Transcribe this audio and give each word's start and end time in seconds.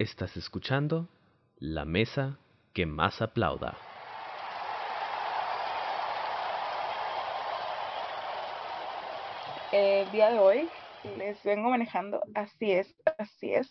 Estás 0.00 0.34
escuchando 0.38 1.10
La 1.58 1.84
Mesa 1.84 2.38
que 2.72 2.86
más 2.86 3.20
aplauda. 3.20 3.76
El 9.70 10.10
día 10.10 10.30
de 10.30 10.38
hoy 10.38 10.70
les 11.18 11.44
vengo 11.44 11.68
manejando, 11.68 12.22
así 12.34 12.72
es, 12.72 12.96
así 13.18 13.52
es, 13.52 13.70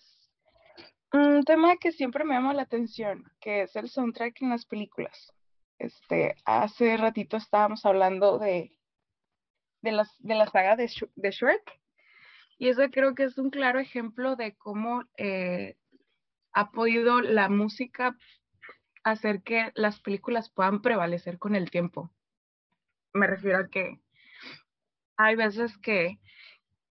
un 1.14 1.44
tema 1.46 1.78
que 1.78 1.92
siempre 1.92 2.24
me 2.24 2.36
llama 2.36 2.54
la 2.54 2.62
atención, 2.62 3.24
que 3.42 3.64
es 3.64 3.76
el 3.76 3.90
soundtrack 3.90 4.40
en 4.44 4.52
las 4.52 4.68
películas. 4.68 5.34
Este, 5.80 6.36
hace 6.46 6.96
ratito 6.98 7.38
estábamos 7.38 7.88
hablando 7.88 8.38
de, 8.38 8.78
de, 9.82 9.92
las, 9.92 10.16
de 10.20 10.36
la 10.36 10.46
saga 10.46 10.76
de, 10.76 10.92
de 11.16 11.32
Shrek, 11.32 11.82
y 12.60 12.68
eso 12.68 12.84
creo 12.92 13.16
que 13.16 13.24
es 13.24 13.40
un 13.40 13.50
claro 13.50 13.80
ejemplo 13.80 14.36
de 14.36 14.56
cómo 14.56 15.06
eh, 15.18 15.79
ha 16.54 16.72
podido 16.72 17.22
la 17.22 17.50
música 17.50 18.16
hacer 19.04 19.42
que 19.44 19.72
las 19.76 20.00
películas 20.02 20.50
puedan 20.50 20.82
prevalecer 20.82 21.40
con 21.40 21.56
el 21.56 21.70
tiempo. 21.72 22.12
Me 23.14 23.28
refiero 23.28 23.60
a 23.60 23.68
que 23.68 24.00
hay 25.18 25.36
veces 25.36 25.78
que, 25.78 26.20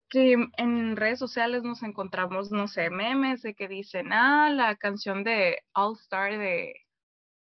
que 0.08 0.36
en 0.56 0.96
redes 0.96 1.18
sociales 1.18 1.62
nos 1.62 1.82
encontramos, 1.82 2.50
no 2.50 2.68
sé, 2.68 2.90
memes 2.90 3.42
de 3.42 3.54
que 3.54 3.68
dicen, 3.68 4.12
ah, 4.12 4.50
la 4.50 4.76
canción 4.76 5.24
de 5.24 5.62
All 5.74 5.96
Star 5.96 6.38
de, 6.38 6.74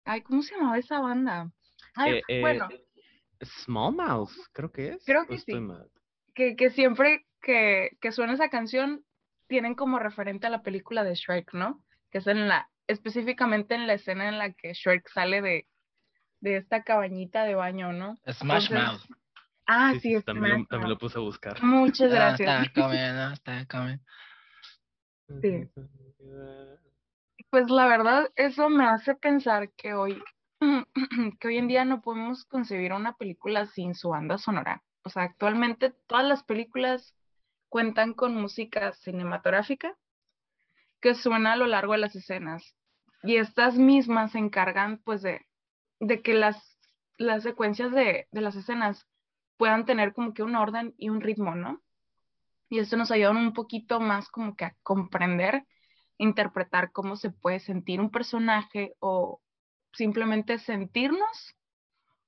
ay, 0.04 0.22
¿cómo 0.22 0.42
se 0.42 0.54
llamaba 0.54 0.78
esa 0.78 1.00
banda? 1.00 1.50
Ay, 1.94 2.14
Eh, 2.14 2.22
eh, 2.28 2.40
bueno, 2.40 2.68
Small 3.42 3.94
Mouth, 3.94 4.32
creo 4.52 4.70
que 4.70 4.88
es. 4.90 5.04
Creo 5.04 5.22
¿o 5.22 5.26
que 5.26 5.38
sí. 5.38 5.52
que, 6.34 6.56
que 6.56 6.70
siempre 6.70 7.26
que, 7.40 7.90
que 8.00 8.12
suena 8.12 8.34
esa 8.34 8.48
canción 8.48 9.04
tienen 9.48 9.74
como 9.74 9.98
referente 9.98 10.46
a 10.46 10.50
la 10.50 10.62
película 10.62 11.04
de 11.04 11.14
Shrek, 11.14 11.52
¿no? 11.52 11.84
Que 12.12 12.18
es 12.18 12.26
en 12.28 12.46
la, 12.46 12.70
específicamente 12.86 13.74
en 13.74 13.86
la 13.88 13.94
escena 13.94 14.28
en 14.28 14.38
la 14.38 14.52
que 14.52 14.74
Shrek 14.74 15.08
sale 15.08 15.42
de, 15.42 15.66
de 16.40 16.56
esta 16.58 16.84
cabañita 16.84 17.44
de 17.44 17.54
baño, 17.56 17.92
¿no? 17.92 18.16
Smash 18.30 18.70
Entonces- 18.70 18.70
Mouth. 19.10 19.18
Ah, 19.66 19.92
Sí, 19.94 20.00
sí, 20.00 20.08
sí, 20.10 20.14
es 20.16 20.24
también, 20.24 20.58
lo, 20.60 20.66
también 20.66 20.98
puse 20.98 21.18
a 21.18 21.22
buscar. 21.22 21.62
Muchas 21.62 22.12
Ah, 22.12 22.14
gracias. 22.36 22.66
Está 22.66 22.82
comiendo, 22.82 23.32
está 23.32 23.66
comiendo. 23.66 24.04
Sí. 25.40 25.68
Pues 27.50 27.70
la 27.70 27.86
verdad, 27.86 28.30
eso 28.36 28.68
me 28.68 28.84
hace 28.84 29.14
pensar 29.14 29.70
que 29.72 29.94
hoy, 29.94 30.22
que 31.40 31.48
hoy 31.48 31.58
en 31.58 31.68
día 31.68 31.84
no 31.84 32.00
podemos 32.02 32.44
concebir 32.44 32.92
una 32.92 33.16
película 33.16 33.66
sin 33.66 33.94
su 33.94 34.08
banda 34.10 34.38
sonora. 34.38 34.82
O 35.04 35.10
sea, 35.10 35.22
actualmente 35.24 35.90
todas 36.06 36.24
las 36.24 36.42
películas 36.44 37.14
cuentan 37.68 38.14
con 38.14 38.34
música 38.34 38.92
cinematográfica 38.94 39.94
que 41.02 41.14
suena 41.14 41.52
a 41.52 41.56
lo 41.56 41.66
largo 41.66 41.92
de 41.92 41.98
las 41.98 42.16
escenas. 42.16 42.74
Y 43.22 43.36
estas 43.36 43.76
mismas 43.76 44.32
se 44.32 44.38
encargan, 44.38 45.02
pues, 45.04 45.20
de, 45.20 45.46
de 46.00 46.22
que 46.22 46.32
las, 46.32 46.78
las 47.18 47.42
secuencias 47.42 47.92
de, 47.92 48.26
de 48.30 48.40
las 48.40 48.56
escenas 48.56 49.06
puedan 49.58 49.84
tener 49.84 50.14
como 50.14 50.32
que 50.32 50.42
un 50.42 50.56
orden 50.56 50.94
y 50.96 51.10
un 51.10 51.20
ritmo, 51.20 51.54
¿no? 51.54 51.82
Y 52.70 52.78
esto 52.78 52.96
nos 52.96 53.10
ayuda 53.10 53.32
un 53.32 53.52
poquito 53.52 54.00
más 54.00 54.30
como 54.30 54.56
que 54.56 54.64
a 54.64 54.76
comprender 54.82 55.66
interpretar 56.18 56.92
cómo 56.92 57.16
se 57.16 57.30
puede 57.30 57.58
sentir 57.60 58.00
un 58.00 58.10
personaje 58.10 58.94
o 59.00 59.40
simplemente 59.92 60.58
sentirnos 60.58 61.56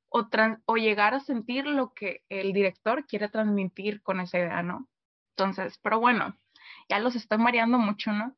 o, 0.09 0.29
o 0.67 0.77
llegar 0.77 1.15
a 1.15 1.21
sentir 1.21 1.67
lo 1.67 1.95
que 1.95 2.23
el 2.29 2.53
director 2.53 3.07
quiere 3.07 3.29
transmitir 3.29 4.03
con 4.03 4.21
esa 4.21 4.39
idea, 4.39 4.63
¿no? 4.63 4.89
Entonces, 5.31 5.79
pero 5.79 6.01
bueno, 6.01 6.37
ya 6.89 6.99
los 6.99 7.17
estoy 7.17 7.39
mareando 7.39 7.79
mucho, 7.79 8.13
¿no? 8.13 8.37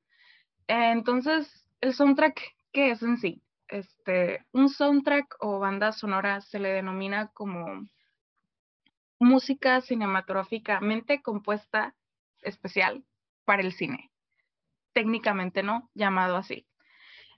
Entonces, 0.69 1.69
el 1.81 1.95
soundtrack, 1.95 2.41
¿qué 2.73 2.91
es 2.91 3.03
en 3.03 3.19
sí? 3.19 3.43
Este, 3.69 4.45
un 4.53 4.69
soundtrack 4.69 5.37
o 5.41 5.59
banda 5.59 5.93
sonora 5.93 6.41
se 6.41 6.59
le 6.59 6.71
denomina 6.71 7.29
como 7.29 7.89
música 9.19 9.81
cinematográficamente 9.81 11.23
compuesta 11.23 11.95
especial 12.43 13.05
para 13.45 13.63
el 13.63 13.73
cine 13.73 14.11
técnicamente 14.97 15.63
no, 15.63 15.91
llamado 15.93 16.37
así. 16.37 16.67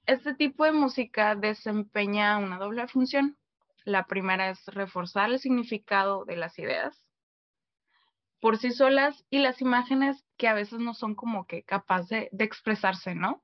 Este 0.06 0.32
tipo 0.32 0.64
de 0.64 0.70
música 0.70 1.34
desempeña 1.34 2.38
una 2.38 2.56
doble 2.56 2.86
función. 2.86 3.36
La 3.84 4.06
primera 4.06 4.48
es 4.50 4.64
reforzar 4.66 5.28
el 5.30 5.40
significado 5.40 6.24
de 6.24 6.36
las 6.36 6.56
ideas 6.60 7.04
por 8.40 8.58
sí 8.58 8.70
solas 8.70 9.24
y 9.30 9.38
las 9.38 9.60
imágenes 9.60 10.24
que 10.36 10.48
a 10.48 10.54
veces 10.54 10.78
no 10.78 10.94
son 10.94 11.14
como 11.14 11.46
que 11.46 11.62
capaz 11.62 12.08
de, 12.08 12.30
expresarse, 12.38 13.14
¿no? 13.14 13.42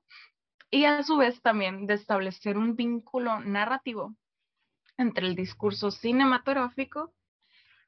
Y 0.71 0.85
a 0.85 1.03
su 1.03 1.17
vez 1.17 1.41
también 1.41 1.87
de 1.87 1.95
establecer 1.95 2.57
un 2.57 2.75
vínculo 2.75 3.39
narrativo 3.39 4.15
entre 4.97 5.27
el 5.27 5.35
discurso 5.35 5.91
cinematográfico 5.91 7.13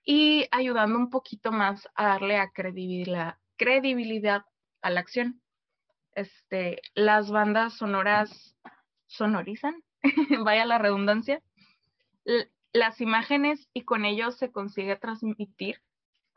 y 0.03 0.47
ayudando 0.51 0.97
un 0.97 1.09
poquito 1.09 1.51
más 1.51 1.87
a 1.95 2.07
darle 2.07 2.37
a 2.37 2.51
credibilidad, 2.51 4.45
a 4.81 4.89
la 4.89 4.99
acción 4.99 5.41
este, 6.17 6.81
las 6.95 7.29
bandas 7.29 7.77
sonoras 7.77 8.55
sonorizan, 9.05 9.83
vaya 10.43 10.65
la 10.65 10.79
redundancia, 10.79 11.43
las 12.73 12.99
imágenes 12.99 13.69
y 13.71 13.83
con 13.83 14.03
ello 14.03 14.31
se 14.31 14.51
consigue 14.51 14.95
transmitir 14.95 15.79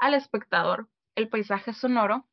al 0.01 0.15
espectador 0.15 0.89
el 1.15 1.29
paisaje 1.29 1.73
sonoro. 1.73 2.27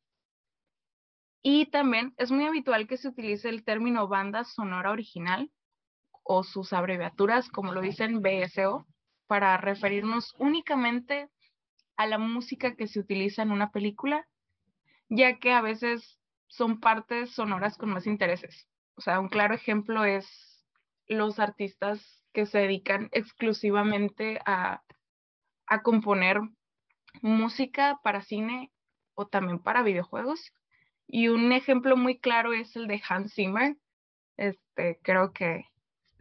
Y 1.42 1.66
también 1.66 2.14
es 2.16 2.32
muy 2.32 2.46
habitual 2.46 2.88
que 2.88 2.96
se 2.96 3.08
utilice 3.08 3.48
el 3.48 3.64
término 3.64 4.08
banda 4.08 4.42
sonora 4.42 4.90
original 4.90 5.52
o 6.24 6.42
sus 6.42 6.72
abreviaturas, 6.72 7.48
como 7.48 7.72
lo 7.72 7.80
dicen 7.80 8.20
BSO, 8.20 8.86
para 9.28 9.56
referirnos 9.58 10.34
únicamente 10.38 11.28
a 11.96 12.06
la 12.06 12.18
música 12.18 12.74
que 12.74 12.88
se 12.88 12.98
utiliza 12.98 13.42
en 13.42 13.52
una 13.52 13.70
película, 13.70 14.26
ya 15.08 15.38
que 15.38 15.52
a 15.52 15.60
veces 15.60 16.18
son 16.48 16.80
partes 16.80 17.30
sonoras 17.30 17.76
con 17.76 17.90
más 17.90 18.06
intereses. 18.06 18.66
O 18.96 19.00
sea, 19.00 19.20
un 19.20 19.28
claro 19.28 19.54
ejemplo 19.54 20.04
es 20.04 20.64
los 21.06 21.38
artistas 21.38 22.24
que 22.32 22.46
se 22.46 22.58
dedican 22.58 23.08
exclusivamente 23.12 24.40
a, 24.44 24.82
a 25.66 25.82
componer 25.82 26.40
música 27.22 28.00
para 28.02 28.22
cine 28.22 28.70
o 29.14 29.26
también 29.26 29.58
para 29.58 29.82
videojuegos. 29.82 30.52
Y 31.06 31.28
un 31.28 31.52
ejemplo 31.52 31.96
muy 31.96 32.18
claro 32.18 32.52
es 32.52 32.76
el 32.76 32.86
de 32.86 33.02
Hans 33.08 33.34
Zimmer. 33.34 33.76
Este, 34.36 34.98
creo 35.02 35.32
que 35.32 35.64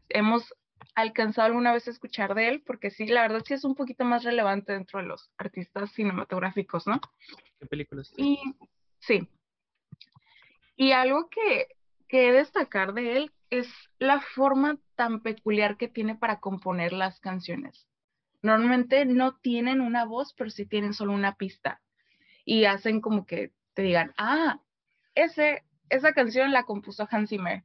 hemos 0.09 0.53
alcanzado 0.95 1.47
alguna 1.47 1.73
vez 1.73 1.87
a 1.87 1.91
escuchar 1.91 2.33
de 2.33 2.47
él, 2.47 2.63
porque 2.65 2.89
sí, 2.89 3.05
la 3.05 3.21
verdad 3.21 3.43
sí 3.45 3.53
es 3.53 3.63
un 3.63 3.75
poquito 3.75 4.03
más 4.03 4.23
relevante 4.23 4.73
dentro 4.73 4.99
de 4.99 5.05
los 5.05 5.29
artistas 5.37 5.91
cinematográficos, 5.91 6.87
¿no? 6.87 6.99
¿Qué 7.59 7.65
películas? 7.67 8.11
Y 8.17 8.39
sí. 8.99 9.27
Y 10.75 10.93
algo 10.93 11.29
que, 11.29 11.67
que 12.07 12.31
destacar 12.31 12.93
de 12.93 13.17
él 13.17 13.31
es 13.49 13.67
la 13.99 14.21
forma 14.21 14.77
tan 14.95 15.21
peculiar 15.21 15.77
que 15.77 15.87
tiene 15.87 16.15
para 16.15 16.39
componer 16.39 16.93
las 16.93 17.19
canciones. 17.19 17.87
Normalmente 18.41 19.05
no 19.05 19.37
tienen 19.37 19.81
una 19.81 20.05
voz, 20.05 20.33
pero 20.33 20.49
sí 20.49 20.65
tienen 20.65 20.93
solo 20.93 21.13
una 21.13 21.35
pista. 21.35 21.81
Y 22.45 22.65
hacen 22.65 23.01
como 23.01 23.25
que 23.25 23.53
te 23.73 23.81
digan, 23.81 24.13
ah, 24.17 24.61
ese, 25.15 25.63
esa 25.89 26.13
canción 26.13 26.51
la 26.51 26.63
compuso 26.63 27.07
Hans 27.09 27.29
Zimmer. 27.29 27.63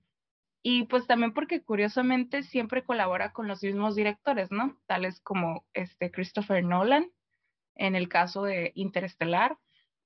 Y 0.62 0.84
pues 0.84 1.06
también 1.06 1.32
porque 1.32 1.62
curiosamente 1.62 2.42
siempre 2.42 2.84
colabora 2.84 3.32
con 3.32 3.48
los 3.48 3.62
mismos 3.62 3.96
directores, 3.96 4.52
¿no? 4.52 4.78
Tales 4.86 5.20
como 5.20 5.66
este 5.74 6.10
Christopher 6.10 6.64
Nolan, 6.64 7.10
en 7.74 7.96
el 7.96 8.08
caso 8.08 8.44
de 8.44 8.72
Interestelar 8.74 9.58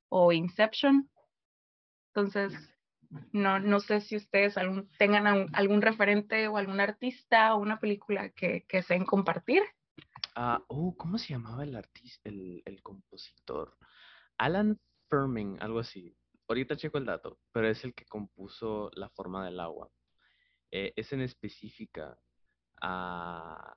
o 0.08 0.32
Inception. 0.32 1.10
Entonces, 2.08 2.54
no, 3.32 3.58
no 3.60 3.80
sé 3.80 4.00
si 4.00 4.16
ustedes 4.16 4.54
tengan 4.98 5.26
algún, 5.26 5.50
algún 5.54 5.82
referente 5.82 6.48
o 6.48 6.56
algún 6.56 6.80
artista 6.80 7.54
o 7.54 7.58
una 7.58 7.78
película 7.78 8.30
que, 8.30 8.64
que 8.66 8.78
deseen 8.78 9.04
compartir. 9.04 9.62
Ah, 10.38 10.62
oh, 10.68 10.94
¿cómo 10.96 11.16
se 11.18 11.28
llamaba 11.32 11.64
el 11.64 11.74
artista, 11.74 12.28
el, 12.28 12.80
compositor? 12.82 13.76
Alan 14.38 14.78
Firmin, 15.08 15.56
algo 15.62 15.78
así. 15.80 16.14
Ahorita 16.48 16.76
checo 16.76 16.98
el 16.98 17.06
dato, 17.06 17.38
pero 17.52 17.68
es 17.68 17.82
el 17.84 17.94
que 17.94 18.04
compuso 18.04 18.90
La 18.94 19.08
forma 19.10 19.44
del 19.46 19.58
agua. 19.60 19.90
Eh, 20.70 20.92
es 20.96 21.12
en 21.12 21.22
específica. 21.22 22.18
ah, 22.82 23.76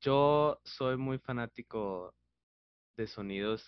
yo 0.00 0.60
soy 0.64 0.96
muy 0.98 1.18
fanático 1.18 2.14
de 2.96 3.06
sonidos 3.06 3.64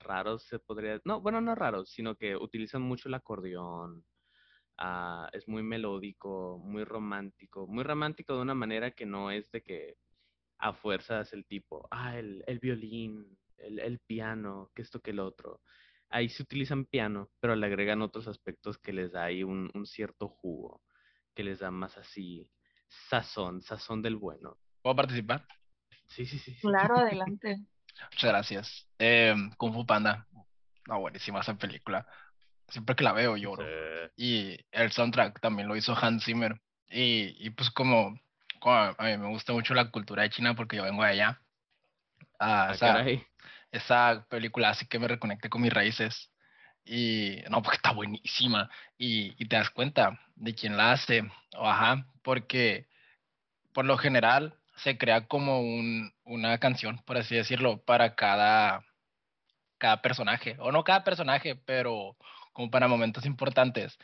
raros, 0.00 0.44
se 0.44 0.58
podría. 0.58 1.00
No, 1.04 1.20
bueno, 1.22 1.40
no 1.40 1.54
raros, 1.54 1.90
sino 1.90 2.16
que 2.16 2.36
utilizan 2.36 2.82
mucho 2.82 3.08
el 3.08 3.14
acordeón. 3.14 4.04
ah, 4.78 5.30
es 5.32 5.48
muy 5.48 5.62
melódico, 5.62 6.58
muy 6.64 6.84
romántico. 6.84 7.66
Muy 7.68 7.84
romántico 7.84 8.36
de 8.36 8.42
una 8.42 8.54
manera 8.54 8.92
que 8.92 9.06
no 9.06 9.30
es 9.30 9.50
de 9.52 9.62
que 9.62 9.96
a 10.62 10.72
fuerzas 10.72 11.32
el 11.32 11.44
tipo, 11.44 11.88
ah, 11.90 12.16
el, 12.16 12.44
el 12.46 12.60
violín, 12.60 13.36
el, 13.58 13.80
el 13.80 13.98
piano, 13.98 14.70
que 14.74 14.82
esto 14.82 15.00
que 15.00 15.10
el 15.10 15.18
otro. 15.18 15.60
ahí 16.08 16.28
se 16.28 16.42
utilizan 16.44 16.84
piano, 16.84 17.30
pero 17.40 17.56
le 17.56 17.66
agregan 17.66 18.00
otros 18.00 18.28
aspectos 18.28 18.78
que 18.78 18.92
les 18.92 19.12
da 19.12 19.24
ahí 19.24 19.42
un, 19.42 19.70
un 19.74 19.86
cierto 19.86 20.28
jugo, 20.28 20.80
que 21.34 21.42
les 21.42 21.58
da 21.58 21.70
más 21.72 21.98
así 21.98 22.48
sazón, 23.08 23.62
sazón 23.62 24.02
del 24.02 24.16
bueno. 24.16 24.56
¿Puedo 24.82 24.94
participar? 24.94 25.46
Sí, 26.06 26.26
sí, 26.26 26.38
sí. 26.38 26.56
Claro, 26.60 26.96
adelante. 26.98 27.58
Muchas 28.12 28.30
gracias. 28.30 28.88
Eh, 28.98 29.34
Kung 29.56 29.72
Fu 29.72 29.84
Panda. 29.84 30.28
No, 30.86 31.00
buenísima 31.00 31.40
esa 31.40 31.56
película. 31.56 32.06
Siempre 32.68 32.94
que 32.94 33.04
la 33.04 33.12
veo 33.12 33.36
lloro. 33.36 33.64
Y 34.16 34.56
el 34.70 34.92
soundtrack 34.92 35.40
también 35.40 35.66
lo 35.66 35.76
hizo 35.76 35.96
Hans 35.96 36.24
Zimmer. 36.24 36.60
Y, 36.88 37.34
y 37.44 37.50
pues 37.50 37.70
como, 37.70 38.18
a 38.70 38.94
mí 39.04 39.16
me 39.18 39.28
gusta 39.28 39.52
mucho 39.52 39.74
la 39.74 39.90
cultura 39.90 40.22
de 40.22 40.30
China 40.30 40.54
porque 40.54 40.76
yo 40.76 40.84
vengo 40.84 41.02
de 41.02 41.10
allá. 41.10 41.40
Ah, 42.38 42.72
Ah, 42.80 43.04
esa, 43.72 44.26
película 44.28 44.70
así 44.70 44.86
que 44.86 44.98
me 44.98 45.08
reconecté 45.08 45.48
con 45.48 45.62
mis 45.62 45.72
raíces. 45.72 46.30
Y 46.84 47.38
no, 47.50 47.62
porque 47.62 47.76
está 47.76 47.92
buenísima. 47.92 48.70
Y, 48.98 49.34
y 49.42 49.48
te 49.48 49.56
das 49.56 49.70
cuenta 49.70 50.20
de 50.36 50.54
quién 50.54 50.76
la 50.76 50.92
hace. 50.92 51.22
o 51.56 51.68
Ajá, 51.68 52.06
porque 52.22 52.88
por 53.72 53.84
lo 53.84 53.96
general 53.98 54.58
se 54.76 54.98
crea 54.98 55.26
como 55.26 55.60
un, 55.60 56.12
una 56.24 56.58
canción, 56.58 56.98
por 57.04 57.16
así 57.18 57.36
decirlo, 57.36 57.82
para 57.84 58.14
cada, 58.14 58.84
cada 59.78 60.02
personaje. 60.02 60.56
O 60.58 60.72
no 60.72 60.84
cada 60.84 61.04
personaje, 61.04 61.56
pero 61.56 62.16
como 62.52 62.70
para 62.70 62.88
momentos 62.88 63.26
importantes. 63.26 63.98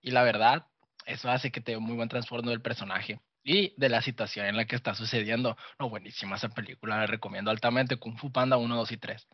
Y 0.00 0.12
la 0.12 0.22
verdad, 0.22 0.66
eso 1.06 1.30
hace 1.30 1.50
que 1.50 1.60
te 1.60 1.72
dé 1.72 1.78
un 1.78 1.84
muy 1.84 1.96
buen 1.96 2.08
trasfondo 2.08 2.50
del 2.50 2.62
personaje 2.62 3.20
y 3.48 3.72
de 3.78 3.88
la 3.88 4.02
situación 4.02 4.44
en 4.44 4.58
la 4.58 4.66
que 4.66 4.76
está 4.76 4.94
sucediendo. 4.94 5.56
No, 5.78 5.88
buenísima 5.88 6.36
esa 6.36 6.50
película, 6.50 6.98
la 6.98 7.06
recomiendo 7.06 7.50
altamente. 7.50 7.96
Kung 7.96 8.18
Fu 8.18 8.30
Panda 8.30 8.58
1, 8.58 8.76
2 8.76 8.92
y 8.92 8.96
3. 8.98 9.26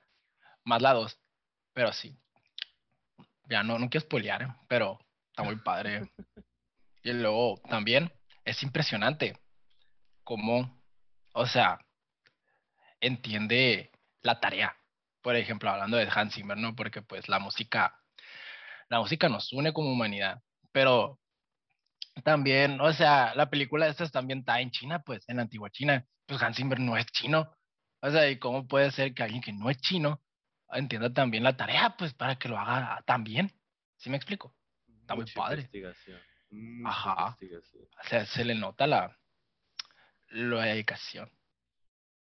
Más 0.63 0.81
la 0.81 0.93
2, 0.93 1.19
pero 1.73 1.93
sí. 1.93 2.17
Ya 3.49 3.65
no, 3.65 3.77
no 3.77 3.91
quiero 3.91 4.07
spoilear, 4.07 4.43
¿eh? 4.43 4.55
pero 4.69 5.01
está 5.31 5.43
muy 5.43 5.57
padre. 5.57 6.13
Y 7.03 7.13
luego 7.13 7.61
también 7.69 8.13
es 8.45 8.63
impresionante 8.63 9.37
cómo, 10.23 10.81
o 11.33 11.47
sea, 11.47 11.81
entiende 13.01 13.91
la 14.23 14.39
tarea. 14.39 14.77
Por 15.23 15.35
ejemplo, 15.35 15.71
hablando 15.71 15.97
de 15.97 16.09
Hans 16.09 16.35
Zimmer, 16.35 16.57
¿no? 16.57 16.77
Porque 16.77 17.03
pues 17.03 17.29
la 17.29 17.41
música, 17.41 18.01
la 18.89 19.01
música 19.01 19.29
nos 19.29 19.53
une 19.53 19.73
como 19.73 19.91
humanidad, 19.91 20.41
pero 20.71 21.19
también, 22.23 22.81
o 22.81 22.93
sea, 22.93 23.35
la 23.35 23.51
película 23.51 23.89
esta 23.89 24.09
también 24.09 24.41
está 24.41 24.61
en 24.61 24.71
China, 24.71 25.03
pues, 25.03 25.29
en 25.29 25.37
la 25.37 25.43
antigua 25.43 25.71
China. 25.71 26.05
Pues 26.27 26.41
Hans 26.43 26.57
Zimmer 26.57 26.79
no 26.81 26.97
es 26.97 27.07
chino. 27.07 27.53
O 28.01 28.11
sea, 28.11 28.31
¿y 28.31 28.39
cómo 28.39 28.67
puede 28.67 28.91
ser 28.93 29.15
que 29.15 29.23
alguien 29.23 29.43
que 29.43 29.53
no 29.53 29.69
es 29.71 29.79
chino 29.79 30.23
entienda 30.71 31.13
también 31.13 31.45
la 31.45 31.57
tarea, 31.57 31.97
pues, 31.99 32.15
para 32.15 32.37
que 32.37 32.49
lo 32.49 32.59
haga 32.59 33.03
también? 33.07 33.51
¿Sí 33.97 34.11
me 34.11 34.17
explico? 34.17 34.55
Está 35.01 35.15
muy 35.15 35.25
Mucha 35.25 35.35
padre. 35.35 35.57
investigación, 35.63 36.21
Ajá. 36.85 37.37
investigación. 37.39 37.85
O 38.05 38.09
sea, 38.09 38.27
se 38.27 38.45
le 38.45 38.55
nota 38.55 38.87
la, 38.87 39.19
la 40.31 40.65
dedicación. 40.65 41.31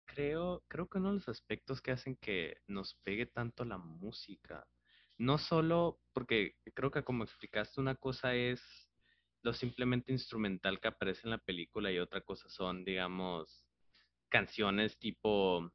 Creo, 0.05 0.63
creo 0.67 0.87
que 0.89 0.97
uno 0.97 1.09
de 1.09 1.15
los 1.15 1.29
aspectos 1.29 1.81
que 1.81 1.91
hacen 1.91 2.15
que 2.17 2.57
nos 2.67 2.95
pegue 3.03 3.25
tanto 3.27 3.63
la 3.65 3.77
música, 3.77 4.67
no 5.17 5.37
solo 5.37 5.99
porque 6.13 6.55
creo 6.73 6.91
que 6.91 7.03
como 7.03 7.23
explicaste, 7.23 7.79
una 7.79 7.95
cosa 7.95 8.33
es 8.33 8.61
lo 9.43 9.53
simplemente 9.53 10.11
instrumental 10.11 10.79
que 10.79 10.87
aparece 10.89 11.21
en 11.25 11.31
la 11.31 11.37
película 11.37 11.91
y 11.91 11.97
otra 11.99 12.21
cosa 12.21 12.47
son, 12.49 12.83
digamos, 12.85 13.65
canciones 14.29 14.97
tipo 14.99 15.71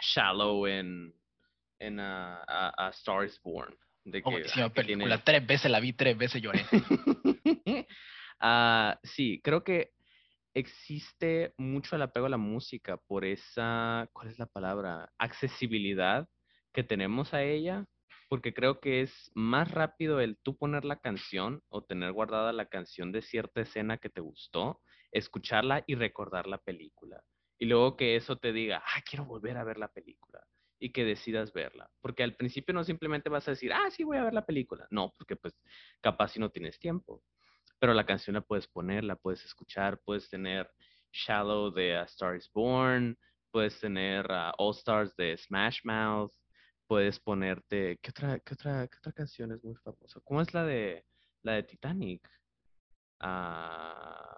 Shallow 0.00 0.66
en, 0.66 1.14
en 1.78 2.00
a, 2.00 2.42
a- 2.46 2.86
a 2.86 2.90
Star 2.90 3.24
is 3.24 3.40
Born. 3.42 3.74
De 4.04 4.20
Oh, 4.24 4.30
que, 4.30 4.30
buenísima 4.36 4.66
ah, 4.66 4.72
que 4.72 4.84
tiene- 4.84 5.04
película. 5.04 5.24
Tres 5.24 5.46
veces 5.46 5.70
la 5.70 5.80
vi, 5.80 5.92
tres 5.92 6.16
veces 6.16 6.40
lloré. 6.42 6.64
Ah, 8.38 9.00
sí, 9.02 9.40
creo 9.42 9.64
que 9.64 9.92
existe 10.52 11.54
mucho 11.56 11.96
el 11.96 12.02
apego 12.02 12.26
a 12.26 12.28
la 12.28 12.36
música 12.36 12.98
por 12.98 13.24
esa, 13.24 14.08
¿cuál 14.12 14.28
es 14.28 14.38
la 14.38 14.44
palabra? 14.44 15.10
Accesibilidad 15.18 16.28
que 16.74 16.82
tenemos 16.84 17.32
a 17.32 17.42
ella, 17.42 17.86
porque 18.28 18.54
creo 18.54 18.80
que 18.80 19.02
es 19.02 19.30
más 19.34 19.70
rápido 19.70 20.20
el 20.20 20.36
tú 20.38 20.56
poner 20.56 20.84
la 20.84 21.00
canción 21.00 21.62
o 21.68 21.84
tener 21.84 22.12
guardada 22.12 22.52
la 22.52 22.66
canción 22.66 23.12
de 23.12 23.22
cierta 23.22 23.60
escena 23.60 23.98
que 23.98 24.10
te 24.10 24.20
gustó, 24.20 24.80
escucharla 25.12 25.84
y 25.86 25.94
recordar 25.94 26.46
la 26.46 26.58
película. 26.58 27.22
Y 27.58 27.66
luego 27.66 27.96
que 27.96 28.16
eso 28.16 28.36
te 28.36 28.52
diga, 28.52 28.82
ah, 28.84 29.00
quiero 29.08 29.24
volver 29.24 29.56
a 29.56 29.64
ver 29.64 29.78
la 29.78 29.88
película. 29.88 30.44
Y 30.78 30.92
que 30.92 31.04
decidas 31.04 31.54
verla. 31.54 31.90
Porque 32.02 32.22
al 32.22 32.36
principio 32.36 32.74
no 32.74 32.84
simplemente 32.84 33.30
vas 33.30 33.48
a 33.48 33.52
decir, 33.52 33.72
ah, 33.72 33.90
sí, 33.90 34.04
voy 34.04 34.18
a 34.18 34.24
ver 34.24 34.34
la 34.34 34.44
película. 34.44 34.86
No, 34.90 35.14
porque 35.16 35.36
pues 35.36 35.54
capaz 36.02 36.28
si 36.28 36.40
no 36.40 36.50
tienes 36.50 36.78
tiempo 36.78 37.22
pero 37.78 37.94
la 37.94 38.06
canción 38.06 38.34
la 38.34 38.40
puedes 38.40 38.66
poner, 38.66 39.04
la 39.04 39.16
puedes 39.16 39.44
escuchar, 39.44 40.00
puedes 40.04 40.28
tener 40.28 40.70
Shallow 41.12 41.70
de 41.70 41.96
A 41.96 42.02
Star 42.04 42.36
is 42.36 42.50
Born, 42.52 43.18
puedes 43.50 43.78
tener 43.80 44.26
ah, 44.30 44.52
All 44.58 44.74
Stars 44.74 45.14
de 45.16 45.36
Smash 45.36 45.80
Mouth, 45.84 46.32
puedes 46.86 47.20
ponerte, 47.20 47.98
¿qué 48.02 48.10
otra, 48.10 48.38
qué 48.40 48.54
otra, 48.54 48.86
qué 48.88 48.98
otra 48.98 49.12
canción 49.12 49.52
es 49.52 49.62
muy 49.64 49.74
famosa? 49.76 50.20
¿Cómo 50.24 50.40
es 50.40 50.52
la 50.54 50.64
de 50.64 51.04
la 51.42 51.52
de 51.52 51.62
Titanic? 51.62 52.28
Ah, 53.20 54.36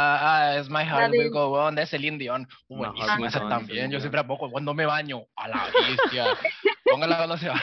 Ah, 0.00 0.18
ah, 0.22 0.56
es 0.56 0.70
My 0.70 0.84
Heart 0.84 1.10
Will 1.10 1.30
Go 1.30 1.50
On 1.58 1.74
de 1.74 1.84
Celine 1.84 2.18
Dion. 2.18 2.46
Buenísima 2.68 3.26
esa 3.26 3.48
también. 3.48 3.90
Yo 3.90 3.98
siempre 3.98 4.22
poco 4.22 4.48
cuando 4.48 4.72
me 4.72 4.86
baño. 4.86 5.24
A 5.34 5.48
la 5.48 5.64
bestia. 5.64 6.26
Póngala 6.90 7.16
cuando 7.16 7.36
se 7.36 7.48
va. 7.48 7.60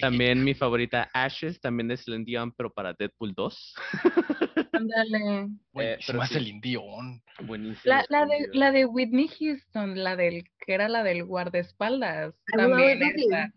también 0.00 0.42
mi 0.44 0.54
favorita 0.54 1.10
Ashes, 1.12 1.60
también 1.60 1.88
de 1.88 1.96
Celine 1.96 2.24
Dion, 2.24 2.52
pero 2.52 2.72
para 2.72 2.92
Deadpool 2.92 3.34
2. 3.34 3.74
Ándale. 4.72 5.48
Buenísima 5.72 6.26
sí. 6.26 6.34
Celine 6.34 6.60
Dion. 6.62 7.22
Buenísima. 7.44 8.04
La, 8.08 8.26
la, 8.26 8.26
de, 8.26 8.48
la 8.52 8.86
Whitney 8.86 9.28
Houston, 9.28 10.02
la 10.02 10.16
del 10.16 10.44
que 10.58 10.74
era 10.74 10.88
la 10.88 11.02
del 11.02 11.24
guardaespaldas, 11.24 12.34
Will 12.52 12.68
también 12.68 13.02
esa. 13.02 13.52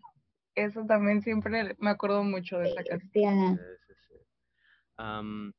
Eso 0.54 0.84
también 0.86 1.20
siempre 1.22 1.74
me 1.78 1.90
acuerdo 1.90 2.22
mucho 2.22 2.58
de 2.58 2.70
esa 2.70 2.84
canción. 2.84 3.56
Bestia. 3.56 3.76
Sí, 3.86 3.94
sí, 3.94 3.94
sí. 4.08 4.14
Am, 4.96 5.52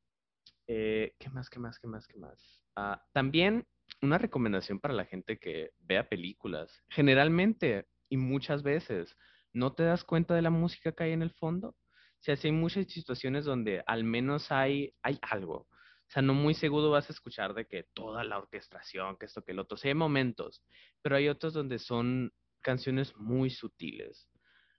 eh, 0.68 1.14
¿qué 1.20 1.30
más, 1.30 1.50
qué 1.50 1.60
más, 1.60 1.80
qué 1.80 1.88
más, 1.88 2.08
qué 2.08 2.18
más? 2.18 2.62
Ah, 2.78 3.04
también 3.12 3.66
una 4.02 4.18
recomendación 4.18 4.80
para 4.80 4.94
la 4.94 5.06
gente 5.06 5.38
que 5.38 5.72
vea 5.80 6.08
películas. 6.08 6.84
Generalmente 6.90 7.88
y 8.10 8.18
muchas 8.18 8.64
veces 8.64 9.16
no 9.54 9.74
te 9.74 9.84
das 9.84 10.04
cuenta 10.04 10.36
de 10.36 10.42
la 10.42 10.50
música 10.50 10.92
que 10.92 11.06
hay 11.06 11.12
en 11.14 11.22
el 11.22 11.32
fondo. 11.32 11.70
O 11.70 12.24
sea, 12.26 12.36
sí 12.36 12.48
hay 12.48 12.54
muchas 12.54 12.88
situaciones 12.88 13.46
donde 13.46 13.84
al 13.86 14.04
menos 14.04 14.52
hay, 14.52 14.94
hay 15.02 15.18
algo. 15.22 15.68
O 16.08 16.12
sea, 16.12 16.22
no 16.22 16.34
muy 16.34 16.54
seguro 16.54 16.92
vas 16.92 17.10
a 17.10 17.14
escuchar 17.14 17.54
de 17.54 17.66
que 17.66 17.84
toda 17.94 18.24
la 18.24 18.38
orquestación, 18.38 19.18
que 19.18 19.26
esto, 19.26 19.44
que 19.44 19.54
el 19.54 19.60
otro. 19.60 19.78
Sí 19.78 19.88
hay 19.88 19.94
momentos, 19.94 20.64
pero 21.02 21.16
hay 21.16 21.30
otros 21.30 21.54
donde 21.54 21.80
son 21.80 22.32
canciones 22.62 23.16
muy 23.16 23.50
sutiles. 23.50 24.30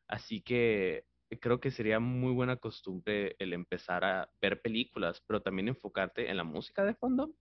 Así 0.08 0.40
que 0.42 1.04
creo 1.40 1.60
que 1.60 1.70
sería 1.70 1.98
muy 1.98 2.32
buena 2.32 2.56
costumbre 2.56 3.34
el 3.38 3.52
empezar 3.52 4.04
a 4.04 4.30
ver 4.40 4.60
películas, 4.60 5.22
pero 5.26 5.42
también 5.42 5.68
enfocarte 5.68 6.30
en 6.30 6.36
la 6.36 6.44
música 6.44 6.84
de 6.84 6.94
fondo. 6.94 7.32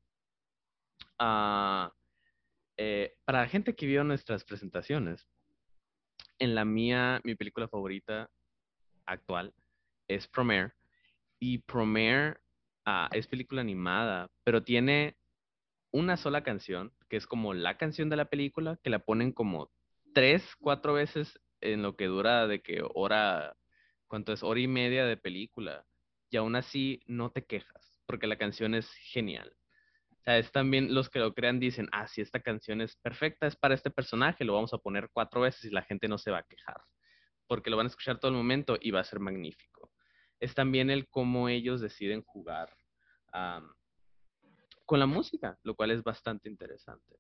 Ah, 1.20 1.94
eh, 2.78 3.16
para 3.26 3.42
la 3.42 3.48
gente 3.48 3.76
que 3.76 3.86
vio 3.86 4.04
nuestras 4.04 4.44
presentaciones, 4.44 5.28
en 6.40 6.56
la 6.56 6.66
mía, 6.66 7.22
mi 7.24 7.36
película 7.36 7.68
favorita 7.68 8.30
actual 9.06 9.54
es 10.08 10.28
Promare. 10.28 10.74
Y 11.40 11.60
Promare 11.60 12.38
ah, 12.86 13.10
es 13.12 13.28
película 13.28 13.62
animada, 13.62 14.30
pero 14.44 14.64
tiene 14.64 15.18
una 15.92 16.18
sola 16.18 16.44
canción, 16.44 16.94
que 17.10 17.18
es 17.18 17.28
como 17.28 17.54
la 17.54 17.78
canción 17.78 18.10
de 18.10 18.18
la 18.18 18.26
película, 18.26 18.78
que 18.84 18.90
la 18.90 19.00
ponen 19.00 19.32
como 19.32 19.72
tres, 20.14 20.56
cuatro 20.60 20.94
veces 20.94 21.40
en 21.62 21.82
lo 21.82 21.96
que 21.96 22.06
dura 22.06 22.48
de 22.48 22.62
que 22.62 22.84
hora, 22.94 23.56
¿cuánto 24.08 24.34
es? 24.34 24.44
Hora 24.44 24.60
y 24.60 24.68
media 24.68 25.06
de 25.06 25.18
película. 25.18 25.86
Y 26.30 26.38
aún 26.38 26.56
así 26.56 27.02
no 27.06 27.32
te 27.32 27.46
quejas, 27.46 28.02
porque 28.06 28.28
la 28.28 28.38
canción 28.38 28.76
es 28.76 28.92
genial. 28.94 29.56
Sea, 30.26 30.40
es 30.40 30.52
también 30.52 30.94
los 30.94 31.10
que 31.10 31.20
lo 31.20 31.34
crean 31.36 31.60
dicen, 31.60 31.88
ah, 31.92 32.08
si 32.08 32.20
esta 32.20 32.40
canción 32.40 32.82
es 32.82 32.96
perfecta, 32.96 33.46
es 33.46 33.56
para 33.56 33.76
este 33.76 33.92
personaje, 33.92 34.44
lo 34.44 34.56
vamos 34.56 34.74
a 34.74 34.80
poner 34.80 35.10
cuatro 35.14 35.42
veces 35.42 35.66
y 35.66 35.70
la 35.70 35.84
gente 35.84 36.08
no 36.08 36.18
se 36.18 36.32
va 36.32 36.40
a 36.40 36.44
quejar, 36.44 36.82
porque 37.46 37.70
lo 37.70 37.78
van 37.78 37.86
a 37.86 37.90
escuchar 37.90 38.20
todo 38.20 38.32
el 38.32 38.38
momento 38.38 38.76
y 38.82 38.90
va 38.90 39.02
a 39.02 39.04
ser 39.04 39.20
magnífico. 39.20 39.92
Es 40.40 40.56
también 40.56 40.90
el 40.90 41.08
cómo 41.10 41.48
ellos 41.48 41.80
deciden 41.80 42.24
jugar 42.24 42.76
con 44.86 45.00
la 45.00 45.06
música, 45.06 45.60
lo 45.64 45.76
cual 45.76 45.92
es 45.92 46.04
bastante 46.04 46.50
interesante. 46.50 47.18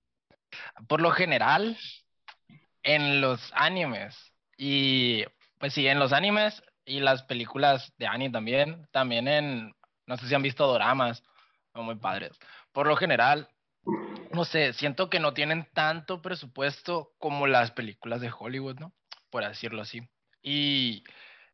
Por 0.88 1.02
lo 1.02 1.12
general, 1.12 1.78
en 2.82 3.22
los 3.22 3.52
animes 3.54 4.34
y 4.58 5.26
pues 5.60 5.74
sí, 5.74 5.88
en 5.88 6.00
los 6.00 6.14
animes 6.14 6.64
y 6.86 7.02
las 7.02 7.24
películas 7.24 7.94
de 7.98 8.08
anime 8.08 8.32
también, 8.32 8.88
también 8.92 9.28
en, 9.28 9.76
no 10.06 10.18
sé 10.18 10.28
si 10.28 10.36
han 10.36 10.42
visto 10.42 10.66
doramas, 10.66 11.24
son 11.74 11.86
muy 11.86 11.96
padres. 11.96 12.38
Por 12.76 12.88
lo 12.88 12.98
general, 12.98 13.48
no 14.34 14.44
sé, 14.44 14.74
siento 14.74 15.10
que 15.10 15.22
no 15.22 15.34
tienen 15.34 15.66
tanto 15.74 16.22
presupuesto 16.22 17.14
como 17.20 17.48
las 17.48 17.72
películas 17.72 18.20
de 18.20 18.34
Hollywood, 18.38 18.80
¿no? 18.82 18.94
Por 19.30 19.48
decirlo 19.48 19.82
así. 19.82 20.02
Y 20.42 21.06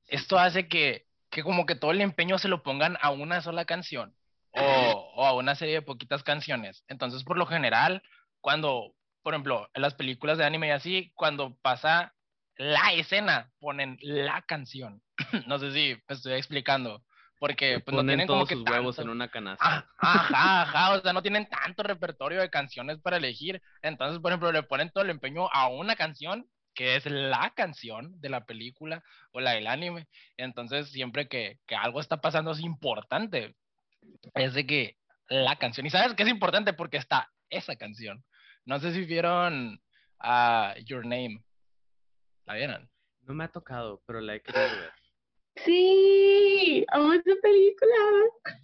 esto 0.08 0.40
hace 0.40 0.68
que, 0.68 1.06
que 1.30 1.44
como 1.44 1.68
que 1.68 1.76
todo 1.76 1.92
el 1.92 2.02
empeño 2.02 2.40
se 2.40 2.48
lo 2.48 2.64
pongan 2.64 2.98
a 3.02 3.12
una 3.12 3.40
sola 3.44 3.66
canción 3.66 4.16
o, 4.54 5.14
o 5.16 5.26
a 5.28 5.36
una 5.36 5.54
serie 5.54 5.76
de 5.76 5.82
poquitas 5.84 6.24
canciones. 6.24 6.84
Entonces, 6.88 7.24
por 7.24 7.38
lo 7.38 7.46
general, 7.46 8.02
cuando, 8.40 8.96
por 9.22 9.36
ejemplo, 9.36 9.70
en 9.76 9.84
las 9.84 9.94
películas 9.94 10.40
de 10.40 10.46
anime 10.46 10.70
y 10.70 10.72
así, 10.72 11.12
cuando 11.14 11.56
pasa 11.62 12.16
la 12.56 12.94
escena, 12.94 13.52
ponen 13.60 14.00
la 14.02 14.42
canción. 14.42 15.04
no 15.46 15.60
sé 15.60 15.72
si 15.72 16.02
me 16.08 16.16
estoy 16.16 16.34
explicando. 16.34 17.04
Porque 17.42 17.80
pues, 17.80 17.96
no 17.96 18.06
tienen 18.06 18.28
todos 18.28 18.42
como 18.42 18.48
que 18.48 18.54
sus 18.54 18.70
huevos 18.70 19.00
en 19.00 19.10
una 19.10 19.28
canasta. 19.28 19.66
Ah, 19.68 19.88
ajá, 19.98 20.62
ajá, 20.62 20.94
o 20.94 21.02
sea, 21.02 21.12
no 21.12 21.24
tienen 21.24 21.50
tanto 21.50 21.82
repertorio 21.82 22.40
de 22.40 22.52
canciones 22.52 23.00
para 23.00 23.18
elegir. 23.18 23.64
Entonces, 23.82 24.20
por 24.20 24.30
ejemplo, 24.30 24.52
le 24.52 24.62
ponen 24.62 24.92
todo 24.92 25.04
el 25.04 25.10
empeño 25.10 25.50
a 25.52 25.68
una 25.68 25.96
canción 25.96 26.48
que 26.76 26.96
es 26.96 27.08
la 27.08 27.52
canción 27.56 28.22
de 28.22 28.30
la 28.30 28.46
película 28.46 29.04
o 29.32 29.40
la 29.40 29.54
del 29.54 29.66
anime. 29.66 30.08
Entonces, 30.38 30.92
siempre 30.92 31.28
que, 31.28 31.58
que 31.66 31.76
algo 31.76 32.00
está 32.00 32.22
pasando 32.22 32.52
es 32.52 32.60
importante. 32.60 33.56
Es 34.36 34.54
de 34.54 34.68
que 34.68 34.98
la 35.28 35.56
canción, 35.56 35.88
y 35.88 35.90
sabes 35.90 36.14
que 36.14 36.22
es 36.22 36.30
importante 36.30 36.74
porque 36.74 36.98
está 36.98 37.32
esa 37.50 37.76
canción. 37.76 38.24
No 38.66 38.78
sé 38.80 38.94
si 38.94 39.04
vieron 39.04 39.82
a 40.20 40.76
Your 40.86 41.08
Name. 41.08 41.44
¿La 42.46 42.54
vieron? 42.54 42.88
No 43.22 43.34
me 43.34 43.46
ha 43.46 43.48
tocado, 43.48 44.04
pero 44.06 44.22
la 44.22 44.36
he 44.36 44.44
querido 44.44 44.64
ver. 44.64 44.92
Sí, 45.56 46.41
amo 46.92 47.14
esa 47.14 47.32
película. 47.42 47.96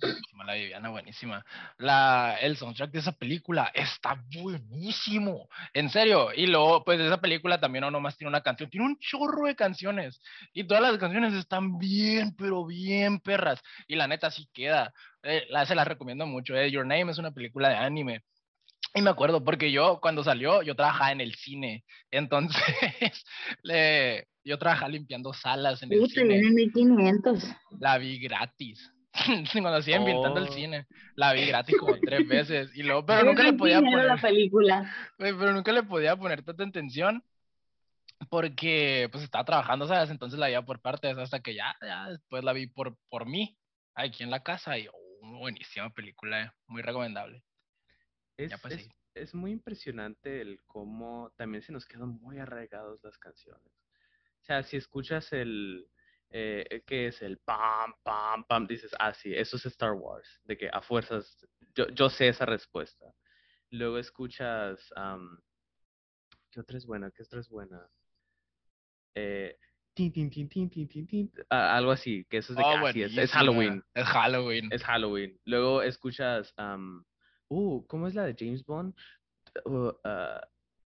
Buenísima, 0.01 0.45
La 0.45 0.53
Viviana, 0.53 0.89
buenísima. 0.89 1.45
La, 1.77 2.37
el 2.41 2.57
soundtrack 2.57 2.91
de 2.91 2.99
esa 2.99 3.11
película 3.11 3.71
está 3.73 4.23
buenísimo. 4.41 5.49
En 5.73 5.89
serio. 5.89 6.29
Y 6.35 6.47
luego, 6.47 6.83
pues 6.83 6.99
esa 6.99 7.19
película 7.19 7.59
también 7.59 7.81
no 7.81 7.91
nomás 7.91 8.17
tiene 8.17 8.29
una 8.29 8.41
canción, 8.41 8.69
tiene 8.69 8.85
un 8.85 8.99
chorro 8.99 9.47
de 9.47 9.55
canciones. 9.55 10.21
Y 10.53 10.65
todas 10.65 10.83
las 10.83 10.97
canciones 10.97 11.33
están 11.33 11.77
bien, 11.77 12.35
pero 12.35 12.65
bien 12.65 13.19
perras. 13.19 13.61
Y 13.87 13.95
la 13.95 14.07
neta 14.07 14.31
sí 14.31 14.47
queda. 14.53 14.93
Eh, 15.23 15.45
la, 15.49 15.65
se 15.65 15.75
la 15.75 15.83
recomiendo 15.83 16.25
mucho. 16.25 16.55
Eh. 16.55 16.71
Your 16.71 16.85
Name 16.85 17.11
es 17.11 17.17
una 17.17 17.31
película 17.31 17.69
de 17.69 17.75
anime. 17.75 18.23
Y 18.95 19.01
me 19.01 19.09
acuerdo, 19.09 19.43
porque 19.43 19.71
yo 19.71 19.99
cuando 20.01 20.23
salió, 20.23 20.63
yo 20.63 20.75
trabajaba 20.75 21.11
en 21.11 21.21
el 21.21 21.35
cine. 21.35 21.83
Entonces, 22.09 22.63
le, 23.63 24.27
yo 24.43 24.57
trabajaba 24.57 24.89
limpiando 24.89 25.33
salas 25.33 25.83
en 25.83 25.91
el 25.93 25.99
Puta, 25.99 26.13
cine. 26.13 26.39
viene 26.39 26.49
1500. 26.51 27.43
La 27.79 27.97
vi 27.97 28.17
gratis. 28.19 28.91
Cuando 29.51 29.81
siguen 29.81 30.05
pintando 30.05 30.39
el 30.39 30.47
Oh. 30.49 30.51
cine, 30.53 30.87
la 31.15 31.33
vi 31.33 31.45
gratis 31.45 31.75
como 31.77 31.99
tres 31.99 32.27
veces. 32.27 32.71
Y 32.75 32.83
luego, 32.83 33.05
pero 33.05 33.23
nunca 33.23 33.43
le 33.43 33.53
podía 33.53 33.79
poner, 33.81 34.05
la 34.05 34.17
película. 34.17 34.95
Pero 35.17 35.53
nunca 35.53 35.71
le 35.71 35.83
podía 35.83 36.15
poner 36.15 36.43
tanta 36.43 36.63
atención 36.63 37.23
porque 38.29 39.09
pues 39.11 39.23
estaba 39.23 39.45
trabajando, 39.45 39.87
¿sabes? 39.87 40.09
Entonces 40.09 40.39
la 40.39 40.47
veía 40.47 40.61
por 40.63 40.81
partes 40.81 41.17
hasta 41.17 41.39
que 41.39 41.53
ya, 41.55 41.75
ya 41.81 42.09
después 42.09 42.43
la 42.43 42.53
vi 42.53 42.67
por, 42.67 42.95
por 43.09 43.25
mí 43.27 43.57
aquí 43.95 44.23
en 44.23 44.31
la 44.31 44.41
casa 44.43 44.77
y 44.77 44.87
oh, 44.87 45.37
buenísima 45.39 45.89
película, 45.91 46.43
eh, 46.43 46.51
muy 46.67 46.81
recomendable. 46.81 47.43
Es, 48.37 48.51
Ya, 48.51 48.57
pues, 48.59 48.89
es- 49.15 49.33
muy 49.33 49.51
impresionante 49.51 50.41
el 50.41 50.61
cómo 50.67 51.31
también 51.37 51.63
se 51.63 51.71
nos 51.71 51.87
quedan 51.87 52.09
muy 52.21 52.37
arraigados 52.37 53.03
las 53.03 53.17
canciones. 53.17 53.73
O 54.41 54.45
sea, 54.45 54.61
si 54.61 54.77
escuchas 54.77 55.33
el, 55.33 55.89
eh, 56.29 56.83
¿qué 56.85 57.07
es 57.07 57.21
el 57.23 57.39
pam, 57.39 57.95
pam, 58.03 58.43
pam? 58.45 58.67
Dices, 58.67 58.91
ah, 58.99 59.13
sí, 59.13 59.33
eso 59.33 59.57
es 59.57 59.65
Star 59.65 59.93
Wars, 59.93 60.39
de 60.45 60.55
que 60.55 60.69
a 60.71 60.81
fuerzas, 60.81 61.45
yo, 61.75 61.87
yo 61.89 62.09
sé 62.09 62.27
esa 62.27 62.45
respuesta. 62.45 63.11
Luego 63.71 63.97
escuchas, 63.97 64.93
¿qué 66.51 66.59
otra 66.59 66.77
es 66.77 66.85
buena? 66.85 67.09
¿Qué 67.11 67.23
otra 67.23 67.39
es 67.39 67.49
buena? 67.49 67.89
Eh, 69.15 69.57
tin, 69.95 70.13
tin, 70.13 70.29
tin, 70.29 70.47
tin, 70.47 70.69
tin, 70.69 70.87
tin, 70.87 71.07
tin, 71.07 71.31
ah, 71.49 71.75
algo 71.75 71.91
así, 71.91 72.23
que 72.29 72.37
eso 72.37 72.53
es 72.53 72.57
de 72.57 72.63
que, 72.63 72.69
Oh, 72.69 72.85
ah, 72.87 72.93
sí, 72.93 73.01
es-. 73.01 73.31
Halloween. 73.31 73.83
Es 73.95 74.05
Halloween. 74.05 74.69
Es 74.71 74.83
Halloween. 74.83 75.39
Luego 75.45 75.81
escuchas, 75.81 76.53
uh, 77.49 77.85
¿cómo 77.87 78.07
es 78.07 78.15
la 78.15 78.25
de 78.25 78.35
James 78.37 78.65
Bond? 78.65 78.93
Uh, 79.65 79.91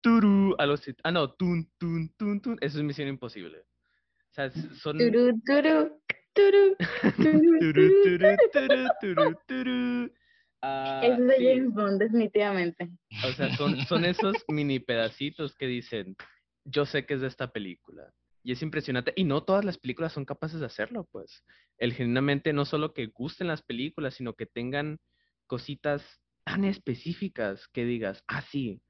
turu, 0.00 0.54
algo 0.58 0.74
así. 0.74 0.94
Ah, 1.04 1.10
no, 1.10 1.32
tun, 1.32 1.70
tun, 1.78 2.12
tun, 2.16 2.40
tun. 2.40 2.58
Eso 2.60 2.78
es 2.78 2.84
Misión 2.84 3.08
Imposible. 3.08 3.58
O 3.58 4.32
sea, 4.32 4.50
son... 4.50 4.98
Turu, 4.98 5.40
turu, 5.44 6.00
turu, 6.32 6.76
turu, 7.16 7.58
Turu, 7.58 8.02
turu. 8.02 8.02
turu, 8.02 8.36
turu, 8.52 8.88
turu, 9.00 9.38
turu. 9.46 10.12
Ah, 10.60 11.00
Es 11.04 11.18
de 11.18 11.36
sí, 11.36 11.44
James 11.46 11.72
Bond, 11.72 12.00
definitivamente. 12.00 12.90
O 13.26 13.32
sea, 13.32 13.54
son, 13.56 13.76
son 13.86 14.04
esos 14.04 14.34
mini 14.48 14.80
pedacitos 14.80 15.54
que 15.54 15.66
dicen, 15.66 16.16
yo 16.64 16.84
sé 16.84 17.06
que 17.06 17.14
es 17.14 17.20
de 17.20 17.28
esta 17.28 17.50
película. 17.52 18.12
Y 18.42 18.52
es 18.52 18.62
impresionante. 18.62 19.12
Y 19.16 19.24
no 19.24 19.42
todas 19.44 19.64
las 19.64 19.78
películas 19.78 20.12
son 20.12 20.24
capaces 20.24 20.60
de 20.60 20.66
hacerlo, 20.66 21.06
pues. 21.12 21.44
El 21.76 21.92
genuinamente 21.92 22.52
no 22.52 22.64
solo 22.64 22.92
que 22.92 23.06
gusten 23.06 23.46
las 23.46 23.62
películas, 23.62 24.14
sino 24.14 24.34
que 24.34 24.46
tengan 24.46 24.98
cositas 25.46 26.20
tan 26.48 26.64
específicas 26.64 27.68
que 27.68 27.84
digas, 27.84 28.24
ah, 28.26 28.42
sí, 28.42 28.82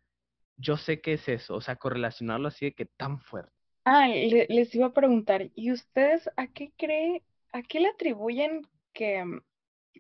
yo 0.56 0.76
sé 0.76 1.00
que 1.00 1.14
es 1.14 1.28
eso. 1.28 1.54
O 1.56 1.60
sea, 1.62 1.76
correlacionarlo 1.76 2.48
así 2.48 2.66
de 2.66 2.74
que 2.74 2.86
tan 2.86 3.20
fuerte. 3.20 3.52
Ah, 3.84 4.06
le- 4.08 4.46
les 4.48 4.74
iba 4.74 4.86
a 4.86 4.92
preguntar, 4.92 5.50
¿y 5.54 5.72
ustedes 5.72 6.30
a 6.36 6.46
qué 6.46 6.72
cree, 6.76 7.24
a 7.52 7.62
qué 7.62 7.80
le 7.80 7.88
atribuyen 7.88 8.62
que, 8.92 9.24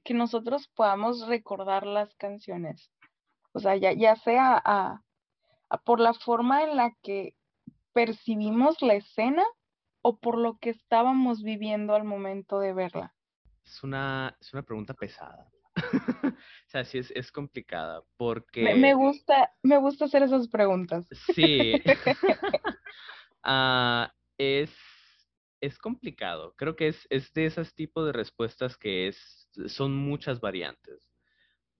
que 0.04 0.14
nosotros 0.14 0.68
podamos 0.68 1.26
recordar 1.26 1.86
las 1.86 2.14
canciones? 2.16 2.90
O 3.52 3.60
sea, 3.60 3.76
ya, 3.76 3.92
ya 3.92 4.16
sea 4.16 4.60
a, 4.64 5.04
a 5.70 5.78
por 5.84 6.00
la 6.00 6.14
forma 6.14 6.64
en 6.64 6.76
la 6.76 6.92
que 7.02 7.34
percibimos 7.94 8.82
la 8.82 8.94
escena 8.94 9.44
o 10.02 10.18
por 10.18 10.38
lo 10.38 10.58
que 10.58 10.70
estábamos 10.70 11.42
viviendo 11.42 11.94
al 11.94 12.04
momento 12.04 12.60
de 12.60 12.74
verla. 12.74 13.14
Es 13.64 13.84
una, 13.84 14.36
es 14.40 14.52
una 14.52 14.64
pregunta 14.64 14.94
pesada. 14.94 15.48
O 16.68 16.70
sea, 16.70 16.84
sí 16.84 16.98
es, 16.98 17.10
es 17.12 17.32
complicada 17.32 18.02
porque... 18.18 18.74
me 18.74 18.92
gusta, 18.92 19.50
me 19.62 19.78
gusta 19.78 20.04
hacer 20.04 20.22
esas 20.22 20.48
preguntas. 20.48 21.08
Sí. 21.34 21.72
Ah, 23.50 24.12
es, 24.36 24.70
es 25.62 25.78
complicado. 25.78 26.54
Creo 26.56 26.76
que 26.76 26.88
es, 26.88 27.06
es 27.08 27.32
de 27.32 27.46
esos 27.46 27.74
tipos 27.74 28.04
de 28.04 28.12
respuestas 28.12 28.76
que 28.76 29.08
es, 29.08 29.48
son 29.68 29.94
muchas 29.94 30.40
variantes. 30.40 31.00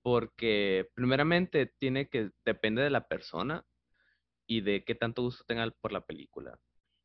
Porque 0.00 0.88
primeramente 0.94 1.66
tiene 1.78 2.08
que, 2.08 2.30
depende 2.44 2.80
de 2.80 2.90
la 2.90 3.06
persona 3.06 3.66
y 4.46 4.62
de 4.62 4.84
qué 4.84 4.94
tanto 4.94 5.22
gusto 5.22 5.44
tenga 5.44 5.70
por 5.82 5.92
la 5.92 6.06
película. 6.06 6.58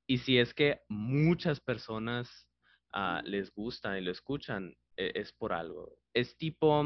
Y 0.07 0.19
si 0.19 0.37
es 0.37 0.53
que 0.53 0.81
muchas 0.87 1.59
personas 1.59 2.47
ah, 2.93 3.21
les 3.25 3.51
gusta 3.53 3.97
y 3.99 4.03
lo 4.03 4.11
escuchan, 4.11 4.75
es 4.95 5.33
por 5.33 5.53
algo. 5.53 5.97
Es 6.13 6.37
tipo, 6.37 6.83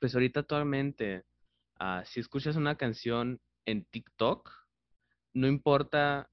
pues 0.00 0.14
ahorita 0.14 0.40
actualmente, 0.40 1.24
ah, 1.78 2.04
si 2.04 2.20
escuchas 2.20 2.56
una 2.56 2.76
canción 2.76 3.40
en 3.66 3.84
TikTok, 3.84 4.50
no 5.34 5.46
importa 5.46 6.30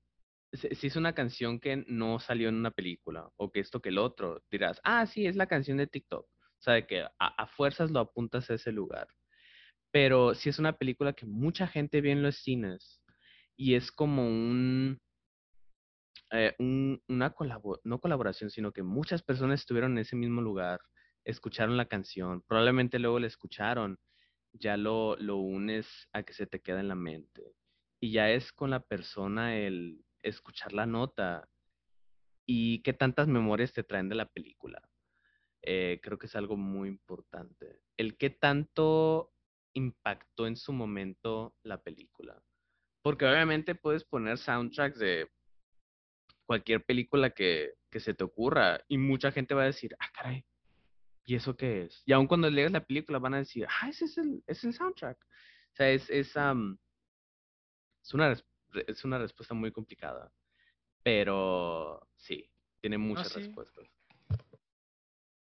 si 0.54 0.76
si 0.76 0.88
es 0.88 0.96
una 0.96 1.14
canción 1.14 1.60
que 1.60 1.84
no 1.88 2.20
salió 2.20 2.50
en 2.50 2.56
una 2.56 2.72
película 2.72 3.30
o 3.38 3.52
que 3.52 3.60
esto 3.60 3.82
que 3.82 3.90
el 3.90 3.98
otro, 3.98 4.44
dirás, 4.52 4.80
ah, 4.84 5.06
sí, 5.08 5.26
es 5.26 5.36
la 5.36 5.48
canción 5.48 5.78
de 5.78 5.88
TikTok. 5.88 6.26
O 6.26 6.62
sea, 6.64 6.76
de 6.76 6.88
que 6.88 7.02
a, 7.02 7.10
a 7.20 7.48
fuerzas 7.48 7.92
lo 7.92 8.00
apuntas 8.00 8.50
a 8.50 8.54
ese 8.56 8.72
lugar. 8.72 9.08
Pero 9.92 10.34
si 10.36 10.50
es 10.50 10.60
una 10.60 10.78
película 10.78 11.14
que 11.14 11.26
mucha 11.26 11.68
gente 11.68 12.02
ve 12.02 12.12
en 12.12 12.24
los 12.24 12.38
cines 12.38 13.02
y 13.56 13.76
es 13.76 13.92
como 13.92 14.26
un, 14.28 15.00
eh, 16.32 16.56
un- 16.60 17.02
una 17.08 17.34
colabo- 17.34 17.80
no 17.84 18.00
colaboración, 18.00 18.50
sino 18.50 18.72
que 18.72 18.84
muchas 18.84 19.24
personas 19.24 19.62
estuvieron 19.62 19.94
en 19.94 20.00
ese 20.00 20.16
mismo 20.16 20.42
lugar, 20.42 20.82
escucharon 21.26 21.78
la 21.78 21.86
canción, 21.88 22.42
probablemente 22.48 23.00
luego 23.00 23.20
la 23.20 23.28
escucharon, 23.28 23.98
ya 24.54 24.78
lo, 24.78 25.16
lo 25.18 25.38
unes 25.38 26.08
a 26.14 26.24
que 26.24 26.34
se 26.34 26.48
te 26.48 26.62
queda 26.62 26.80
en 26.80 26.88
la 26.90 26.96
mente. 26.96 27.56
Y 28.02 28.12
ya 28.12 28.30
es 28.32 28.52
con 28.52 28.70
la 28.70 28.82
persona 28.82 29.58
el 29.58 30.04
escuchar 30.22 30.74
la 30.74 30.86
nota 30.86 31.50
y 32.46 32.82
qué 32.84 32.94
tantas 32.94 33.28
memorias 33.28 33.74
te 33.74 33.84
traen 33.84 34.10
de 34.10 34.16
la 34.16 34.28
película. 34.28 34.82
Eh, 35.62 36.00
creo 36.04 36.18
que 36.18 36.26
es 36.28 36.36
algo 36.36 36.58
muy 36.58 36.90
importante. 36.90 37.80
El 37.98 38.18
qué 38.18 38.30
tanto 38.30 39.32
impactó 39.74 40.46
en 40.46 40.58
su 40.58 40.74
momento 40.74 41.56
la 41.64 41.82
película. 41.82 42.42
Porque 43.02 43.26
obviamente 43.26 43.76
puedes 43.76 44.04
poner 44.04 44.38
soundtracks 44.38 45.00
de 45.00 45.30
cualquier 46.46 46.84
película 46.84 47.32
que, 47.32 47.74
que 47.90 48.00
se 48.00 48.14
te 48.14 48.24
ocurra 48.24 48.82
y 48.88 48.98
mucha 48.98 49.32
gente 49.32 49.54
va 49.54 49.64
a 49.64 49.68
decir, 49.68 49.96
ah, 50.00 50.10
caray, 50.14 50.46
¿y 51.26 51.36
eso 51.36 51.56
qué 51.56 51.84
es? 51.84 52.04
Y 52.06 52.14
aun 52.14 52.28
cuando 52.28 52.50
leas 52.50 52.72
la 52.72 52.86
película 52.86 53.20
van 53.20 53.36
a 53.36 53.40
decir, 53.40 53.66
ah, 53.70 53.90
ese 53.90 54.06
es 54.06 54.18
el, 54.18 54.44
es 54.48 54.64
el 54.64 54.74
soundtrack. 54.74 55.18
O 55.18 55.76
sea, 55.76 55.90
es, 55.90 56.10
es, 56.10 56.36
am, 56.38 56.78
es, 58.04 58.14
una, 58.14 58.34
es 58.88 59.06
una 59.06 59.18
respuesta 59.18 59.54
muy 59.54 59.72
complicada. 59.72 60.32
Pero 61.02 62.08
sí, 62.16 62.50
tiene 62.80 62.98
muchas 62.98 63.30
sí. 63.30 63.40
respuestas. 63.40 63.86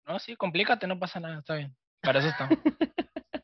No, 0.08 0.20
sí, 0.20 0.36
complícate, 0.36 0.88
no 0.88 1.00
pasa 1.00 1.20
nada, 1.20 1.39
está 1.39 1.55
bien. 1.55 1.75
Para 2.01 2.20
eso 2.20 2.29
está. 2.29 2.50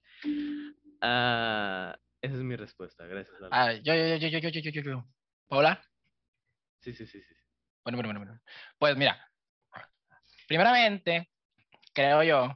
Ah, 1.00 1.96
esa 2.22 2.36
es 2.36 2.42
mi 2.42 2.56
respuesta, 2.56 3.06
gracias. 3.06 3.40
Lalo. 3.40 3.54
Ah, 3.54 3.74
yo, 3.74 3.94
yo, 3.94 4.16
yo, 4.18 4.28
yo, 4.30 4.40
yo, 4.40 4.50
yo, 4.50 4.60
yo, 4.62 4.72
yo, 4.72 4.82
yo. 4.82 5.06
¿Paola? 5.48 5.80
Sí, 6.80 6.92
sí, 6.92 7.06
sí, 7.06 7.22
sí. 7.22 7.36
Bueno, 7.88 8.00
bueno, 8.00 8.20
bueno. 8.20 8.42
Pues 8.78 8.98
mira, 8.98 9.18
primeramente, 10.46 11.30
creo 11.94 12.22
yo, 12.22 12.54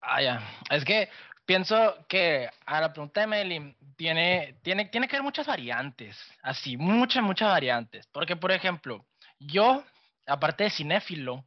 ah, 0.00 0.40
es 0.70 0.82
que 0.82 1.10
pienso 1.44 2.06
que 2.08 2.48
a 2.64 2.80
la 2.80 2.94
pregunta 2.94 3.20
de 3.20 3.26
Melly 3.26 3.76
tiene, 3.94 4.56
tiene, 4.62 4.86
tiene 4.86 5.06
que 5.06 5.16
haber 5.16 5.24
muchas 5.24 5.46
variantes, 5.46 6.16
así, 6.42 6.78
muchas, 6.78 7.22
muchas 7.22 7.50
variantes. 7.50 8.06
Porque, 8.06 8.34
por 8.34 8.50
ejemplo, 8.50 9.04
yo, 9.38 9.84
aparte 10.26 10.64
de 10.64 10.70
cinéfilo, 10.70 11.44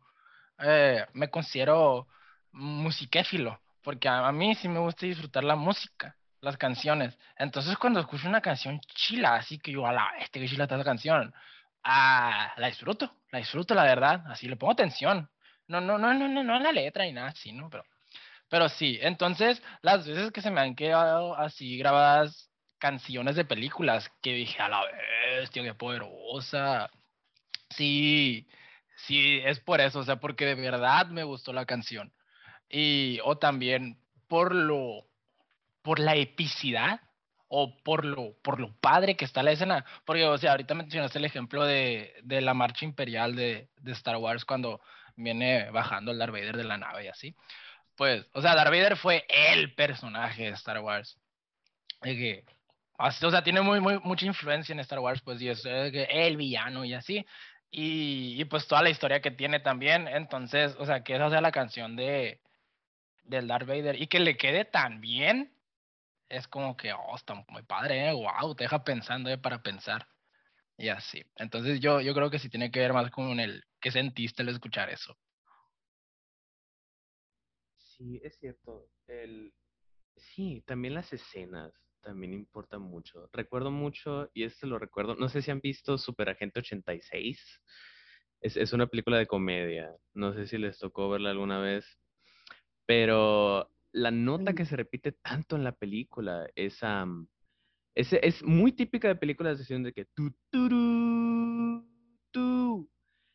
eh, 0.60 1.04
me 1.14 1.32
considero 1.32 2.08
musiquéfilo, 2.52 3.60
porque 3.82 4.08
a, 4.08 4.32
mí 4.32 4.54
sí 4.54 4.68
me 4.68 4.78
gusta 4.78 5.08
disfrutar 5.08 5.44
la 5.44 5.56
música, 5.56 6.16
las 6.42 6.58
canciones. 6.58 7.18
Entonces, 7.38 7.76
cuando 7.76 8.00
escucho 8.00 8.28
una 8.28 8.42
canción 8.42 8.80
chila, 8.82 9.34
así 9.38 9.58
que 9.58 9.72
yo, 9.72 9.88
a 9.88 9.94
la 9.94 10.12
este 10.20 10.40
que 10.40 10.48
chila 10.48 10.66
está 10.66 10.78
la 10.78 10.84
canción, 10.84 11.34
ah, 11.84 12.54
la 12.58 12.68
disfruto, 12.68 13.14
la 13.32 13.40
disfruto, 13.40 13.74
la 13.76 13.84
verdad, 13.84 14.24
así 14.28 14.48
le 14.48 14.56
pongo 14.56 14.74
atención. 14.74 15.30
No, 15.68 15.82
no, 15.82 15.98
no, 15.98 16.14
no, 16.14 16.28
no, 16.28 16.44
no 16.44 16.60
la 16.60 16.72
letra 16.72 17.06
ni 17.06 17.14
nada 17.14 17.30
así, 17.30 17.52
¿no? 17.52 17.70
Pero, 17.70 17.84
pero 18.50 18.70
sí, 18.70 18.98
entonces, 19.02 19.62
las 19.82 20.08
veces 20.08 20.32
que 20.32 20.42
se 20.42 20.52
me 20.52 20.62
han 20.62 20.76
quedado 20.76 21.36
así 21.38 21.78
grabadas 21.78 22.50
canciones 22.80 23.36
de 23.36 23.46
películas 23.46 24.10
que 24.22 24.34
dije, 24.34 24.62
a 24.62 24.70
la 24.70 24.82
bestia, 25.38 25.64
qué 25.64 25.74
poderosa. 25.74 26.90
Sí, 27.70 28.48
sí, 29.06 29.42
es 29.46 29.60
por 29.60 29.82
eso, 29.82 30.00
o 30.00 30.04
sea, 30.04 30.16
porque 30.16 30.46
de 30.46 30.56
verdad 30.56 31.08
me 31.08 31.24
gustó 31.24 31.54
la 31.54 31.66
canción. 31.66 32.12
Y, 32.70 33.20
o 33.24 33.38
también 33.38 34.00
por 34.28 34.56
lo, 34.56 35.08
por 35.82 36.00
la 36.00 36.16
epicidad 36.16 37.02
o 37.50 37.76
por 37.84 38.06
lo, 38.06 38.34
por 38.42 38.60
lo 38.60 38.72
padre 38.80 39.18
que 39.18 39.26
está 39.26 39.44
la 39.44 39.52
escena. 39.52 39.84
Porque, 40.06 40.26
o 40.26 40.38
sea, 40.38 40.52
ahorita 40.52 40.76
mencionaste 40.76 41.18
el 41.18 41.26
ejemplo 41.26 41.66
de, 41.66 42.14
de 42.24 42.42
la 42.42 42.54
marcha 42.54 42.86
imperial 42.86 43.36
de, 43.36 43.68
de, 43.82 43.92
Star 43.92 44.18
Wars 44.18 44.46
cuando 44.46 44.80
viene 45.16 45.70
bajando 45.72 46.12
el 46.12 46.20
Darth 46.20 46.32
Vader 46.32 46.56
de 46.56 46.64
la 46.64 46.78
nave 46.78 47.06
y 47.06 47.08
así. 47.08 47.36
Pues, 47.96 48.26
o 48.34 48.42
sea, 48.42 48.56
Darth 48.56 48.70
Vader 48.70 48.96
fue 48.96 49.26
el 49.28 49.74
personaje 49.74 50.44
de 50.44 50.52
Star 50.52 50.80
Wars. 50.80 51.20
Que, 52.02 52.46
o 52.98 53.32
sea, 53.32 53.44
tiene 53.44 53.62
muy, 53.62 53.82
muy, 53.82 54.00
mucha 54.04 54.26
influencia 54.26 54.72
en 54.72 54.80
Star 54.80 55.00
Wars, 55.00 55.22
pues, 55.22 55.42
y 55.42 55.50
es 55.50 55.64
el 55.66 56.38
villano 56.38 56.86
y 56.86 56.94
así. 56.94 57.26
Y, 57.72 58.40
y, 58.40 58.46
pues 58.46 58.68
toda 58.68 58.82
la 58.84 58.90
historia 58.90 59.22
que 59.22 59.32
tiene 59.32 59.60
también. 59.60 60.08
Entonces, 60.08 60.76
o 60.80 60.86
sea, 60.86 61.04
que 61.04 61.16
esa 61.16 61.30
sea 61.30 61.42
la 61.42 61.52
canción 61.52 61.96
de 61.96 62.40
del 63.24 63.48
Darth 63.48 63.68
Vader 63.68 64.02
y 64.02 64.08
que 64.08 64.20
le 64.20 64.38
quede 64.38 64.66
tan 64.66 65.02
bien, 65.02 65.52
es 66.30 66.48
como 66.48 66.78
que, 66.78 66.94
oh, 66.94 67.16
está 67.16 67.34
muy 67.50 67.64
padre, 67.64 68.08
¿eh? 68.08 68.14
wow, 68.14 68.56
te 68.56 68.64
deja 68.64 68.84
pensando 68.84 69.30
¿eh? 69.30 69.38
para 69.38 69.62
pensar. 69.62 70.08
Y 70.78 70.90
así. 70.90 71.26
Entonces 71.36 71.82
yo, 71.82 72.00
yo 72.00 72.14
creo 72.14 72.30
que 72.30 72.40
sí 72.40 72.50
tiene 72.50 72.72
que 72.72 72.80
ver 72.80 72.94
más 72.94 73.12
con 73.12 73.40
el 73.40 73.66
que 73.82 73.92
sentiste 73.92 74.44
al 74.44 74.50
escuchar 74.50 74.90
eso. 74.90 75.18
Sí, 77.78 78.22
es 78.24 78.38
cierto. 78.38 78.88
El... 79.08 79.54
Sí, 80.16 80.64
también 80.66 80.94
las 80.94 81.12
escenas 81.12 81.74
también 82.02 82.34
importan 82.34 82.82
mucho. 82.82 83.30
Recuerdo 83.34 83.72
mucho, 83.72 84.30
y 84.34 84.44
este 84.44 84.68
lo 84.68 84.80
recuerdo, 84.80 85.16
no 85.16 85.28
sé 85.28 85.42
si 85.42 85.52
han 85.52 85.60
visto 85.60 85.98
Super 85.98 86.30
Agente 86.30 86.60
86. 86.60 87.62
Es, 88.42 88.56
es 88.56 88.72
una 88.72 88.88
película 88.88 89.18
de 89.18 89.28
comedia. 89.28 89.94
No 90.14 90.34
sé 90.34 90.48
si 90.48 90.58
les 90.58 90.78
tocó 90.80 91.10
verla 91.10 91.32
alguna 91.32 91.60
vez. 91.60 92.00
Pero 92.86 93.70
la 93.92 94.12
nota 94.12 94.54
que 94.54 94.66
se 94.66 94.76
repite 94.76 95.14
tanto 95.14 95.56
en 95.56 95.64
la 95.64 95.72
película 95.72 96.48
es, 96.56 96.80
es, 97.96 98.14
es, 98.14 98.44
muy 98.44 98.72
típica 98.72 99.08
de 99.08 99.16
películas 99.16 99.68
de 99.68 99.94
que 99.94 100.06
tu, 100.14 100.32
tu, 100.52 100.70
tu, 102.32 102.90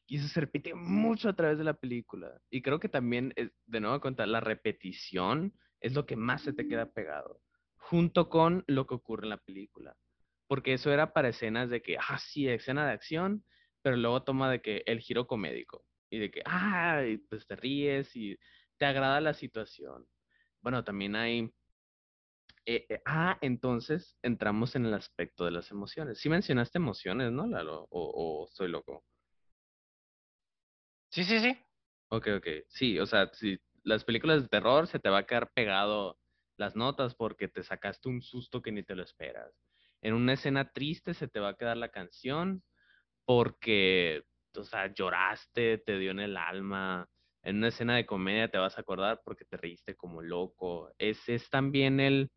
y 0.07 0.19
eso 0.19 0.29
se 0.29 0.41
repite 0.41 0.75
mucho 0.75 1.29
a 1.29 1.33
través 1.35 1.59
de 1.59 1.65
la 1.65 1.75
película. 1.75 2.41
Y 2.51 2.63
creo 2.63 2.79
que 2.79 2.89
también, 2.89 3.33
de 3.67 3.81
nuevo 3.81 4.01
contar, 4.01 4.29
la 4.29 4.41
repetición 4.41 5.55
es 5.81 5.95
lo 5.95 6.07
que 6.07 6.17
más 6.17 6.43
se 6.43 6.53
te 6.53 6.69
queda 6.69 6.93
pegado, 6.93 7.41
junto 7.77 8.29
con 8.29 8.65
lo 8.67 8.87
que 8.87 8.95
ocurre 8.95 9.25
en 9.25 9.31
la 9.31 9.39
película. 9.39 9.97
Porque 10.47 10.75
eso 10.75 10.93
era 10.93 11.13
para 11.13 11.31
escenas 11.31 11.71
de 11.71 11.83
que, 11.83 11.97
ah, 11.99 12.19
sí, 12.19 12.49
escena 12.49 12.87
de 12.87 12.93
acción, 12.93 13.45
pero 13.83 13.97
luego 13.97 14.23
toma 14.25 14.51
de 14.51 14.61
que 14.61 14.83
el 14.87 15.01
giro 15.01 15.27
comédico. 15.27 15.85
Y 16.11 16.19
de 16.19 16.31
que, 16.31 16.43
ah, 16.45 17.03
pues 17.29 17.47
te 17.47 17.57
ríes 17.57 18.15
y 18.15 18.37
te 18.77 18.85
agrada 18.85 19.21
la 19.21 19.35
situación. 19.35 20.07
Bueno, 20.65 20.83
también 20.83 21.15
hay... 21.15 21.53
Eh, 22.65 22.87
eh, 22.89 23.03
ah, 23.05 23.37
entonces 23.43 24.17
entramos 24.23 24.75
en 24.77 24.87
el 24.87 24.95
aspecto 24.95 25.45
de 25.45 25.51
las 25.51 25.71
emociones. 25.71 26.19
Sí 26.19 26.31
mencionaste 26.31 26.79
emociones, 26.79 27.31
¿no, 27.33 27.47
Lalo? 27.47 27.87
¿O, 27.91 28.45
o 28.45 28.49
soy 28.49 28.69
loco? 28.69 29.05
Sí, 31.11 31.25
sí, 31.25 31.39
sí. 31.39 31.57
Ok, 32.09 32.29
ok. 32.39 32.47
Sí, 32.69 32.99
o 32.99 33.05
sea, 33.05 33.29
si 33.35 33.59
las 33.83 34.05
películas 34.05 34.43
de 34.43 34.49
terror 34.49 34.87
se 34.87 34.99
te 34.99 35.11
va 35.11 35.19
a 35.19 35.27
quedar 35.27 35.51
pegado 35.53 36.19
las 36.57 36.77
notas 36.77 37.15
porque 37.15 37.47
te 37.49 37.63
sacaste 37.63 38.09
un 38.09 38.23
susto 38.23 38.63
que 38.63 38.73
ni 38.73 38.83
te 38.83 38.95
lo 38.95 39.03
esperas. 39.03 39.53
En 40.01 40.15
una 40.15 40.33
escena 40.33 40.73
triste 40.73 41.13
se 41.13 41.29
te 41.29 41.41
va 41.41 41.51
a 41.51 41.57
quedar 41.57 41.77
la 41.77 41.91
canción 41.91 42.63
porque, 43.27 44.25
o 44.57 44.65
sea, 44.65 44.93
lloraste, 44.95 45.79
te 45.79 45.99
dio 45.99 46.13
en 46.13 46.21
el 46.21 46.37
alma, 46.39 47.09
en 47.45 47.59
una 47.59 47.69
escena 47.69 47.95
de 47.97 48.07
comedia 48.07 48.51
te 48.51 48.59
vas 48.59 48.77
a 48.77 48.81
acordar 48.81 49.21
porque 49.23 49.45
te 49.45 49.59
reíste 49.59 49.95
como 49.95 50.23
loco. 50.23 50.91
Es, 50.99 51.29
es 51.29 51.49
también 51.51 52.01
el, 52.01 52.31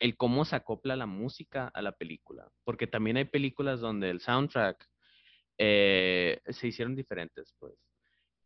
el 0.00 0.16
cómo 0.16 0.44
se 0.44 0.56
acopla 0.56 0.96
la 0.96 1.06
música 1.06 1.68
a 1.72 1.80
la 1.80 1.92
película, 1.92 2.50
porque 2.64 2.88
también 2.88 3.16
hay 3.16 3.24
películas 3.24 3.80
donde 3.80 4.10
el 4.10 4.20
soundtrack 4.20 4.84
eh, 5.58 6.40
se 6.46 6.66
hicieron 6.66 6.96
diferentes, 6.96 7.54
pues. 7.58 7.74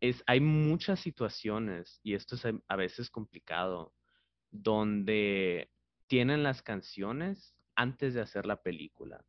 Es, 0.01 0.23
hay 0.27 0.41
muchas 0.41 1.01
situaciones, 1.01 1.99
y 2.05 2.15
esto 2.15 2.37
es 2.37 2.45
a 2.69 2.77
veces 2.77 3.11
complicado, 3.11 3.95
donde 4.51 5.71
tienen 6.07 6.43
las 6.43 6.63
canciones 6.63 7.57
antes 7.75 8.15
de 8.15 8.21
hacer 8.21 8.47
la 8.47 8.63
película, 8.63 9.25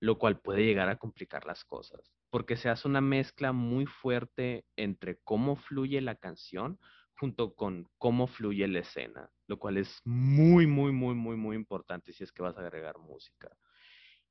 lo 0.00 0.18
cual 0.18 0.40
puede 0.40 0.64
llegar 0.64 0.88
a 0.88 0.96
complicar 0.98 1.44
las 1.44 1.64
cosas 1.64 2.14
porque 2.34 2.56
se 2.56 2.68
hace 2.68 2.88
una 2.88 3.00
mezcla 3.00 3.52
muy 3.52 3.86
fuerte 3.86 4.64
entre 4.74 5.20
cómo 5.22 5.54
fluye 5.54 6.00
la 6.00 6.16
canción 6.16 6.80
junto 7.16 7.54
con 7.54 7.88
cómo 7.96 8.26
fluye 8.26 8.66
la 8.66 8.80
escena, 8.80 9.30
lo 9.46 9.60
cual 9.60 9.76
es 9.76 10.00
muy, 10.04 10.66
muy, 10.66 10.90
muy, 10.90 11.14
muy, 11.14 11.36
muy 11.36 11.54
importante 11.54 12.12
si 12.12 12.24
es 12.24 12.32
que 12.32 12.42
vas 12.42 12.56
a 12.58 12.62
agregar 12.62 12.98
música. 12.98 13.56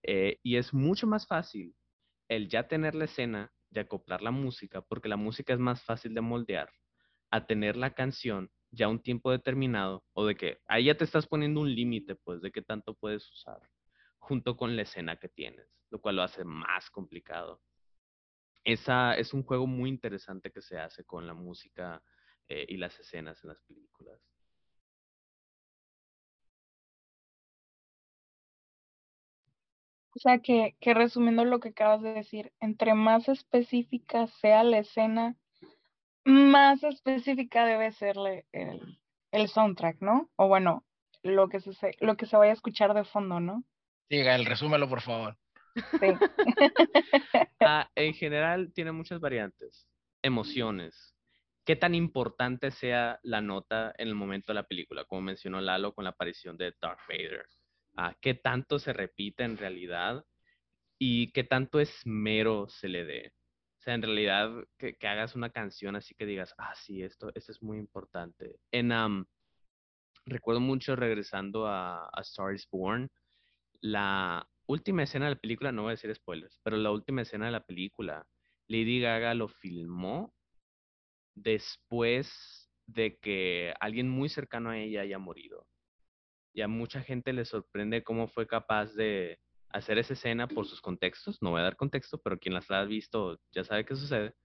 Eh, 0.01 0.37
y 0.43 0.57
es 0.57 0.73
mucho 0.73 1.07
más 1.07 1.25
fácil 1.25 1.77
el 2.27 2.49
ya 2.49 2.67
tener 2.67 2.93
la 2.93 3.05
escena 3.05 3.53
de 3.69 3.79
acoplar 3.79 4.21
la 4.21 4.31
música, 4.31 4.81
porque 4.81 5.07
la 5.07 5.15
música 5.15 5.53
es 5.53 5.59
más 5.59 5.81
fácil 5.81 6.13
de 6.13 6.19
moldear, 6.19 6.69
a 7.31 7.45
tener 7.45 7.77
la 7.77 7.93
canción 7.93 8.51
ya 8.69 8.89
un 8.89 9.01
tiempo 9.01 9.31
determinado, 9.31 10.03
o 10.11 10.25
de 10.25 10.35
que 10.35 10.59
ahí 10.65 10.87
ya 10.87 10.97
te 10.97 11.05
estás 11.05 11.25
poniendo 11.25 11.61
un 11.61 11.73
límite, 11.73 12.15
pues, 12.15 12.41
de 12.41 12.51
qué 12.51 12.61
tanto 12.61 12.95
puedes 12.95 13.31
usar, 13.31 13.61
junto 14.17 14.57
con 14.57 14.75
la 14.75 14.81
escena 14.81 15.15
que 15.15 15.29
tienes, 15.29 15.69
lo 15.89 16.01
cual 16.01 16.17
lo 16.17 16.23
hace 16.23 16.43
más 16.43 16.89
complicado 16.89 17.61
esa 18.63 19.15
es 19.15 19.33
un 19.33 19.43
juego 19.43 19.67
muy 19.67 19.89
interesante 19.89 20.51
que 20.51 20.61
se 20.61 20.77
hace 20.77 21.03
con 21.03 21.27
la 21.27 21.33
música 21.33 22.01
eh, 22.47 22.65
y 22.67 22.77
las 22.77 22.97
escenas 22.99 23.43
en 23.43 23.49
las 23.49 23.61
películas. 23.61 24.19
O 30.15 30.19
sea 30.19 30.39
que, 30.39 30.75
que 30.79 30.93
resumiendo 30.93 31.43
lo 31.43 31.59
que 31.59 31.69
acabas 31.69 32.01
de 32.01 32.13
decir, 32.13 32.53
entre 32.59 32.93
más 32.93 33.27
específica 33.29 34.27
sea 34.27 34.63
la 34.63 34.77
escena, 34.77 35.35
más 36.23 36.83
específica 36.83 37.65
debe 37.65 37.91
ser 37.91 38.15
el, 38.51 38.99
el 39.31 39.47
soundtrack, 39.47 40.01
¿no? 40.01 40.29
O 40.35 40.47
bueno, 40.47 40.85
lo 41.23 41.49
que 41.49 41.59
se 41.59 41.73
lo 41.99 42.15
que 42.15 42.27
se 42.27 42.37
vaya 42.37 42.51
a 42.51 42.55
escuchar 42.55 42.93
de 42.93 43.03
fondo, 43.03 43.39
¿no? 43.39 43.63
Diga, 44.09 44.35
el 44.35 44.45
resúmelo, 44.45 44.87
por 44.87 45.01
favor. 45.01 45.37
Sí. 45.75 45.81
Ah, 47.65 47.89
en 47.95 48.13
general 48.13 48.73
tiene 48.73 48.91
muchas 48.91 49.19
variantes. 49.19 49.87
Emociones. 50.21 51.15
¿Qué 51.65 51.77
tan 51.77 51.95
importante 51.95 52.71
sea 52.71 53.19
la 53.23 53.39
nota 53.41 53.93
en 53.97 54.09
el 54.09 54.15
momento 54.15 54.51
de 54.51 54.55
la 54.55 54.67
película? 54.67 55.05
Como 55.05 55.21
mencionó 55.21 55.61
Lalo 55.61 55.93
con 55.93 56.03
la 56.03 56.09
aparición 56.09 56.57
de 56.57 56.73
Darth 56.81 56.99
Vader. 57.07 57.45
Ah, 57.95 58.13
¿Qué 58.19 58.33
tanto 58.33 58.79
se 58.79 58.91
repite 58.91 59.43
en 59.43 59.57
realidad? 59.57 60.25
¿Y 60.99 61.31
qué 61.31 61.45
tanto 61.45 61.79
esmero 61.79 62.67
se 62.67 62.89
le 62.89 63.05
dé? 63.05 63.33
O 63.79 63.81
sea, 63.81 63.93
en 63.93 64.01
realidad, 64.01 64.51
que, 64.77 64.97
hagas 65.07 65.35
una 65.35 65.51
canción 65.51 65.95
así 65.95 66.15
que 66.15 66.25
digas, 66.25 66.53
ah, 66.57 66.73
sí, 66.75 67.01
esto, 67.01 67.31
esto 67.33 67.51
es 67.53 67.61
muy 67.61 67.77
importante. 67.77 68.57
En, 68.71 68.91
recuerdo 70.25 70.59
mucho 70.59 70.95
regresando 70.95 71.67
a, 71.67 72.09
a 72.11 72.21
Star 72.21 72.53
is 72.53 72.67
Born, 72.69 73.09
la 73.81 74.47
última 74.67 75.03
escena 75.03 75.25
de 75.25 75.35
la 75.35 75.41
película, 75.41 75.71
no 75.71 75.83
voy 75.83 75.89
a 75.89 75.95
decir 75.95 76.13
spoilers, 76.15 76.59
pero 76.63 76.77
la 76.77 76.91
última 76.91 77.21
escena 77.21 77.45
de 77.45 77.51
la 77.51 77.65
película, 77.65 78.27
Lady 78.67 78.99
Gaga 79.01 79.33
lo 79.33 79.47
filmó 79.47 80.33
después 81.35 82.69
de 82.85 83.17
que 83.17 83.73
alguien 83.79 84.09
muy 84.09 84.29
cercano 84.29 84.69
a 84.69 84.77
ella 84.77 85.01
haya 85.01 85.19
morido. 85.19 85.65
Y 86.53 86.61
a 86.61 86.67
mucha 86.67 87.01
gente 87.01 87.33
le 87.33 87.45
sorprende 87.45 88.03
cómo 88.03 88.27
fue 88.27 88.47
capaz 88.47 88.93
de 88.93 89.39
hacer 89.69 89.97
esa 89.97 90.13
escena 90.13 90.47
por 90.47 90.67
sus 90.67 90.81
contextos, 90.81 91.41
no 91.41 91.51
voy 91.51 91.61
a 91.61 91.63
dar 91.63 91.75
contexto, 91.75 92.21
pero 92.21 92.37
quien 92.37 92.53
las 92.53 92.69
ha 92.69 92.83
visto 92.85 93.39
ya 93.51 93.63
sabe 93.63 93.85
qué 93.85 93.95
sucede, 93.95 94.35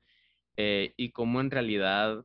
eh, 0.57 0.94
y 0.96 1.12
cómo 1.12 1.40
en 1.40 1.50
realidad 1.50 2.24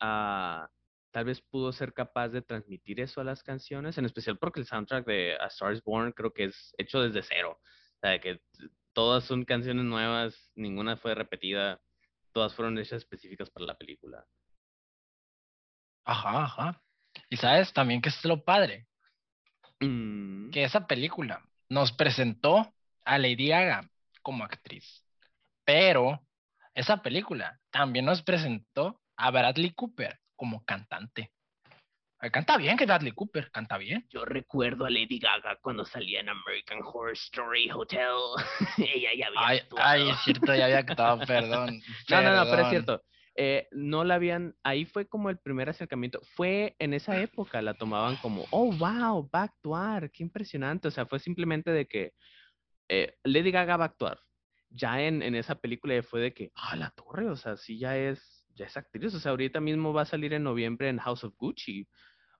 ah, 0.00 0.68
tal 1.12 1.26
vez 1.26 1.40
pudo 1.40 1.72
ser 1.72 1.92
capaz 1.92 2.30
de 2.30 2.42
transmitir 2.42 3.00
eso 3.00 3.20
a 3.20 3.24
las 3.24 3.42
canciones, 3.42 3.98
en 3.98 4.04
especial 4.04 4.38
porque 4.38 4.60
el 4.60 4.66
soundtrack 4.66 5.06
de 5.06 5.36
A 5.40 5.46
Star 5.46 5.72
is 5.72 5.82
Born 5.84 6.12
creo 6.12 6.32
que 6.32 6.44
es 6.44 6.74
hecho 6.78 7.00
desde 7.00 7.22
cero, 7.22 7.60
o 7.60 7.98
sea, 8.00 8.20
que 8.20 8.40
todas 8.92 9.24
son 9.24 9.44
canciones 9.44 9.84
nuevas, 9.84 10.50
ninguna 10.56 10.96
fue 10.96 11.14
repetida, 11.14 11.80
todas 12.32 12.54
fueron 12.54 12.78
hechas 12.78 12.98
específicas 12.98 13.50
para 13.50 13.66
la 13.66 13.76
película. 13.76 14.26
Ajá, 16.04 16.44
ajá. 16.44 16.82
Y 17.30 17.36
sabes 17.36 17.72
también 17.72 18.00
que 18.02 18.08
es 18.08 18.24
lo 18.24 18.42
padre, 18.42 18.88
Mm, 19.82 20.50
que 20.50 20.62
esa 20.62 20.86
película 20.86 21.44
nos 21.68 21.90
presentó 21.92 22.72
a 23.04 23.18
Lady 23.18 23.48
Gaga 23.48 23.90
como 24.22 24.44
actriz, 24.44 25.04
pero 25.64 26.24
esa 26.74 27.02
película 27.02 27.60
también 27.70 28.04
nos 28.04 28.22
presentó 28.22 29.00
a 29.16 29.30
Bradley 29.32 29.72
Cooper 29.72 30.20
como 30.42 30.64
cantante. 30.64 31.30
Eh, 32.20 32.30
Canta 32.32 32.56
bien 32.56 32.76
que 32.76 32.84
Bradley 32.84 33.12
Cooper, 33.12 33.48
canta 33.52 33.78
bien. 33.78 34.04
Yo 34.10 34.24
recuerdo 34.24 34.86
a 34.86 34.90
Lady 34.90 35.20
Gaga 35.20 35.56
cuando 35.62 35.84
salía 35.84 36.18
en 36.18 36.30
American 36.30 36.80
Horror 36.82 37.12
Story 37.12 37.70
Hotel. 37.70 38.08
Ella 38.76 39.10
ya 39.16 39.26
había 39.28 39.40
Ay, 39.40 39.58
actuado. 39.58 39.86
ay, 39.88 40.10
es 40.10 40.16
cierto, 40.24 40.52
ya 40.52 40.64
había 40.64 40.78
actuado, 40.78 41.20
perdón. 41.28 41.80
No, 42.08 42.22
no, 42.22 42.34
no, 42.34 42.50
pero 42.50 42.62
es 42.62 42.70
cierto. 42.70 43.04
Eh, 43.36 43.68
no 43.70 44.02
la 44.02 44.16
habían, 44.16 44.56
ahí 44.64 44.84
fue 44.84 45.06
como 45.08 45.30
el 45.30 45.38
primer 45.38 45.68
acercamiento. 45.68 46.20
Fue 46.34 46.74
en 46.80 46.92
esa 46.92 47.20
época, 47.20 47.62
la 47.62 47.74
tomaban 47.74 48.16
como, 48.16 48.44
oh, 48.50 48.72
wow, 48.72 49.30
va 49.32 49.42
a 49.42 49.44
actuar, 49.44 50.10
qué 50.10 50.24
impresionante. 50.24 50.88
O 50.88 50.90
sea, 50.90 51.06
fue 51.06 51.20
simplemente 51.20 51.70
de 51.70 51.86
que 51.86 52.14
eh, 52.88 53.14
Lady 53.22 53.52
Gaga 53.52 53.76
va 53.76 53.84
a 53.84 53.88
actuar. 53.88 54.18
Ya 54.70 55.00
en, 55.02 55.22
en 55.22 55.36
esa 55.36 55.54
película 55.54 55.94
ya 55.94 56.02
fue 56.02 56.20
de 56.20 56.34
que, 56.34 56.50
ah, 56.56 56.74
la 56.74 56.90
torre, 56.90 57.28
o 57.28 57.36
sea, 57.36 57.56
sí 57.56 57.78
ya 57.78 57.96
es, 57.96 58.41
ya 58.54 58.66
es 58.66 58.76
actriz. 58.76 59.14
O 59.14 59.20
sea, 59.20 59.30
ahorita 59.30 59.60
mismo 59.60 59.92
va 59.92 60.02
a 60.02 60.06
salir 60.06 60.32
en 60.32 60.42
noviembre 60.44 60.88
en 60.88 60.98
House 60.98 61.24
of 61.24 61.34
Gucci 61.36 61.86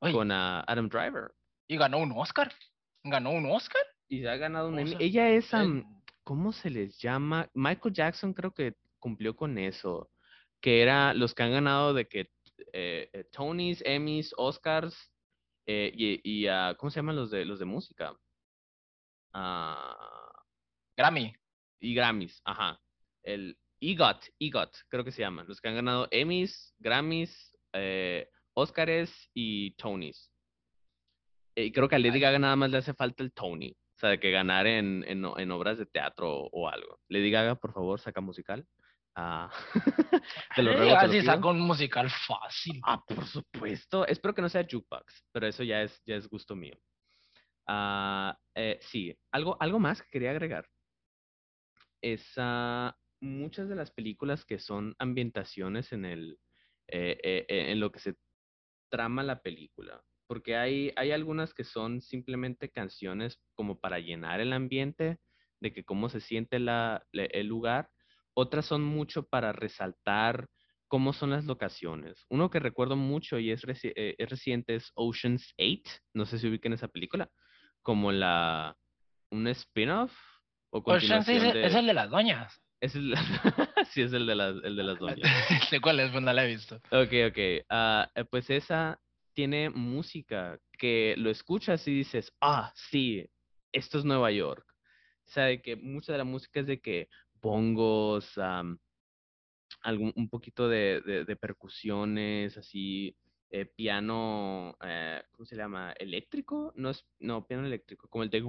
Oye, 0.01 0.13
con 0.13 0.31
Adam 0.31 0.89
Driver. 0.89 1.33
y 1.69 1.77
ganó 1.77 1.99
un 1.99 2.13
Oscar. 2.13 2.53
Ganó 3.05 3.31
un 3.31 3.47
Oscar. 3.51 3.83
Y 4.09 4.27
ha 4.27 4.37
ganado 4.37 4.69
un 4.69 4.75
O 4.75 4.79
Emmy. 4.79 4.91
sea, 4.91 4.99
Ella 5.01 5.29
es, 5.31 5.53
am, 5.55 6.03
¿cómo 6.23 6.53
se 6.53 6.71
les 6.71 6.99
llama? 6.99 7.49
Michael 7.55 7.95
Jackson 7.95 8.33
creo 8.35 8.53
que 8.53 8.75
cumplió 8.99 9.35
con 9.35 9.59
eso, 9.59 10.11
que 10.61 10.83
era 10.83 11.15
los 11.15 11.35
que 11.35 11.43
han 11.43 11.53
ganado 11.53 11.95
de 11.95 12.07
que 12.07 12.31
eh, 12.73 13.11
eh, 13.13 13.25
Tonys, 13.33 13.83
Emmys, 13.85 14.33
Oscars 14.37 15.11
eh, 15.67 15.91
y, 15.95 16.21
y, 16.23 16.47
ah, 16.47 16.75
¿cómo 16.79 16.91
se 16.91 16.97
llaman 16.97 17.17
los 17.17 17.31
de 17.31 17.45
los 17.45 17.59
de 17.59 17.65
música? 17.65 18.15
Ah, 19.33 20.33
Grammy. 20.97 21.35
y 21.81 21.95
Grammys, 21.95 22.41
ajá. 22.45 22.81
El 23.23 23.57
EGOT, 23.83 24.27
EGOT, 24.39 24.77
creo 24.89 25.05
que 25.05 25.11
se 25.11 25.23
llaman, 25.23 25.47
los 25.49 25.61
que 25.61 25.69
han 25.69 25.75
ganado 25.75 26.07
Emmys, 26.13 26.73
Grammys, 26.79 27.53
eh, 27.73 28.29
Oscars 28.55 29.31
y 29.35 29.73
Tonys. 29.73 30.31
Y 31.57 31.73
creo 31.73 31.89
que 31.89 31.97
a 31.97 31.99
Lady. 31.99 32.21
Gaga 32.21 32.39
nada 32.39 32.55
más 32.55 32.71
le 32.71 32.79
hace 32.79 32.95
falta 32.95 33.25
el 33.25 33.33
Tony, 33.33 33.71
o 33.71 33.99
sea, 33.99 34.11
de 34.11 34.21
que 34.21 34.31
ganar 34.31 34.67
en, 34.69 35.05
en, 35.07 35.51
obras 35.51 35.79
de 35.79 35.87
teatro 35.87 36.31
o, 36.33 36.49
o 36.53 36.69
algo. 36.69 37.01
Lady 37.09 37.31
Gaga, 37.31 37.57
por 37.57 37.73
favor, 37.73 37.99
saca 37.99 38.21
musical. 38.21 38.65
Ah, 39.15 39.51
te 40.57 40.63
lo 40.63 40.71
Eh, 40.71 40.77
ruego, 40.77 40.97
así 40.97 41.21
sacó 41.21 41.51
un 41.51 41.61
musical 41.61 42.09
fácil. 42.09 42.81
Ah, 42.85 43.03
por 43.05 43.27
supuesto. 43.27 44.07
Espero 44.07 44.33
que 44.33 44.43
no 44.43 44.49
sea 44.49 44.65
jukebox, 44.65 45.27
pero 45.33 45.47
eso 45.47 45.63
ya 45.65 45.83
es, 45.83 46.01
ya 46.07 46.15
es 46.15 46.29
gusto 46.29 46.55
mío. 46.55 46.79
Ah, 47.67 48.39
eh, 48.55 48.79
sí, 48.81 49.15
algo, 49.33 49.57
algo 49.61 49.79
más 49.79 50.03
que 50.03 50.11
quería 50.11 50.31
agregar. 50.31 50.67
Es 52.01 52.25
ah, 52.39 52.97
muchas 53.23 53.69
de 53.69 53.77
las 53.77 53.91
películas 53.91 54.45
que 54.45 54.59
son 54.59 54.95
ambientaciones 54.99 55.93
en 55.93 56.05
el, 56.05 56.39
eh, 56.89 57.19
eh, 57.23 57.47
eh, 57.49 57.71
en 57.71 57.81
lo 57.81 57.91
que 57.93 58.01
se 58.01 58.17
trama 58.91 59.23
la 59.23 59.41
película. 59.41 60.03
Porque 60.27 60.57
hay, 60.57 60.93
hay 60.97 61.13
algunas 61.13 61.55
que 61.55 61.65
son 61.65 62.01
simplemente 62.01 62.71
canciones 62.71 63.41
como 63.55 63.79
para 63.81 63.99
llenar 64.01 64.41
el 64.41 64.53
ambiente, 64.53 65.19
de 65.61 65.73
que 65.73 65.85
cómo 65.85 66.09
se 66.09 66.21
siente 66.21 66.59
la, 66.59 67.07
el 67.13 67.47
lugar. 67.47 67.91
Otras 68.35 68.67
son 68.67 68.83
mucho 68.83 69.29
para 69.29 69.53
resaltar 69.53 70.49
cómo 70.89 71.13
son 71.13 71.31
las 71.31 71.45
locaciones. 71.45 72.25
Uno 72.29 72.51
que 72.51 72.59
recuerdo 72.61 72.97
mucho 72.97 73.39
y 73.39 73.51
es, 73.51 73.65
reci- 73.65 73.93
eh, 73.95 74.15
es 74.19 74.29
reciente 74.29 74.75
es 74.75 74.91
Ocean's 74.95 75.55
8. 75.59 76.01
No 76.15 76.27
sé 76.27 76.39
si 76.39 76.49
ubiquen 76.49 76.73
esa 76.73 76.89
película. 76.89 77.31
Como 77.83 78.11
la 78.11 78.77
un 79.31 79.47
spin-off 79.49 80.13
o 80.71 80.83
Ocean's 80.85 81.27
de... 81.27 81.67
es 81.67 81.75
el 81.75 81.87
de 81.87 81.95
las 81.95 82.11
doñas. 82.11 82.63
Es 82.83 82.95
el- 82.97 83.15
sí, 83.93 84.03
es 84.03 84.13
el 84.13 84.27
de 84.27 84.35
las, 84.35 84.57
el 84.65 84.77
de 84.77 84.83
las 84.83 84.99
doñas. 84.99 85.19
¿De 85.71 85.81
cuál 85.81 86.01
es? 86.01 86.11
Pues 86.11 86.23
no 86.23 86.33
la 86.33 86.45
he 86.45 86.49
visto. 86.49 86.77
Ok, 86.91 87.13
ok. 87.29 87.65
ah, 87.71 88.11
eh, 88.15 88.25
pues 88.25 88.51
esa 88.51 89.01
tiene 89.35 89.71
música 89.71 90.59
que 90.79 91.15
lo 91.17 91.31
escuchas 91.31 91.87
y 91.87 91.95
dices, 91.95 92.33
ah, 92.41 92.73
sí, 92.75 93.25
esto 93.73 93.99
es 93.99 94.05
Nueva 94.05 94.31
York. 94.33 94.67
O 95.27 95.31
sea, 95.31 95.45
de 95.45 95.63
que 95.63 95.77
mucha 95.77 96.13
de 96.13 96.19
la 96.19 96.25
música 96.25 96.61
es 96.61 96.67
de 96.67 96.81
que 96.81 97.09
bongos, 97.41 98.37
am, 98.37 98.79
algún, 99.83 100.13
un 100.17 100.29
poquito 100.29 100.69
de, 100.69 101.01
de, 101.03 101.25
de 101.25 101.37
percusiones, 101.37 102.59
así, 102.59 103.17
eh, 103.51 103.65
piano, 103.65 104.77
eh, 104.85 105.23
¿cómo 105.31 105.47
se 105.47 105.57
llama? 105.57 105.93
¿Eléctrico? 105.93 106.73
No 106.75 106.91
es, 106.91 107.07
no, 107.21 107.47
piano 107.47 107.65
eléctrico, 107.65 108.09
como 108.09 108.25
el 108.25 108.31
de... 108.31 108.41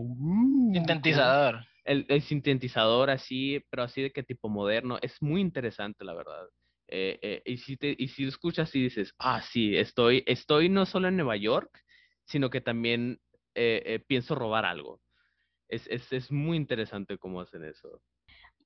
Sintetizador. 0.74 1.66
El, 1.84 2.22
sintetizador 2.22 3.10
así, 3.10 3.64
pero 3.70 3.84
así 3.84 4.02
de 4.02 4.12
que 4.12 4.24
tipo 4.24 4.50
moderno, 4.50 4.98
es 5.02 5.22
muy 5.22 5.42
interesante, 5.42 6.06
la 6.06 6.14
verdad. 6.14 6.48
Eh, 6.88 7.20
eh, 7.22 7.42
y, 7.46 7.58
si 7.58 7.78
te, 7.78 7.96
y 7.98 8.08
si 8.08 8.26
escuchas 8.26 8.74
y 8.76 8.84
dices, 8.84 9.14
ah, 9.20 9.42
sí, 9.42 9.76
estoy, 9.76 10.24
estoy 10.28 10.70
no 10.70 10.86
solo 10.86 11.08
en 11.08 11.18
Nueva 11.18 11.36
York, 11.38 11.70
sino 12.26 12.50
que 12.50 12.62
también 12.62 13.20
eh, 13.56 13.84
eh, 13.86 14.00
pienso 14.00 14.36
robar 14.36 14.66
algo. 14.66 15.00
Es, 15.70 15.88
es, 15.88 16.12
es 16.12 16.32
muy 16.32 16.58
interesante 16.58 17.18
cómo 17.18 17.42
hacen 17.42 17.64
eso. 17.64 18.02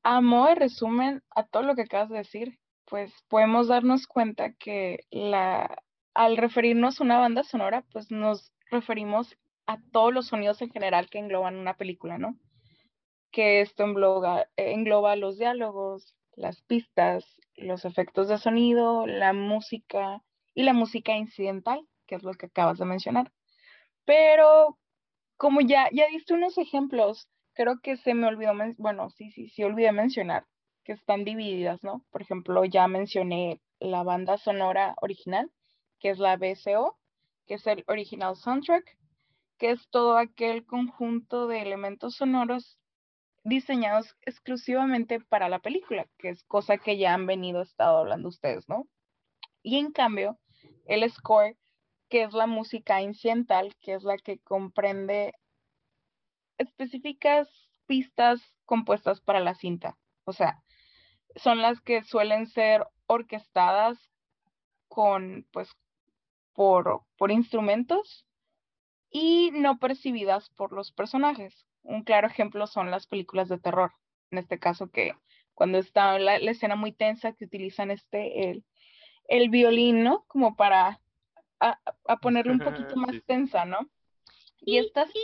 A 0.03 0.21
modo 0.21 0.47
de 0.47 0.55
resumen 0.55 1.21
a 1.35 1.45
todo 1.45 1.63
lo 1.63 1.75
que 1.75 1.83
acabas 1.83 2.09
de 2.09 2.17
decir, 2.17 2.59
pues 2.85 3.13
podemos 3.27 3.67
darnos 3.67 4.07
cuenta 4.07 4.53
que 4.53 4.99
la, 5.09 5.83
al 6.13 6.37
referirnos 6.37 6.99
a 6.99 7.03
una 7.03 7.19
banda 7.19 7.43
sonora, 7.43 7.83
pues 7.91 8.11
nos 8.11 8.53
referimos 8.71 9.37
a 9.65 9.79
todos 9.91 10.13
los 10.13 10.27
sonidos 10.27 10.61
en 10.61 10.71
general 10.71 11.09
que 11.09 11.19
engloban 11.19 11.57
una 11.57 11.75
película, 11.75 12.17
¿no? 12.17 12.37
Que 13.37 13.61
esto 13.61 13.83
engloba, 13.83 14.47
eh, 14.57 14.71
engloba 14.71 15.15
los 15.15 15.37
diálogos, 15.37 16.15
las 16.35 16.63
pistas, 16.63 17.23
los 17.55 17.85
efectos 17.85 18.29
de 18.29 18.39
sonido, 18.39 19.05
la 19.05 19.31
música 19.31 20.23
y 20.55 20.63
la 20.63 20.73
música 20.73 21.15
incidental, 21.15 21.87
que 22.07 22.15
es 22.15 22.23
lo 22.23 22.33
que 22.33 22.47
acabas 22.47 22.79
de 22.79 22.85
mencionar. 22.85 23.31
Pero 24.05 24.79
como 25.35 25.61
ya, 25.61 25.87
ya 25.91 26.07
diste 26.07 26.33
unos 26.33 26.57
ejemplos, 26.57 27.29
creo 27.53 27.79
que 27.79 27.97
se 27.97 28.15
me 28.15 28.25
olvidó, 28.25 28.53
bueno, 28.79 29.11
sí, 29.11 29.29
sí, 29.29 29.49
sí, 29.49 29.63
olvidé 29.63 29.91
mencionar 29.91 30.47
que 30.83 30.93
están 30.93 31.23
divididas, 31.23 31.83
¿no? 31.83 32.03
Por 32.09 32.23
ejemplo, 32.23 32.65
ya 32.65 32.87
mencioné 32.87 33.61
la 33.79 34.01
banda 34.01 34.39
sonora 34.39 34.95
original, 34.99 35.51
que 35.99 36.09
es 36.09 36.17
la 36.17 36.37
BSO, 36.37 36.97
que 37.45 37.53
es 37.53 37.67
el 37.67 37.83
original 37.85 38.35
soundtrack, 38.35 38.97
que 39.59 39.69
es 39.69 39.87
todo 39.91 40.17
aquel 40.17 40.65
conjunto 40.65 41.45
de 41.45 41.61
elementos 41.61 42.15
sonoros 42.15 42.79
diseñados 43.47 44.15
exclusivamente 44.21 45.21
para 45.21 45.47
la 45.47 45.59
película, 45.59 46.07
que 46.17 46.29
es 46.29 46.43
cosa 46.43 46.77
que 46.77 46.97
ya 46.97 47.13
han 47.13 47.25
venido 47.25 47.61
estado 47.61 47.97
hablando 47.97 48.27
ustedes, 48.27 48.67
¿no? 48.67 48.87
Y 49.63 49.77
en 49.77 49.91
cambio, 49.91 50.37
el 50.85 51.09
score, 51.09 51.57
que 52.09 52.23
es 52.23 52.33
la 52.33 52.47
música 52.47 53.01
incidental, 53.01 53.75
que 53.81 53.93
es 53.93 54.03
la 54.03 54.17
que 54.17 54.39
comprende 54.39 55.33
específicas 56.57 57.47
pistas 57.85 58.41
compuestas 58.65 59.21
para 59.21 59.39
la 59.39 59.55
cinta. 59.55 59.97
O 60.25 60.33
sea, 60.33 60.61
son 61.35 61.61
las 61.61 61.79
que 61.81 62.03
suelen 62.03 62.47
ser 62.47 62.85
orquestadas 63.07 63.97
con, 64.89 65.47
pues, 65.51 65.69
por, 66.53 67.03
por 67.17 67.31
instrumentos 67.31 68.25
y 69.09 69.51
no 69.53 69.77
percibidas 69.79 70.49
por 70.49 70.73
los 70.73 70.91
personajes. 70.91 71.65
Un 71.87 72.03
claro 72.03 72.27
ejemplo 72.27 72.67
son 72.67 72.91
las 72.91 73.07
películas 73.07 73.47
de 73.47 73.59
terror. 73.59 73.93
En 74.29 74.39
este 74.39 74.59
caso 74.59 74.89
que 74.89 75.13
cuando 75.53 75.77
está 75.77 76.19
la, 76.19 76.37
la 76.37 76.51
escena 76.51 76.75
muy 76.75 76.91
tensa 76.91 77.33
que 77.33 77.45
utilizan 77.45 77.91
este, 77.91 78.49
el, 78.49 78.65
el 79.27 79.49
violín, 79.49 80.03
¿no? 80.03 80.25
Como 80.27 80.55
para 80.55 80.99
a, 81.59 81.79
a 82.07 82.17
ponerle 82.17 82.51
un 82.51 82.59
poquito 82.59 82.95
más 82.97 83.11
Sí. 83.11 83.21
tensa, 83.25 83.65
¿no? 83.65 83.89
Y 84.59 84.77
estas 84.77 85.09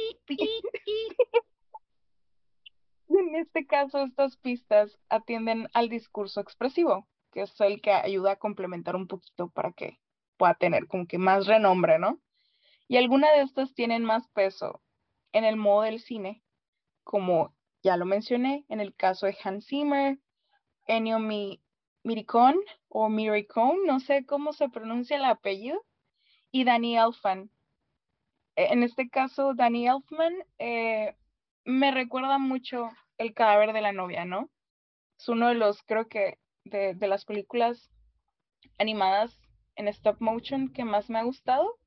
en 3.10 3.36
este 3.36 3.67
caso, 3.67 4.04
estas 4.04 4.38
pistas 4.38 4.97
atienden 5.10 5.67
al 5.73 5.89
discurso 5.89 6.39
expresivo, 6.39 7.08
que 7.32 7.41
es 7.41 7.60
el 7.62 7.82
que 7.82 7.91
ayuda 7.91 8.32
a 8.32 8.36
complementar 8.38 8.95
un 8.95 9.08
poquito 9.08 9.49
para 9.49 9.71
que 9.73 9.99
pueda 10.38 10.56
tener 10.56 10.88
como 10.88 11.06
que 11.08 11.17
más 11.17 11.45
renombre, 11.45 11.99
¿no? 11.99 12.19
Y 12.88 12.97
algunas 12.97 13.32
de 13.36 13.41
estas 13.41 13.73
tienen 13.73 14.04
más 14.04 14.28
peso 14.30 14.82
en 15.32 15.45
el 15.45 15.56
modo 15.56 15.84
del 15.84 15.99
cine, 15.99 16.42
como 17.04 17.54
ya 17.84 17.98
lo 17.98 18.06
mencioné, 18.06 18.66
en 18.70 18.80
el 18.80 18.96
caso 18.96 19.26
de 19.26 19.38
Hans 19.44 19.68
Zimmer, 19.68 20.18
Ennio 20.88 21.20
Miricón 22.04 22.56
o 22.88 23.10
Miricón, 23.10 23.78
no 23.86 24.00
sé 24.00 24.26
cómo 24.26 24.54
se 24.54 24.70
pronuncia 24.70 25.18
el 25.18 25.26
apellido, 25.26 25.84
y 26.52 26.63
Danny 26.63 26.98
Elfman. 26.98 27.50
E, 28.56 28.72
en 28.74 28.84
este 28.84 29.10
caso, 29.10 29.54
Danny 29.54 29.88
Elfman 29.88 30.34
eh, 30.60 31.16
me 31.66 31.92
recuerda 31.92 32.38
mucho 32.38 32.89
El 33.18 33.34
cadáver 33.34 33.74
de 33.74 33.82
la 33.82 33.92
novia, 33.92 34.26
¿no? 34.26 34.50
Es 35.20 35.30
uno 35.30 35.50
de 35.50 35.56
los, 35.56 35.84
creo 35.84 36.08
que, 36.08 36.39
de, 36.63 36.94
de 36.94 37.08
las 37.08 37.26
películas 37.26 37.92
animadas 38.80 39.39
en 39.76 39.88
stop 39.88 40.20
motion 40.20 40.72
que 40.72 40.86
más 40.86 41.10
me 41.10 41.20
ha 41.20 41.24
gustado 41.24 41.80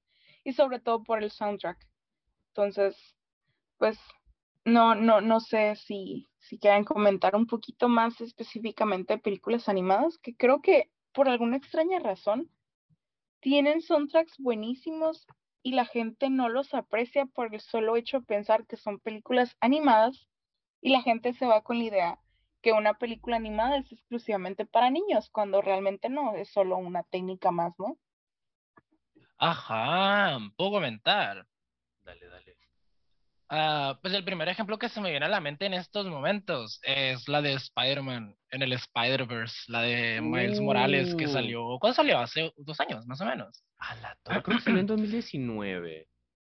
y 0.44 0.52
sobre 0.52 0.80
todo 0.80 1.02
por 1.02 1.22
el 1.22 1.30
soundtrack. 1.30 1.78
Entonces, 2.48 2.96
pues 3.78 3.98
no, 4.66 4.96
no, 4.96 5.20
no 5.20 5.38
sé 5.38 5.76
si, 5.76 6.28
si 6.40 6.58
quieren 6.58 6.84
comentar 6.84 7.36
un 7.36 7.46
poquito 7.46 7.88
más 7.88 8.20
específicamente 8.20 9.14
de 9.14 9.20
películas 9.20 9.68
animadas, 9.68 10.18
que 10.18 10.36
creo 10.36 10.60
que 10.60 10.90
por 11.12 11.28
alguna 11.28 11.56
extraña 11.56 12.00
razón 12.00 12.50
tienen 13.38 13.80
soundtracks 13.80 14.38
buenísimos 14.38 15.24
y 15.62 15.72
la 15.72 15.84
gente 15.84 16.30
no 16.30 16.48
los 16.48 16.74
aprecia 16.74 17.26
por 17.26 17.54
el 17.54 17.60
solo 17.60 17.96
hecho 17.96 18.18
de 18.18 18.26
pensar 18.26 18.66
que 18.66 18.76
son 18.76 18.98
películas 18.98 19.56
animadas 19.60 20.26
y 20.80 20.90
la 20.90 21.00
gente 21.02 21.32
se 21.32 21.46
va 21.46 21.62
con 21.62 21.78
la 21.78 21.84
idea 21.84 22.18
que 22.60 22.72
una 22.72 22.94
película 22.94 23.36
animada 23.36 23.78
es 23.78 23.92
exclusivamente 23.92 24.66
para 24.66 24.90
niños, 24.90 25.30
cuando 25.30 25.62
realmente 25.62 26.08
no, 26.08 26.34
es 26.34 26.50
solo 26.50 26.76
una 26.76 27.04
técnica 27.04 27.52
más, 27.52 27.72
¿no? 27.78 27.96
Ajá, 29.38 30.38
puedo 30.56 30.72
comentar. 30.72 31.46
Dale, 32.02 32.26
dale. 32.26 32.65
Ah, 33.48 33.98
pues 34.02 34.12
el 34.12 34.24
primer 34.24 34.48
ejemplo 34.48 34.78
que 34.78 34.88
se 34.88 35.00
me 35.00 35.10
viene 35.10 35.26
a 35.26 35.28
la 35.28 35.40
mente 35.40 35.66
en 35.66 35.74
estos 35.74 36.06
momentos 36.06 36.80
es 36.82 37.28
la 37.28 37.42
de 37.42 37.52
Spider-Man 37.52 38.34
en 38.50 38.62
el 38.62 38.72
Spider-Verse, 38.72 39.56
la 39.68 39.82
de 39.82 40.20
Miles 40.20 40.60
Morales 40.60 41.14
que 41.14 41.26
uh. 41.26 41.32
salió, 41.32 41.78
¿cuándo 41.78 41.94
salió? 41.94 42.18
Hace 42.18 42.52
dos 42.56 42.80
años, 42.80 43.06
más 43.06 43.20
o 43.20 43.24
menos. 43.24 43.62
A 43.78 43.94
la 43.96 44.16
torre, 44.22 44.42
creo 44.42 44.56
que 44.56 44.64
salió 44.64 44.80
en 44.80 44.86
2019. 44.86 46.08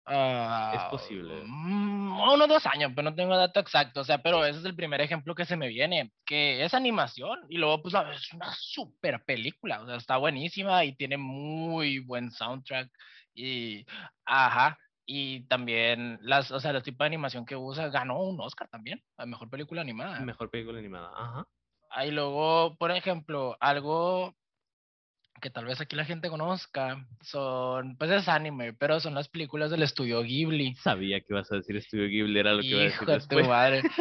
Uh, 0.07 0.75
es 0.75 0.83
posible. 0.91 1.41
Mm, 1.45 2.19
unos 2.21 2.47
dos 2.47 2.65
años, 2.67 2.91
pero 2.95 3.09
no 3.09 3.15
tengo 3.15 3.35
dato 3.35 3.59
exacto. 3.59 4.01
O 4.01 4.03
sea, 4.03 4.19
pero 4.19 4.45
ese 4.45 4.59
es 4.59 4.65
el 4.65 4.75
primer 4.75 5.01
ejemplo 5.01 5.33
que 5.33 5.45
se 5.45 5.57
me 5.57 5.67
viene, 5.67 6.11
que 6.25 6.63
es 6.63 6.75
animación 6.75 7.39
y 7.49 7.57
luego 7.57 7.81
pues 7.81 7.95
es 8.13 8.31
una 8.33 8.53
super 8.53 9.23
película, 9.25 9.81
o 9.81 9.87
sea, 9.87 9.95
está 9.95 10.17
buenísima 10.17 10.85
y 10.85 10.95
tiene 10.95 11.17
muy 11.17 11.99
buen 11.99 12.29
soundtrack 12.31 12.89
y, 13.33 13.85
ajá, 14.25 14.77
y 15.05 15.41
también 15.47 16.19
las, 16.21 16.51
o 16.51 16.59
sea, 16.59 16.71
el 16.71 16.83
tipo 16.83 17.03
de 17.03 17.07
animación 17.07 17.45
que 17.45 17.55
usa 17.55 17.89
ganó 17.89 18.21
un 18.21 18.39
Oscar 18.41 18.67
también, 18.67 19.03
a 19.17 19.25
mejor 19.25 19.49
película 19.49 19.81
animada. 19.81 20.19
Mejor 20.21 20.49
película 20.49 20.79
animada, 20.79 21.11
ajá. 21.15 21.47
Ahí 21.91 22.11
luego, 22.11 22.75
por 22.77 22.91
ejemplo, 22.91 23.55
algo 23.59 24.35
que 25.41 25.49
tal 25.49 25.65
vez 25.65 25.79
aquí 25.81 25.95
la 25.95 26.05
gente 26.05 26.29
conozca, 26.29 27.05
son, 27.21 27.97
pues 27.97 28.09
es 28.09 28.27
anime, 28.27 28.73
pero 28.73 28.99
son 28.99 29.13
las 29.13 29.27
películas 29.27 29.69
del 29.69 29.83
estudio 29.83 30.21
Ghibli. 30.21 30.75
Sabía 30.75 31.19
que 31.19 31.27
ibas 31.29 31.51
a 31.51 31.55
decir 31.55 31.75
estudio 31.75 32.07
Ghibli, 32.07 32.39
era 32.39 32.53
lo 32.53 32.61
que 32.61 32.67
iba 32.67 32.81
a 32.81 32.83
decir 32.83 33.07
después. 33.07 33.43
Tu 33.43 33.49
madre. 33.49 33.81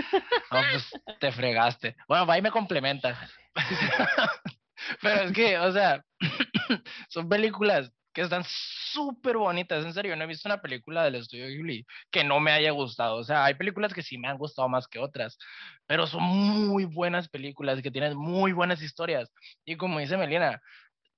No, 0.50 0.60
pues 0.70 1.18
te 1.18 1.32
fregaste. 1.32 1.96
Bueno, 2.06 2.26
va 2.26 2.38
y 2.38 2.42
me 2.42 2.52
complementa. 2.52 3.18
pero 5.02 5.22
es 5.22 5.32
que, 5.32 5.58
o 5.58 5.72
sea, 5.72 6.04
son 7.08 7.28
películas 7.28 7.92
que 8.14 8.22
están 8.22 8.44
súper 8.44 9.36
bonitas, 9.36 9.84
en 9.84 9.92
serio, 9.92 10.16
no 10.16 10.24
he 10.24 10.26
visto 10.26 10.48
una 10.48 10.62
película 10.62 11.04
del 11.04 11.16
estudio 11.16 11.48
Ghibli 11.48 11.86
que 12.10 12.24
no 12.24 12.40
me 12.40 12.52
haya 12.52 12.70
gustado, 12.70 13.16
o 13.16 13.24
sea, 13.24 13.44
hay 13.44 13.54
películas 13.54 13.92
que 13.92 14.02
sí 14.02 14.16
me 14.16 14.28
han 14.28 14.38
gustado 14.38 14.68
más 14.68 14.88
que 14.88 14.98
otras, 14.98 15.36
pero 15.86 16.06
son 16.06 16.22
muy 16.22 16.84
buenas 16.86 17.28
películas 17.28 17.82
que 17.82 17.90
tienen 17.90 18.16
muy 18.16 18.52
buenas 18.52 18.80
historias, 18.80 19.30
y 19.64 19.76
como 19.76 19.98
dice 19.98 20.16
Melina, 20.16 20.62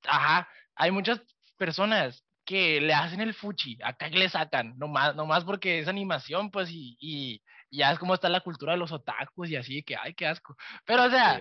ajá, 0.08 0.48
hay 0.74 0.90
muchas 0.90 1.20
personas 1.56 2.24
que 2.46 2.80
le 2.80 2.94
hacen 2.94 3.20
el 3.20 3.34
fuchi, 3.34 3.76
acá 3.82 4.08
que 4.08 4.18
le 4.18 4.28
sacan, 4.28 4.78
nomás, 4.78 5.14
nomás 5.16 5.44
porque 5.44 5.80
es 5.80 5.88
animación, 5.88 6.50
pues, 6.50 6.70
y, 6.70 6.96
y, 7.00 7.42
ya 7.70 7.90
es 7.90 7.98
como 7.98 8.14
está 8.14 8.28
la 8.28 8.40
cultura 8.40 8.72
de 8.72 8.78
los 8.78 8.92
otakus 8.92 9.50
y 9.50 9.56
así, 9.56 9.82
que 9.82 9.96
ay, 9.96 10.14
qué 10.14 10.26
asco. 10.28 10.56
Pero, 10.86 11.04
o 11.04 11.10
sea, 11.10 11.40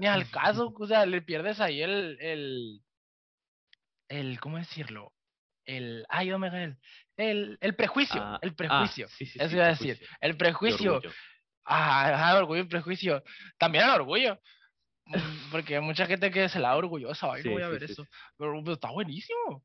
ni 0.00 0.06
al 0.06 0.28
caso, 0.30 0.72
o 0.74 0.86
sea, 0.86 1.04
le 1.04 1.20
pierdes 1.20 1.60
ahí 1.60 1.82
el, 1.82 2.16
el, 2.20 2.80
el 4.08 4.40
¿cómo 4.40 4.58
decirlo? 4.58 5.12
El, 5.64 6.06
ay, 6.08 6.30
omega, 6.32 6.62
el, 6.62 6.78
el, 7.16 7.58
el 7.60 7.74
prejuicio, 7.74 8.20
ah, 8.22 8.38
el 8.40 8.50
ah, 8.50 8.54
prejuicio, 8.56 9.06
eso 9.18 9.56
iba 9.56 9.64
a 9.64 9.70
decir, 9.70 10.00
el 10.20 10.36
prejuicio. 10.36 11.00
Ah, 11.66 12.36
orgullo 12.38 12.62
y 12.62 12.68
prejuicio. 12.68 13.22
También 13.58 13.84
el 13.84 13.90
orgullo. 13.90 14.38
Mm, 15.06 15.50
porque 15.50 15.76
hay 15.76 15.82
mucha 15.82 16.06
gente 16.06 16.30
que 16.30 16.48
se 16.48 16.60
la 16.60 16.68
da 16.68 16.76
orgullosa, 16.76 17.32
ay, 17.32 17.42
no 17.44 17.52
voy 17.52 17.62
a 17.62 17.68
ver 17.68 17.84
eso. 17.84 18.06
Pero, 18.36 18.72
está 18.72 18.90
buenísimo. 18.90 19.64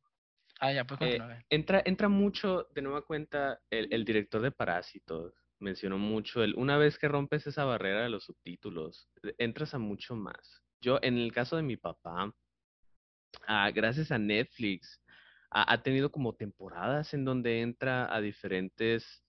Ah, 0.59 0.71
ya, 0.71 0.85
pues 0.85 0.99
eh, 1.01 1.19
entra, 1.49 1.81
entra 1.85 2.07
mucho, 2.07 2.67
de 2.75 2.83
nueva 2.83 3.01
cuenta, 3.01 3.59
el, 3.69 3.87
el, 3.91 4.05
director 4.05 4.41
de 4.41 4.51
Parásitos. 4.51 5.33
Mencionó 5.59 5.97
mucho 5.97 6.43
el, 6.43 6.55
una 6.55 6.77
vez 6.77 6.99
que 6.99 7.07
rompes 7.07 7.47
esa 7.47 7.65
barrera 7.65 8.03
de 8.03 8.09
los 8.09 8.25
subtítulos, 8.25 9.09
e, 9.23 9.33
entras 9.39 9.73
a 9.73 9.79
mucho 9.79 10.15
más. 10.15 10.63
Yo, 10.79 10.99
en 11.01 11.17
el 11.17 11.31
caso 11.31 11.55
de 11.55 11.63
mi 11.63 11.77
papá, 11.77 12.31
ah, 13.47 13.69
gracias 13.71 14.11
a 14.11 14.17
Netflix, 14.17 15.01
ha, 15.51 15.81
tenido 15.83 16.11
como 16.11 16.33
temporadas 16.33 17.13
en 17.13 17.25
donde 17.25 17.61
entra 17.61 18.13
a 18.13 18.21
diferentes 18.21 19.23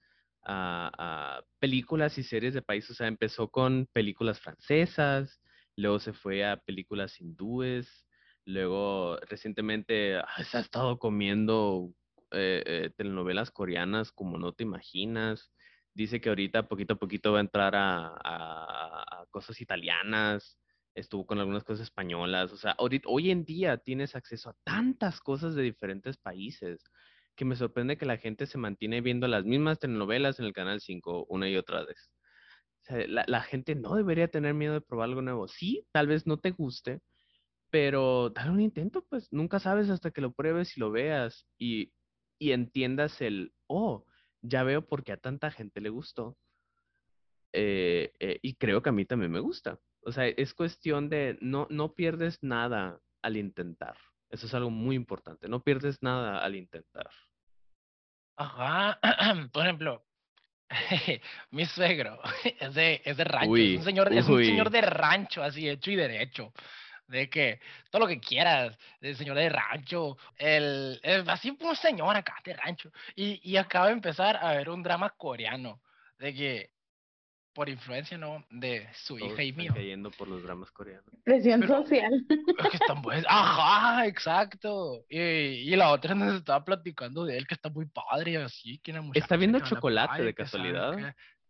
ah, 0.44 1.42
películas 1.58 2.16
y 2.18 2.22
series 2.22 2.54
de 2.54 2.62
países. 2.62 2.92
O 2.92 2.94
sea, 2.94 3.08
empezó 3.08 3.48
con 3.48 3.88
películas 3.92 4.40
francesas, 4.40 5.40
luego 5.76 5.98
se 5.98 6.12
fue 6.12 6.44
a 6.44 6.56
películas 6.58 7.20
hindúes, 7.20 8.06
luego 8.44 9.18
recientemente 9.28 10.16
ah, 10.16 10.26
se 10.44 10.58
ha 10.58 10.60
estado 10.60 10.98
comiendo 10.98 11.92
eh, 12.32 12.62
eh, 12.64 12.90
telenovelas 12.96 13.50
coreanas 13.50 14.12
como 14.12 14.38
no 14.38 14.52
te 14.52 14.62
imaginas. 14.62 15.52
Dice 15.94 16.20
que 16.20 16.30
ahorita 16.30 16.68
poquito 16.68 16.94
a 16.94 16.98
poquito 16.98 17.32
va 17.32 17.38
a 17.38 17.42
entrar 17.42 17.74
a, 17.76 19.26
cosas 19.30 19.60
italianas, 19.60 20.58
estuvo 20.94 21.26
con 21.26 21.38
algunas 21.38 21.64
cosas 21.64 21.84
españolas, 21.84 22.52
o 22.52 22.56
sea, 22.56 22.72
ahorita, 22.72 23.08
hoy 23.08 23.30
en 23.30 23.44
día 23.44 23.78
tienes 23.78 24.14
acceso 24.16 24.50
a 24.50 24.56
tantas 24.64 25.20
cosas 25.20 25.54
de 25.54 25.62
diferentes 25.62 26.16
países 26.18 26.84
que 27.34 27.44
me 27.44 27.56
sorprende 27.56 27.96
que 27.96 28.06
la 28.06 28.18
gente 28.18 28.46
se 28.46 28.58
mantiene 28.58 29.00
viendo 29.00 29.26
las 29.28 29.44
mismas 29.44 29.78
telenovelas 29.78 30.38
en 30.38 30.46
el 30.46 30.52
Canal 30.52 30.80
5 30.80 31.26
una 31.28 31.48
y 31.48 31.56
otra 31.56 31.84
vez 31.84 32.12
la, 32.88 33.40
gente 33.42 33.74
no 33.74 33.94
debería 33.94 34.28
tener 34.28 34.54
miedo 34.54 34.74
de 34.74 34.80
probar 34.80 35.08
algo 35.08 35.22
nuevo. 35.22 35.48
Sí, 35.48 35.86
tal 35.92 36.06
vez 36.06 36.26
no 36.26 36.38
te 36.38 36.50
guste, 36.50 37.00
pero 37.70 38.30
dale 38.30 38.50
un 38.50 38.60
intento, 38.60 39.04
pues 39.08 39.32
nunca 39.32 39.60
sabes 39.60 39.90
hasta 39.90 40.10
que 40.10 40.20
lo 40.20 40.32
pruebes 40.32 40.76
y 40.76 40.80
lo 40.80 40.90
veas 40.90 41.46
y, 41.58 41.92
entiendas 42.40 43.20
el, 43.20 43.54
oh, 43.68 44.04
ya 44.42 44.64
veo 44.64 44.84
por 44.86 45.04
qué 45.04 45.12
a 45.12 45.16
tanta 45.16 45.50
gente 45.50 45.80
le 45.80 45.90
gustó. 45.90 46.36
Eh, 47.52 48.12
eh, 48.18 48.38
y 48.42 48.54
creo 48.54 48.82
que 48.82 48.88
a 48.88 48.92
mí 48.92 49.04
también 49.04 49.30
me 49.30 49.40
gusta. 49.40 49.78
O 50.04 50.12
sea, 50.12 50.26
es 50.26 50.54
cuestión 50.54 51.08
de 51.08 51.38
no, 51.40 51.66
no 51.70 51.94
pierdes 51.94 52.42
nada 52.42 53.00
al 53.22 53.36
intentar. 53.36 53.96
Eso 54.30 54.46
es 54.46 54.54
algo 54.54 54.70
muy 54.70 54.96
importante. 54.96 55.48
No 55.48 55.62
pierdes 55.62 56.02
nada 56.02 56.38
al 56.38 56.56
intentar. 56.56 57.08
Ajá. 58.36 58.98
Por 59.52 59.62
ejemplo, 59.62 60.04
mi 61.50 61.66
suegro 61.66 62.20
es 62.60 62.74
de, 62.74 63.02
es 63.04 63.16
de 63.16 63.24
rancho, 63.24 63.56
es, 63.56 63.78
un 63.78 63.84
señor, 63.84 64.12
es 64.12 64.26
un 64.26 64.44
señor 64.44 64.70
de 64.70 64.80
rancho, 64.80 65.42
así 65.42 65.68
hecho 65.68 65.90
y 65.90 65.96
derecho. 65.96 66.52
De 67.06 67.28
que 67.28 67.60
todo 67.90 68.00
lo 68.00 68.08
que 68.08 68.20
quieras, 68.20 68.78
el 69.00 69.16
señor 69.16 69.36
de 69.36 69.50
rancho, 69.50 70.16
el, 70.36 70.98
así 71.26 71.56
un 71.60 71.76
señor 71.76 72.16
acá 72.16 72.36
de 72.44 72.54
rancho. 72.54 72.90
Y, 73.14 73.38
y 73.42 73.56
acaba 73.58 73.86
de 73.86 73.92
empezar 73.92 74.38
a 74.38 74.54
ver 74.54 74.70
un 74.70 74.82
drama 74.82 75.10
coreano. 75.10 75.82
De 76.18 76.32
que 76.32 76.70
por 77.54 77.68
influencia, 77.68 78.16
¿no? 78.18 78.44
De 78.50 78.88
su 78.94 79.18
hija 79.18 79.42
y 79.42 79.52
mío. 79.52 79.72
cayendo 79.74 80.10
por 80.10 80.28
los 80.28 80.42
dramas 80.42 80.70
coreanos. 80.70 81.04
Presión 81.24 81.66
social. 81.66 82.24
Es 82.58 82.70
que 82.70 82.76
están 82.76 83.02
buenos. 83.02 83.26
Ajá, 83.28 84.06
exacto. 84.06 85.04
Y, 85.08 85.18
y, 85.18 85.76
la 85.76 85.90
otra 85.90 86.14
nos 86.14 86.34
estaba 86.34 86.64
platicando 86.64 87.24
de 87.24 87.38
él, 87.38 87.46
que 87.46 87.54
está 87.54 87.68
muy 87.68 87.86
padre, 87.86 88.36
así, 88.38 88.78
que 88.78 88.92
¿Está 89.14 89.36
viendo 89.36 89.60
chocolate 89.60 90.22
de 90.22 90.34
casualidad? 90.34 90.96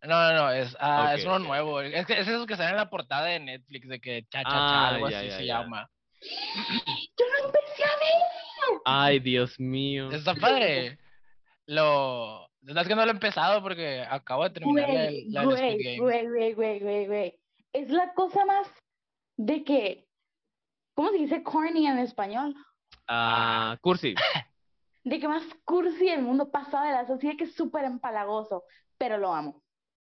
No, 0.02 0.08
no, 0.08 0.32
no, 0.32 0.50
es, 0.50 0.76
ah, 0.80 1.14
es 1.14 1.24
uno 1.24 1.38
nuevo. 1.38 1.80
Es, 1.80 2.08
es 2.10 2.26
eso 2.26 2.46
que 2.46 2.56
sale 2.56 2.70
en 2.70 2.76
la 2.76 2.90
portada 2.90 3.26
de 3.26 3.38
Netflix, 3.38 3.88
de 3.88 4.00
que 4.00 4.22
cha, 4.30 4.42
cha, 4.42 4.50
cha, 4.50 4.56
ah, 4.56 4.88
algo 4.88 5.06
así 5.06 5.30
se 5.30 5.46
llama. 5.46 5.88
¡Yo 6.20 7.24
lo 7.26 7.46
empecé 7.46 7.84
a 7.84 7.96
ver! 7.98 8.80
Ay, 8.84 9.20
Dios 9.20 9.58
mío. 9.60 10.10
Está 10.10 10.34
padre. 10.34 10.98
Lo, 11.66 12.51
es 12.66 12.88
que 12.88 12.94
no 12.94 13.05
lo 13.05 13.11
he 13.11 13.14
empezado 13.14 13.62
porque 13.62 14.05
acabo 14.09 14.44
de 14.44 14.51
terminar 14.51 14.88
la, 15.27 15.44
güey, 15.44 15.98
Güey, 15.98 16.29
güey, 16.29 16.55
güey, 16.55 16.81
güey, 16.81 17.07
güey. 17.07 17.38
Es 17.72 17.88
la 17.90 18.12
cosa 18.14 18.44
más 18.44 18.68
de 19.37 19.64
que, 19.64 20.07
¿cómo 20.94 21.11
se 21.11 21.18
dice 21.18 21.42
corny 21.42 21.87
en 21.87 21.98
español? 21.98 22.55
Ah, 23.09 23.77
cursi. 23.81 24.14
de 25.05 25.18
que 25.18 25.29
más 25.29 25.42
cursi 25.64 26.09
el 26.09 26.22
mundo 26.22 26.51
pasado 26.51 26.87
de 26.87 26.92
la 26.92 27.07
sociedad 27.07 27.37
que 27.37 27.44
es 27.44 27.55
súper 27.55 27.85
empalagoso, 27.85 28.64
pero 28.98 29.18
lo 29.18 29.35
amo. 29.35 29.62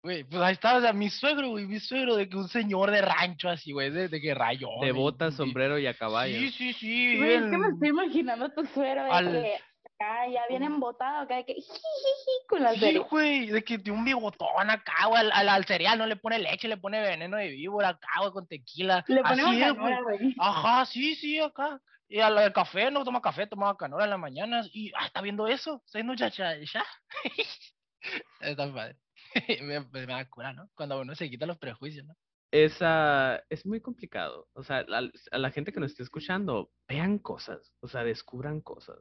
Güey, 0.05 0.25
pues 0.25 0.43
ahí 0.43 0.55
estaba, 0.55 0.79
o 0.79 0.81
sea, 0.83 0.93
mi 0.93 1.09
suegro, 1.09 1.51
güey, 1.51 1.65
mi 1.65 1.79
suegro, 1.79 2.17
de 2.17 2.29
que 2.29 2.37
un 2.37 2.49
señor 2.49 2.91
de 2.91 3.03
rancho 3.03 3.49
así, 3.49 3.73
güey, 3.73 3.91
de, 3.91 4.09
de 4.09 4.21
que 4.21 4.35
rayón. 4.35 4.81
De 4.81 4.91
botas, 4.91 5.35
sombrero 5.35 5.79
y 5.79 5.87
a 5.87 5.95
caballo. 5.95 6.37
Sí, 6.37 6.51
sí, 6.51 6.73
sí. 6.73 7.19
Güey, 7.19 7.35
es 7.35 7.43
que 7.43 7.57
me 7.57 7.69
estoy 7.69 7.89
imaginando 7.89 8.47
a 8.47 8.49
tu 8.53 8.67
suegro 8.67 9.05
de 9.05 9.11
Al- 9.11 9.31
que 9.31 9.61
acá 10.03 10.29
ya 10.29 10.43
viene 10.49 10.67
embotado, 10.67 11.21
acá 11.23 11.37
de 11.37 11.45
que 11.45 11.55
jijiji 11.55 12.47
con 12.49 12.63
la 12.63 12.75
Sí, 12.75 12.99
güey, 12.99 13.47
de 13.47 13.63
que 13.63 13.79
tiene 13.79 13.99
un 13.99 14.05
bigotón 14.05 14.71
acá, 14.71 15.07
güey, 15.07 15.21
al, 15.21 15.33
al, 15.33 15.49
al 15.49 15.65
cereal 15.65 15.99
no 15.99 16.07
le 16.07 16.17
pone 16.17 16.39
leche, 16.39 16.69
le 16.69 16.77
pone 16.77 17.01
veneno 17.01 17.37
de 17.37 17.49
víbora 17.49 17.91
acá, 17.91 18.09
güey, 18.21 18.33
con 18.33 18.47
tequila. 18.47 19.05
Le 19.09 19.23
ponemos 19.23 19.53
Así 19.53 19.63
es, 19.63 19.75
güey. 19.75 20.35
Ajá, 20.39 20.85
sí, 20.87 21.15
sí, 21.15 21.39
acá. 21.39 21.81
Y 22.09 22.21
al 22.21 22.37
al 22.37 22.53
café, 22.53 22.91
no 22.91 23.05
toma 23.05 23.23
café, 23.23 23.47
toma 23.47 23.77
canora 23.77 24.05
en 24.05 24.11
las 24.11 24.19
mañanas. 24.19 24.69
Y, 24.73 24.93
ah, 24.95 25.07
está 25.07 25.23
viendo 25.23 25.47
eso, 25.47 25.83
está 25.87 25.99
viendo 25.99 26.15
chacha, 26.15 26.57
ya. 26.59 26.85
está 28.41 28.73
padre. 28.73 28.97
me, 29.63 29.81
me, 29.81 30.07
me 30.07 30.07
da 30.07 30.29
cura, 30.29 30.53
¿no? 30.53 30.69
Cuando 30.75 31.01
uno 31.01 31.15
se 31.15 31.31
quita 31.31 31.47
los 31.47 31.59
prejuicios, 31.59 32.05
¿no? 32.05 32.15
Esa, 32.51 33.43
es 33.49 33.65
muy 33.65 33.81
complicado. 33.81 34.47
O 34.53 34.63
sea, 34.63 34.83
la- 34.87 35.11
a 35.31 35.39
la 35.39 35.51
gente 35.51 35.73
que 35.73 35.81
nos 35.81 35.93
esté 35.93 36.03
escuchando, 36.03 36.71
vean 36.87 37.19
cosas, 37.19 37.73
o 37.81 37.89
sea, 37.89 38.05
descubran 38.05 38.61
cosas. 38.61 38.99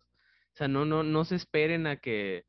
O 0.53 0.57
sea, 0.57 0.67
no, 0.67 0.85
no, 0.85 1.03
no 1.03 1.25
se 1.25 1.35
esperen 1.35 1.87
a 1.87 1.97
que 1.97 2.45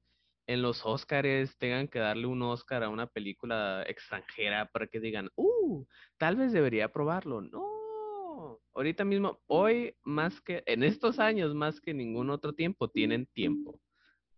en 0.46 0.60
los 0.60 0.84
Óscares 0.84 1.56
tengan 1.58 1.88
que 1.88 1.98
darle 1.98 2.26
un 2.26 2.42
Óscar 2.42 2.82
a 2.82 2.88
una 2.88 3.06
película 3.06 3.84
extranjera 3.86 4.66
para 4.66 4.86
que 4.86 5.00
digan, 5.00 5.30
uh, 5.36 5.86
tal 6.18 6.36
vez 6.36 6.52
debería 6.52 6.92
probarlo. 6.92 7.40
No, 7.40 8.60
ahorita 8.74 9.04
mismo, 9.04 9.40
hoy 9.46 9.96
más 10.02 10.40
que, 10.40 10.62
en 10.66 10.82
estos 10.82 11.18
años 11.18 11.54
más 11.54 11.80
que 11.80 11.94
ningún 11.94 12.30
otro 12.30 12.52
tiempo, 12.52 12.88
tienen 12.88 13.26
tiempo. 13.26 13.80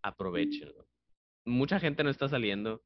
Aprovechenlo. 0.03 0.87
Mucha 1.46 1.81
gente 1.81 2.05
no 2.05 2.11
está 2.11 2.29
saliendo 2.29 2.83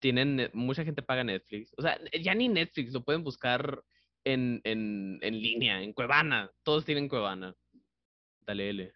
tienen, 0.00 0.36
ne- 0.36 0.50
mucha 0.52 0.84
gente 0.84 1.02
paga 1.02 1.24
Netflix. 1.24 1.72
O 1.76 1.82
sea, 1.82 1.98
ya 2.20 2.34
ni 2.34 2.48
Netflix, 2.48 2.92
lo 2.92 3.04
pueden 3.04 3.24
buscar 3.24 3.82
en, 4.24 4.60
en, 4.64 5.18
en 5.22 5.40
línea, 5.40 5.82
en 5.82 5.92
Cuevana. 5.92 6.50
Todos 6.62 6.84
tienen 6.84 7.08
Cuevana. 7.08 7.54
Dale, 8.46 8.70
L. 8.70 8.92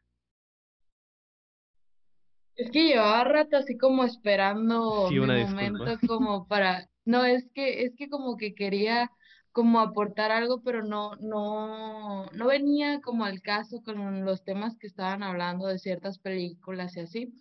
Es 2.56 2.70
que 2.70 2.84
llevaba 2.86 3.24
rato 3.24 3.56
así 3.56 3.76
como 3.78 4.04
esperando 4.04 5.12
Sí, 5.12 5.18
una 5.18 5.34
momento 5.34 5.96
como 6.06 6.46
para, 6.46 6.88
no, 7.04 7.24
es 7.24 7.48
que, 7.54 7.84
es 7.84 7.94
que 7.96 8.08
como 8.08 8.36
que 8.36 8.54
quería 8.54 9.10
como 9.52 9.80
aportar 9.80 10.30
algo, 10.30 10.62
pero 10.62 10.82
no, 10.82 11.12
no, 11.16 12.26
no 12.26 12.46
venía 12.46 13.00
como 13.00 13.24
al 13.24 13.42
caso 13.42 13.82
con 13.82 14.24
los 14.24 14.44
temas 14.44 14.76
que 14.78 14.86
estaban 14.86 15.22
hablando 15.22 15.66
de 15.66 15.78
ciertas 15.78 16.18
películas 16.18 16.96
y 16.96 17.00
así. 17.00 17.34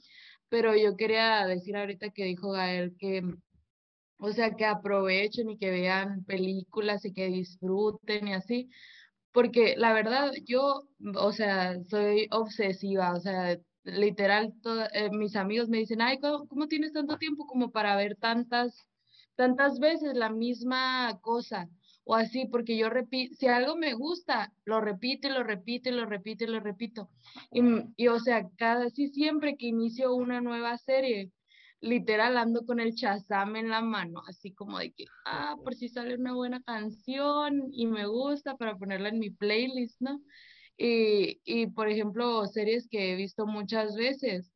Pero 0.50 0.76
yo 0.76 0.96
quería 0.98 1.46
decir 1.46 1.78
ahorita 1.78 2.10
que 2.12 2.26
dijo 2.26 2.52
Gael 2.52 2.96
que, 2.98 3.22
o 4.20 4.32
sea, 4.32 4.56
que 4.56 4.66
aprovechen 4.66 5.50
y 5.50 5.58
que 5.58 5.72
vean 5.72 6.24
películas 6.26 7.06
y 7.06 7.14
que 7.14 7.28
disfruten 7.28 8.28
y 8.28 8.34
así. 8.34 8.70
Porque 9.34 9.76
la 9.78 9.94
verdad, 9.94 10.32
yo, 10.46 10.84
o 11.16 11.32
sea, 11.34 11.84
soy 11.86 12.28
obsesiva, 12.32 13.14
o 13.16 13.20
sea, 13.22 13.58
literal, 13.84 14.54
eh, 14.94 15.10
mis 15.12 15.36
amigos 15.36 15.70
me 15.70 15.78
dicen, 15.80 16.02
ay, 16.02 16.20
¿cómo, 16.20 16.48
cómo 16.48 16.68
tienes 16.68 16.94
tanto 16.94 17.18
tiempo 17.18 17.46
como 17.46 17.72
para 17.72 17.96
ver 17.96 18.16
tantas, 18.16 18.88
tantas 19.36 19.80
veces 19.80 20.16
la 20.16 20.30
misma 20.30 21.20
cosa? 21.22 21.70
O 22.04 22.16
así, 22.16 22.46
porque 22.48 22.78
yo 22.78 22.90
repito, 22.90 23.36
si 23.36 23.48
algo 23.48 23.76
me 23.76 23.94
gusta, 23.94 24.52
lo 24.66 24.82
repito 24.82 25.28
y 25.28 25.32
lo 25.32 25.44
repito 25.44 25.90
y 25.90 25.94
lo 25.94 26.06
repito 26.06 26.44
y 26.46 26.48
lo 26.48 26.60
repito. 26.60 27.12
Y, 27.52 27.62
y 27.96 28.08
o 28.08 28.20
sea, 28.20 28.50
cada, 28.58 28.90
sí, 28.90 29.10
siempre 29.10 29.56
que 29.56 29.68
inicio 29.68 30.16
una 30.16 30.42
nueva 30.42 30.78
serie, 30.78 31.32
literal 31.82 32.38
ando 32.38 32.66
con 32.66 32.80
el 32.80 32.94
Shazam 32.94 33.56
en 33.56 33.70
la 33.70 33.82
mano, 33.82 34.22
así 34.28 34.54
como 34.54 34.80
de 34.80 34.92
que, 34.94 35.06
ah, 35.26 35.56
por 35.64 35.76
si 35.76 35.90
sale 35.90 36.16
una 36.16 36.34
buena 36.34 36.62
canción 36.62 37.64
y 37.72 37.88
me 37.88 38.06
gusta 38.08 38.56
para 38.56 38.78
ponerla 38.78 39.10
en 39.10 39.20
mi 39.20 39.32
playlist, 39.32 40.00
¿no? 40.00 40.22
Y, 40.84 41.40
y 41.46 41.68
por 41.68 41.90
ejemplo, 41.90 42.44
series 42.48 42.88
que 42.90 43.14
he 43.14 43.16
visto 43.16 43.46
muchas 43.46 43.96
veces, 43.96 44.52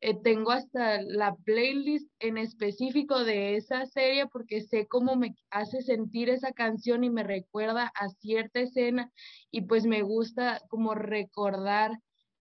eh, 0.00 0.20
tengo 0.20 0.50
hasta 0.50 1.00
la 1.02 1.36
playlist 1.36 2.10
en 2.18 2.36
específico 2.36 3.22
de 3.24 3.54
esa 3.54 3.86
serie 3.86 4.26
porque 4.26 4.60
sé 4.60 4.88
cómo 4.88 5.14
me 5.14 5.36
hace 5.50 5.82
sentir 5.82 6.30
esa 6.30 6.50
canción 6.50 7.04
y 7.04 7.10
me 7.10 7.22
recuerda 7.22 7.92
a 7.94 8.08
cierta 8.08 8.58
escena 8.58 9.12
y 9.52 9.62
pues 9.62 9.86
me 9.86 10.02
gusta 10.02 10.60
como 10.68 10.96
recordar 10.96 11.92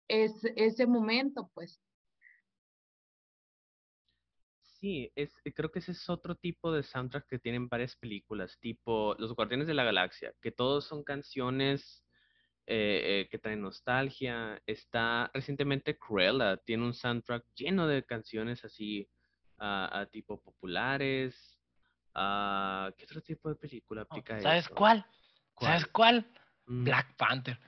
ese, 0.06 0.52
ese 0.54 0.86
momento, 0.86 1.50
pues. 1.52 1.80
Sí, 4.60 5.10
es, 5.16 5.32
creo 5.52 5.72
que 5.72 5.80
ese 5.80 5.90
es 5.92 6.08
otro 6.08 6.36
tipo 6.36 6.70
de 6.70 6.84
soundtrack 6.84 7.26
que 7.26 7.40
tienen 7.40 7.68
varias 7.68 7.96
películas, 7.96 8.56
tipo 8.60 9.16
Los 9.18 9.34
Guardianes 9.34 9.66
de 9.66 9.74
la 9.74 9.82
Galaxia, 9.82 10.32
que 10.40 10.52
todos 10.52 10.84
son 10.84 11.02
canciones 11.02 12.05
eh, 12.68 13.20
eh, 13.22 13.28
que 13.30 13.38
traen 13.38 13.60
nostalgia. 13.60 14.60
Está 14.66 15.30
recientemente 15.32 15.96
Cruella, 15.96 16.56
tiene 16.56 16.84
un 16.84 16.94
soundtrack 16.94 17.44
lleno 17.54 17.86
de 17.86 18.04
canciones 18.04 18.64
así, 18.64 19.08
ah, 19.58 19.88
ah, 19.92 20.06
tipo 20.06 20.40
populares. 20.40 21.58
Ah, 22.14 22.90
¿qué 22.96 23.04
otro 23.04 23.20
tipo 23.20 23.48
de 23.48 23.54
película 23.54 24.02
aplica 24.02 24.40
¿Sabes 24.40 24.64
eso? 24.64 24.74
cuál? 24.74 25.06
¿Sabes 25.60 25.86
cuál? 25.86 26.26
Mm, 26.66 26.84
Black 26.84 27.16
Panther. 27.16 27.58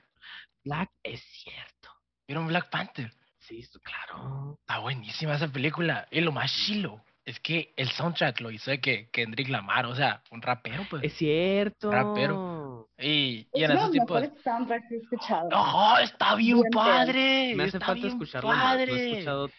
Black 0.63 0.91
es 1.03 1.21
cierto. 1.21 1.89
¿Vieron 2.27 2.47
Black 2.47 2.69
Panther? 2.69 3.11
Sí, 3.39 3.65
claro. 3.81 4.57
Está 4.59 4.79
buenísima 4.79 5.35
esa 5.35 5.47
película. 5.47 6.07
Y 6.11 6.21
lo 6.21 6.31
más 6.31 6.51
chilo 6.65 7.03
es 7.25 7.39
que 7.39 7.73
el 7.77 7.89
soundtrack 7.89 8.41
lo 8.41 8.51
hizo 8.51 8.69
de 8.69 8.81
que 8.81 9.09
Kendrick 9.11 9.49
Lamar, 9.49 9.85
o 9.85 9.95
sea, 9.95 10.23
un 10.31 10.41
rapero, 10.41 10.85
pues. 10.89 11.03
Es 11.03 11.13
cierto. 11.13 11.91
Rapero. 11.91 12.58
Y, 13.01 13.47
y 13.53 13.63
en 13.63 13.71
esos 13.71 13.91
tipos. 13.91 14.21
mejores 14.21 14.43
soundtracks 14.43 14.87
que 14.89 14.95
he 14.95 14.97
escuchado. 14.99 15.49
¡Ajá! 15.51 16.03
Está 16.03 16.35
bien 16.35 16.61
padre. 16.71 17.53
Me 17.55 17.63
hace 17.63 17.77
está 17.77 17.87
falta 17.87 18.01
bien 18.01 18.07
escucharlo 18.07 18.49
más. 18.49 18.57
No 18.57 18.63
he 18.63 18.87
padre. 18.87 19.11
escuchado, 19.11 19.49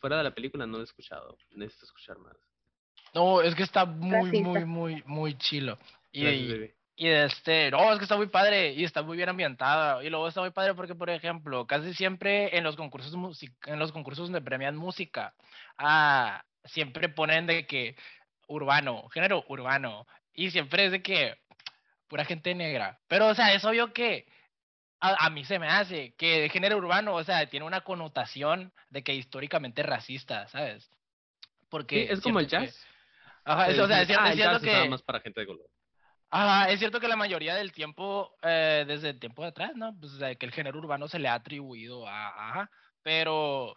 fuera 0.00 0.16
de 0.18 0.24
la 0.24 0.34
película, 0.34 0.66
no 0.66 0.74
lo 0.74 0.80
he 0.80 0.84
escuchado. 0.84 1.36
Necesito 1.52 1.86
escuchar 1.86 2.18
más. 2.18 2.36
No, 3.14 3.42
es 3.42 3.54
que 3.54 3.62
está 3.64 3.84
muy, 3.84 4.12
Racista. 4.12 4.48
muy, 4.48 4.64
muy, 4.64 5.02
muy 5.06 5.38
chilo. 5.38 5.78
Y, 6.12 6.22
Gracias, 6.22 6.48
baby. 6.48 6.74
y 6.96 7.08
este, 7.08 7.70
no, 7.70 7.92
es 7.92 7.98
que 7.98 8.04
está 8.04 8.16
muy 8.16 8.28
padre 8.28 8.72
y 8.72 8.84
está 8.84 9.02
muy 9.02 9.16
bien 9.16 9.28
ambientada. 9.28 10.02
Y 10.04 10.10
luego 10.10 10.28
está 10.28 10.40
muy 10.40 10.50
padre 10.50 10.74
porque, 10.74 10.94
por 10.94 11.10
ejemplo, 11.10 11.66
casi 11.66 11.92
siempre 11.94 12.56
en 12.56 12.64
los 12.64 12.76
concursos 12.76 13.14
en 13.66 13.78
los 13.78 13.92
concursos 13.92 14.26
donde 14.26 14.40
premian 14.40 14.76
música, 14.76 15.34
ah, 15.76 16.42
siempre 16.64 17.08
ponen 17.08 17.46
de 17.46 17.66
que 17.66 17.96
urbano, 18.48 19.08
género 19.08 19.44
urbano. 19.48 20.06
Y 20.32 20.50
siempre 20.50 20.86
es 20.86 20.92
de 20.92 21.02
que 21.02 21.36
pura 22.10 22.24
gente 22.26 22.54
negra. 22.54 22.98
Pero, 23.06 23.28
o 23.28 23.34
sea, 23.34 23.54
es 23.54 23.64
obvio 23.64 23.92
que 23.94 24.26
a, 25.00 25.26
a 25.26 25.30
mí 25.30 25.44
se 25.44 25.58
me 25.60 25.68
hace 25.68 26.12
que 26.16 26.44
el 26.44 26.50
género 26.50 26.76
urbano, 26.76 27.14
o 27.14 27.22
sea, 27.24 27.48
tiene 27.48 27.64
una 27.64 27.82
connotación 27.82 28.72
de 28.90 29.02
que 29.04 29.14
históricamente 29.14 29.82
racista, 29.84 30.48
¿sabes? 30.48 30.90
Porque 31.70 32.06
Sí, 32.08 32.12
es 32.12 32.20
como 32.20 32.40
el 32.40 32.48
cierto 32.48 32.66
que- 32.66 32.72
jazz. 32.72 32.86
Ajá, 33.44 33.68
es, 33.70 33.78
o 33.78 33.86
sea, 33.86 34.00
es 34.02 34.06
cierto, 34.08 34.24
Ah, 34.24 34.28
es 34.30 34.34
cierto 34.36 34.58
jazz 34.58 34.82
que, 34.82 34.88
más 34.90 35.02
para 35.02 35.20
gente 35.20 35.40
de 35.40 35.46
color. 35.46 35.66
ajá, 36.30 36.70
es 36.70 36.78
cierto 36.80 37.00
que 37.00 37.08
la 37.08 37.16
mayoría 37.16 37.54
del 37.54 37.72
tiempo, 37.72 38.34
eh, 38.42 38.84
desde 38.86 39.10
el 39.10 39.20
tiempo 39.20 39.42
de 39.42 39.48
atrás, 39.48 39.72
¿no? 39.76 39.96
Pues 39.98 40.12
o 40.12 40.18
sea, 40.18 40.34
que 40.34 40.46
el 40.46 40.52
género 40.52 40.78
urbano 40.78 41.08
se 41.08 41.18
le 41.20 41.28
ha 41.28 41.34
atribuido 41.34 42.06
a, 42.08 42.50
ajá, 42.50 42.70
pero, 43.02 43.76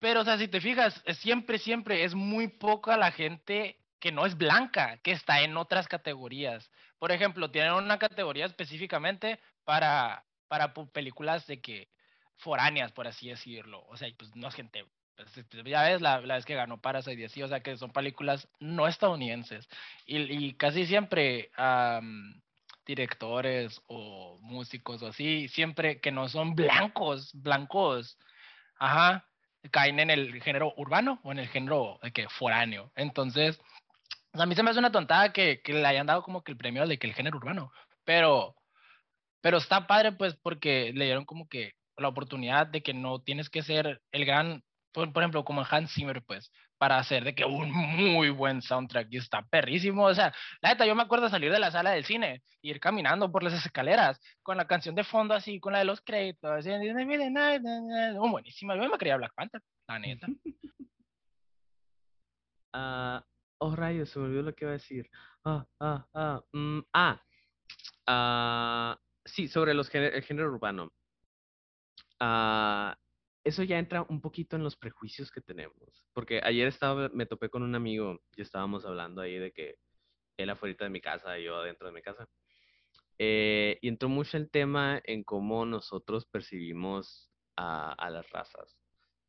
pero, 0.00 0.22
o 0.22 0.24
sea, 0.24 0.38
si 0.38 0.48
te 0.48 0.60
fijas, 0.60 1.00
siempre, 1.20 1.58
siempre 1.58 2.04
es 2.04 2.14
muy 2.14 2.48
poca 2.48 2.96
la 2.96 3.12
gente 3.12 3.78
que 4.04 4.12
no 4.12 4.26
es 4.26 4.36
blanca, 4.36 4.98
que 4.98 5.12
está 5.12 5.40
en 5.40 5.56
otras 5.56 5.88
categorías. 5.88 6.70
Por 6.98 7.10
ejemplo, 7.10 7.50
tienen 7.50 7.72
una 7.72 7.98
categoría 7.98 8.44
específicamente 8.44 9.40
para, 9.64 10.26
para 10.46 10.74
películas 10.74 11.46
de 11.46 11.62
que 11.62 11.88
foráneas, 12.36 12.92
por 12.92 13.06
así 13.06 13.30
decirlo. 13.30 13.82
O 13.88 13.96
sea, 13.96 14.06
pues 14.18 14.36
no 14.36 14.48
es 14.48 14.54
gente, 14.54 14.84
pues, 15.16 15.30
pues, 15.50 15.64
ya 15.64 15.84
ves 15.84 16.02
la, 16.02 16.18
vez 16.20 16.44
que 16.44 16.54
ganó 16.54 16.82
Parasite 16.82 17.24
así, 17.24 17.42
o 17.42 17.48
sea, 17.48 17.60
que 17.60 17.78
son 17.78 17.92
películas 17.92 18.46
no 18.60 18.86
estadounidenses. 18.86 19.66
Y, 20.04 20.52
casi 20.56 20.84
siempre 20.84 21.50
directores 22.84 23.80
o 23.86 24.38
músicos 24.42 25.02
o 25.02 25.06
así, 25.06 25.48
siempre 25.48 25.98
que 26.02 26.12
no 26.12 26.28
son 26.28 26.54
blancos, 26.54 27.30
blancos, 27.32 28.18
ajá, 28.78 29.26
caen 29.70 29.98
en 29.98 30.10
el 30.10 30.42
género 30.42 30.74
urbano 30.76 31.20
o 31.22 31.32
en 31.32 31.38
el 31.38 31.48
género 31.48 31.98
de 32.02 32.12
que 32.12 32.28
foráneo. 32.28 32.92
Entonces, 32.96 33.58
o 34.34 34.36
sea, 34.36 34.44
a 34.44 34.46
mí 34.46 34.54
se 34.54 34.62
me 34.62 34.70
hace 34.70 34.78
una 34.80 34.92
tontada 34.92 35.32
que, 35.32 35.62
que 35.62 35.72
le 35.72 35.86
hayan 35.86 36.06
dado 36.06 36.22
como 36.22 36.42
que 36.42 36.52
el 36.52 36.58
premio 36.58 36.86
de 36.86 36.98
que 36.98 37.06
el 37.06 37.14
género 37.14 37.38
urbano, 37.38 37.72
pero, 38.04 38.54
pero 39.40 39.58
está 39.58 39.86
padre 39.86 40.12
pues 40.12 40.36
porque 40.36 40.92
le 40.94 41.06
dieron 41.06 41.24
como 41.24 41.48
que 41.48 41.72
la 41.96 42.08
oportunidad 42.08 42.66
de 42.66 42.82
que 42.82 42.94
no 42.94 43.20
tienes 43.22 43.48
que 43.48 43.62
ser 43.62 44.02
el 44.12 44.24
gran 44.26 44.62
por, 44.94 45.22
ejemplo, 45.22 45.44
como 45.44 45.64
Hans 45.68 45.92
Zimmer, 45.92 46.22
pues, 46.22 46.52
para 46.78 46.98
hacer 46.98 47.24
de 47.24 47.34
que 47.34 47.44
un 47.44 47.72
muy 47.72 48.30
buen 48.30 48.62
soundtrack 48.62 49.08
y 49.10 49.16
está 49.16 49.42
perrísimo. 49.42 50.04
O 50.04 50.14
sea, 50.14 50.32
la 50.60 50.70
neta, 50.70 50.86
yo 50.86 50.94
me 50.94 51.02
acuerdo 51.02 51.28
salir 51.28 51.50
de 51.50 51.58
la 51.58 51.72
sala 51.72 51.90
del 51.90 52.04
cine, 52.04 52.42
ir 52.62 52.78
caminando 52.78 53.30
por 53.30 53.42
las 53.42 53.54
escaleras 53.54 54.20
con 54.42 54.56
la 54.56 54.66
canción 54.66 54.94
de 54.94 55.02
fondo 55.02 55.34
así, 55.34 55.58
con 55.58 55.72
la 55.72 55.80
de 55.80 55.84
los 55.86 56.00
créditos. 56.00 56.64
Oh, 58.18 58.30
buenísima. 58.30 58.76
Yo 58.76 58.88
me 58.88 58.98
quería 58.98 59.16
Black 59.16 59.34
Panther, 59.34 59.60
la 59.88 59.98
neta. 59.98 60.26
Ah, 62.76 63.22
oh, 63.66 63.76
rayos, 63.76 64.10
se 64.10 64.18
me 64.18 64.26
olvidó 64.26 64.42
lo 64.42 64.54
que 64.54 64.64
iba 64.64 64.70
a 64.70 64.74
decir. 64.74 65.10
Ah, 65.44 65.66
ah, 65.80 66.06
ah, 66.14 66.44
mm, 66.52 66.80
ah, 66.92 67.22
ah, 68.06 69.00
sí, 69.24 69.48
sobre 69.48 69.74
los 69.74 69.92
el 69.94 70.22
género 70.22 70.48
urbano. 70.48 70.92
Ah, 72.20 72.98
eso 73.44 73.62
ya 73.62 73.78
entra 73.78 74.02
un 74.08 74.20
poquito 74.20 74.56
en 74.56 74.64
los 74.64 74.76
prejuicios 74.76 75.30
que 75.30 75.40
tenemos. 75.40 76.04
Porque 76.12 76.40
ayer 76.42 76.68
estaba, 76.68 77.08
me 77.10 77.26
topé 77.26 77.50
con 77.50 77.62
un 77.62 77.74
amigo 77.74 78.20
y 78.36 78.42
estábamos 78.42 78.84
hablando 78.86 79.20
ahí 79.20 79.38
de 79.38 79.52
que 79.52 79.76
él 80.36 80.50
afuera 80.50 80.76
de 80.80 80.90
mi 80.90 81.00
casa 81.00 81.38
yo 81.38 81.56
adentro 81.56 81.86
de 81.86 81.92
mi 81.92 82.02
casa. 82.02 82.28
Eh, 83.18 83.78
y 83.80 83.88
entró 83.88 84.08
mucho 84.08 84.36
el 84.36 84.50
tema 84.50 85.00
en 85.04 85.22
cómo 85.24 85.64
nosotros 85.66 86.26
percibimos 86.26 87.30
a, 87.56 88.10
las 88.10 88.28
razas. 88.30 88.76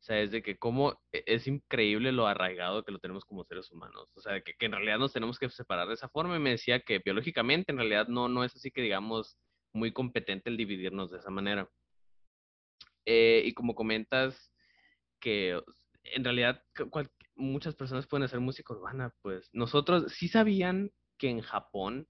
Sea, 0.06 0.20
es 0.20 0.30
de 0.30 0.40
que 0.40 0.56
cómo 0.56 1.00
e, 1.12 1.24
es 1.26 1.48
increíble 1.48 2.12
lo 2.12 2.28
arraigado 2.28 2.84
que 2.84 2.92
lo 2.92 3.00
tenemos 3.00 3.24
como 3.24 3.44
seres 3.44 3.72
humanos. 3.72 4.08
O 4.14 4.20
sea, 4.20 4.40
que, 4.40 4.54
que, 4.54 4.66
en 4.66 4.72
realidad 4.72 4.98
nos 4.98 5.12
tenemos 5.12 5.36
que 5.36 5.50
separar 5.50 5.88
de 5.88 5.94
esa 5.94 6.08
forma. 6.08 6.36
Y 6.36 6.38
me 6.38 6.50
decía 6.50 6.80
que 6.80 7.00
biológicamente 7.04 7.72
en 7.72 7.78
realidad 7.78 8.06
no, 8.06 8.28
no 8.28 8.44
es 8.44 8.54
así 8.54 8.70
que 8.70 8.82
digamos 8.82 9.36
muy 9.72 9.92
competente 9.92 10.48
el 10.48 10.56
dividirnos 10.56 11.10
de 11.10 11.18
esa 11.18 11.30
manera. 11.30 11.68
Eh, 13.04 13.42
y 13.44 13.52
como 13.52 13.74
comentas 13.74 14.52
que 15.20 15.60
en 16.04 16.22
realidad 16.24 16.62
muchas 17.34 17.74
personas 17.74 18.06
pueden 18.06 18.24
hacer 18.24 18.38
música 18.38 18.74
urbana, 18.74 19.12
pues 19.22 19.50
nosotros 19.52 20.12
sí 20.12 20.28
sabían 20.28 20.92
que 21.18 21.30
en 21.30 21.40
Japón 21.40 22.06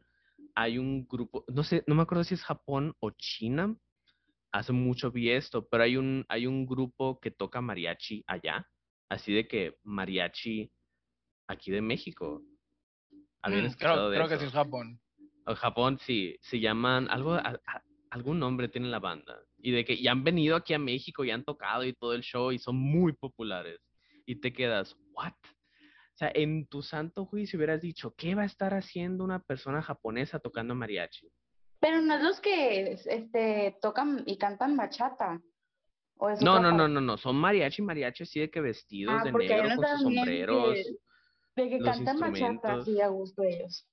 hay 0.55 0.76
un 0.76 1.07
grupo, 1.07 1.47
no 1.49 1.64
sé, 1.64 1.82
no 1.86 1.94
me 1.94 2.03
acuerdo 2.03 2.24
si 2.24 2.34
es 2.34 2.44
Japón 2.44 2.94
o 3.01 3.11
China, 3.12 3.74
hace 4.53 4.72
mucho 4.72 5.11
vi 5.11 5.30
esto, 5.30 5.66
pero 5.68 5.84
hay 5.84 5.97
un, 5.97 6.24
hay 6.28 6.47
un 6.47 6.66
grupo 6.66 7.20
que 7.20 7.30
toca 7.30 7.61
mariachi 7.61 8.24
allá, 8.26 8.66
así 9.09 9.32
de 9.32 9.47
que 9.47 9.76
mariachi 9.82 10.70
aquí 11.49 11.70
de 11.70 11.80
México. 11.80 12.42
¿Habían 13.42 13.66
mm, 13.66 13.74
creo, 13.78 14.11
creo 14.11 14.28
que 14.28 14.38
sí 14.38 14.44
es 14.44 14.53
Japón. 14.53 15.01
O 15.47 15.55
Japón, 15.55 15.99
sí, 16.01 16.36
se 16.40 16.59
llaman, 16.59 17.09
algo, 17.09 17.38
algún 18.11 18.38
nombre 18.38 18.68
tiene 18.68 18.88
la 18.88 18.99
banda 18.99 19.38
y 19.59 19.72
de 19.72 19.84
que 19.84 20.01
ya 20.01 20.12
han 20.12 20.24
venido 20.24 20.57
aquí 20.57 20.74
a 20.74 20.78
México 20.78 21.24
y 21.24 21.30
han 21.30 21.44
tocado 21.44 21.84
y 21.84 21.92
todo 21.92 22.14
el 22.14 22.22
show 22.22 22.53
y 22.53 22.59
son 22.59 22.76
muy 22.76 23.12
populares. 23.12 23.80
Y 24.24 24.36
te 24.36 24.53
quedas, 24.53 24.97
¿what? 25.12 25.32
O 25.32 26.18
sea, 26.18 26.30
en 26.34 26.66
tu 26.66 26.82
santo 26.82 27.26
juicio 27.26 27.59
hubieras 27.59 27.82
dicho, 27.82 28.14
¿qué 28.16 28.34
va 28.34 28.42
a 28.42 28.47
estar 28.47 28.74
haciendo 28.74 29.22
una 29.22 29.40
persona 29.40 29.82
japonesa 29.82 30.38
tocando 30.38 30.74
mariachi? 30.74 31.28
Pero 31.81 32.01
no 32.01 32.14
es 32.14 32.22
los 32.22 32.41
que 32.41 32.93
este, 32.93 33.77
tocan 33.81 34.22
y 34.27 34.39
cantan 34.39 34.77
bachata. 34.77 35.41
no, 36.41 36.61
no, 36.61 36.72
no, 36.72 36.89
no, 36.89 37.01
no, 37.01 37.16
son 37.16 37.37
mariachi, 37.37 37.83
mariachi 37.83 38.22
así 38.22 38.41
de 38.41 38.51
que 38.51 38.61
vestidos 38.61 39.14
ah, 39.20 39.24
de 39.24 39.33
negro 39.33 39.77
con 39.77 39.87
sus 39.87 40.01
sombreros. 40.03 40.74
de 41.57 41.68
que 41.68 41.79
cantan 41.81 42.18
bachata, 42.18 42.83
sí, 42.83 43.01
a 43.01 43.09
gusto 43.09 43.43
ellos. 43.43 43.87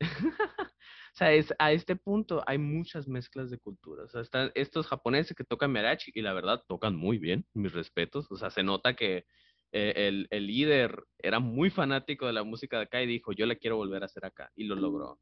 O 1.14 1.18
sea, 1.18 1.32
es, 1.32 1.52
a 1.58 1.72
este 1.72 1.96
punto 1.96 2.44
hay 2.46 2.58
muchas 2.58 3.08
mezclas 3.08 3.50
de 3.50 3.58
culturas. 3.58 4.06
O 4.06 4.10
sea, 4.10 4.20
están 4.20 4.52
estos 4.54 4.86
japoneses 4.86 5.36
que 5.36 5.42
tocan 5.42 5.72
mariachi 5.72 6.12
y 6.14 6.22
la 6.22 6.32
verdad 6.32 6.62
tocan 6.68 6.94
muy 6.94 7.18
bien, 7.18 7.44
mis 7.54 7.72
respetos. 7.72 8.30
O 8.30 8.36
sea, 8.36 8.50
se 8.50 8.62
nota 8.62 8.94
que 8.94 9.26
eh, 9.72 9.92
el, 9.96 10.28
el, 10.30 10.46
líder 10.46 11.02
era 11.18 11.40
muy 11.40 11.70
fanático 11.70 12.28
de 12.28 12.34
la 12.34 12.44
música 12.44 12.76
de 12.76 12.84
acá 12.84 13.02
y 13.02 13.08
dijo, 13.08 13.32
yo 13.32 13.46
la 13.46 13.56
quiero 13.56 13.76
volver 13.76 14.04
a 14.04 14.06
hacer 14.06 14.24
acá. 14.24 14.52
Y 14.54 14.64
lo 14.66 14.76
logró. 14.76 15.18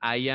Hay 0.00 0.30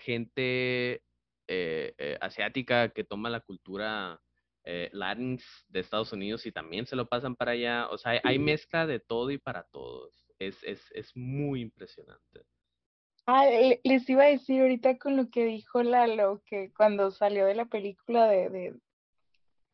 gente 0.00 1.02
eh, 1.46 1.94
eh, 1.98 2.18
asiática 2.20 2.90
que 2.90 3.04
toma 3.04 3.30
la 3.30 3.40
cultura 3.40 4.20
eh, 4.64 4.90
de 4.92 5.80
Estados 5.80 6.12
Unidos 6.12 6.44
y 6.46 6.52
también 6.52 6.86
se 6.86 6.96
lo 6.96 7.08
pasan 7.08 7.36
para 7.36 7.52
allá. 7.52 7.88
O 7.90 7.98
sea, 7.98 8.20
hay, 8.22 8.38
mezcla 8.38 8.86
de 8.86 9.00
todo 9.00 9.30
y 9.30 9.38
para 9.38 9.64
todos. 9.64 10.26
Es, 10.38 10.62
es, 10.62 10.90
es 10.92 11.16
muy 11.16 11.62
impresionante. 11.62 12.44
Ah, 13.26 13.44
les 13.84 14.08
iba 14.08 14.24
a 14.24 14.28
decir 14.28 14.62
ahorita 14.62 14.96
con 14.96 15.16
lo 15.16 15.28
que 15.28 15.44
dijo 15.44 15.82
Lalo, 15.82 16.42
que 16.46 16.72
cuando 16.74 17.10
salió 17.10 17.44
de 17.44 17.54
la 17.54 17.66
película 17.66 18.26
de, 18.26 18.74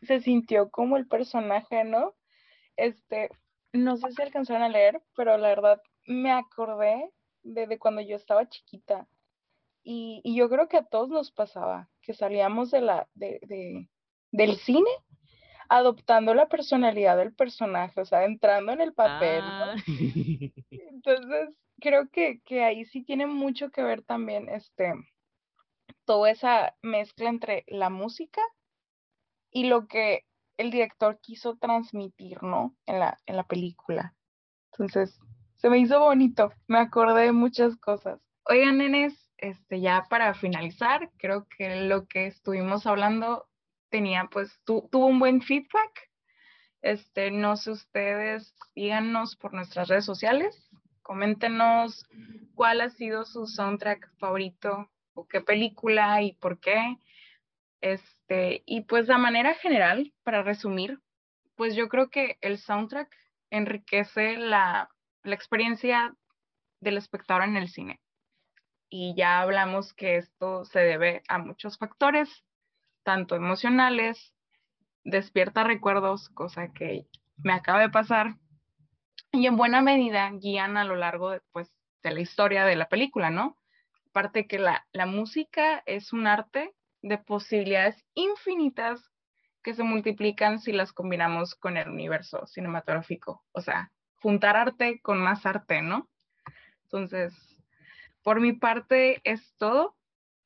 se 0.02 0.20
sintió 0.20 0.70
como 0.70 0.96
el 0.96 1.06
personaje, 1.06 1.84
¿no? 1.84 2.14
Este, 2.76 3.30
no 3.72 3.96
sé 3.96 4.10
si 4.12 4.22
alcanzaron 4.22 4.62
a 4.62 4.68
leer, 4.68 5.02
pero 5.14 5.38
la 5.38 5.48
verdad 5.48 5.82
me 6.06 6.32
acordé 6.32 7.10
de, 7.42 7.78
cuando 7.78 8.00
yo 8.00 8.16
estaba 8.16 8.48
chiquita. 8.48 9.06
Y, 9.84 10.22
yo 10.34 10.48
creo 10.48 10.68
que 10.68 10.78
a 10.78 10.84
todos 10.84 11.10
nos 11.10 11.30
pasaba, 11.30 11.90
que 12.00 12.14
salíamos 12.14 12.70
de 12.70 12.80
la, 12.80 13.08
de, 13.14 13.88
del 14.32 14.56
cine 14.56 14.90
adoptando 15.68 16.34
la 16.34 16.48
personalidad 16.48 17.16
del 17.16 17.34
personaje, 17.34 18.00
o 18.00 18.04
sea, 18.04 18.24
entrando 18.24 18.72
en 18.72 18.80
el 18.80 18.92
papel. 18.92 19.42
Ah. 19.42 19.74
Entonces, 20.70 21.50
creo 21.80 22.08
que, 22.08 22.40
que, 22.40 22.64
ahí 22.64 22.84
sí 22.86 23.02
tiene 23.02 23.26
mucho 23.26 23.70
que 23.70 23.82
ver 23.82 24.02
también 24.02 24.48
este, 24.48 24.94
toda 26.04 26.30
esa 26.30 26.74
mezcla 26.82 27.28
entre 27.28 27.64
la 27.66 27.90
música 27.90 28.42
y 29.50 29.64
lo 29.64 29.86
que 29.86 30.24
el 30.56 30.70
director 30.70 31.18
quiso 31.20 31.56
transmitir, 31.56 32.42
¿no? 32.42 32.76
En 32.86 33.00
la, 33.00 33.18
en 33.26 33.36
la 33.36 33.44
película. 33.44 34.14
Entonces, 34.72 35.18
se 35.56 35.70
me 35.70 35.78
hizo 35.78 36.00
bonito, 36.00 36.52
me 36.66 36.78
acordé 36.78 37.22
de 37.22 37.32
muchas 37.32 37.76
cosas. 37.76 38.20
Oigan, 38.44 38.78
nenes, 38.78 39.23
este, 39.48 39.80
ya 39.80 40.06
para 40.08 40.34
finalizar, 40.34 41.10
creo 41.18 41.46
que 41.48 41.86
lo 41.86 42.06
que 42.06 42.26
estuvimos 42.26 42.86
hablando 42.86 43.48
tenía, 43.90 44.28
pues, 44.30 44.60
tuvo 44.64 45.06
un 45.06 45.18
buen 45.18 45.42
feedback. 45.42 46.10
Este, 46.82 47.30
no 47.30 47.56
sé 47.56 47.70
ustedes, 47.70 48.54
díganos 48.74 49.36
por 49.36 49.54
nuestras 49.54 49.88
redes 49.88 50.04
sociales 50.04 50.68
Coméntenos 51.04 52.06
cuál 52.54 52.80
ha 52.80 52.88
sido 52.88 53.26
su 53.26 53.46
soundtrack 53.46 54.10
favorito 54.16 54.90
o 55.12 55.28
qué 55.28 55.42
película 55.42 56.22
y 56.22 56.32
por 56.32 56.60
qué. 56.60 56.96
Este, 57.82 58.62
y 58.64 58.80
pues 58.84 59.06
de 59.06 59.18
manera 59.18 59.52
general, 59.52 60.14
para 60.22 60.42
resumir, 60.42 60.98
pues 61.56 61.76
yo 61.76 61.90
creo 61.90 62.08
que 62.08 62.38
el 62.40 62.56
soundtrack 62.56 63.14
enriquece 63.50 64.38
la, 64.38 64.88
la 65.24 65.34
experiencia 65.34 66.16
del 66.80 66.96
espectador 66.96 67.44
en 67.44 67.58
el 67.58 67.68
cine. 67.68 68.00
Y 68.96 69.12
ya 69.16 69.40
hablamos 69.40 69.92
que 69.92 70.18
esto 70.18 70.64
se 70.66 70.78
debe 70.78 71.24
a 71.26 71.38
muchos 71.38 71.78
factores, 71.78 72.44
tanto 73.02 73.34
emocionales, 73.34 74.32
despierta 75.02 75.64
recuerdos, 75.64 76.28
cosa 76.28 76.72
que 76.72 77.08
me 77.38 77.54
acaba 77.54 77.80
de 77.80 77.90
pasar, 77.90 78.36
y 79.32 79.48
en 79.48 79.56
buena 79.56 79.82
medida 79.82 80.30
guían 80.30 80.76
a 80.76 80.84
lo 80.84 80.94
largo 80.94 81.30
de, 81.30 81.40
pues, 81.50 81.74
de 82.04 82.12
la 82.12 82.20
historia 82.20 82.64
de 82.64 82.76
la 82.76 82.88
película, 82.88 83.30
¿no? 83.30 83.58
Aparte 84.10 84.46
que 84.46 84.60
la, 84.60 84.86
la 84.92 85.06
música 85.06 85.82
es 85.86 86.12
un 86.12 86.28
arte 86.28 86.72
de 87.02 87.18
posibilidades 87.18 88.00
infinitas 88.14 89.10
que 89.64 89.74
se 89.74 89.82
multiplican 89.82 90.60
si 90.60 90.70
las 90.70 90.92
combinamos 90.92 91.56
con 91.56 91.76
el 91.78 91.88
universo 91.88 92.46
cinematográfico. 92.46 93.44
O 93.50 93.60
sea, 93.60 93.90
juntar 94.22 94.56
arte 94.56 95.00
con 95.00 95.18
más 95.18 95.46
arte, 95.46 95.82
¿no? 95.82 96.08
Entonces, 96.84 97.53
por 98.24 98.40
mi 98.40 98.52
parte 98.52 99.20
es 99.22 99.54
todo. 99.56 99.96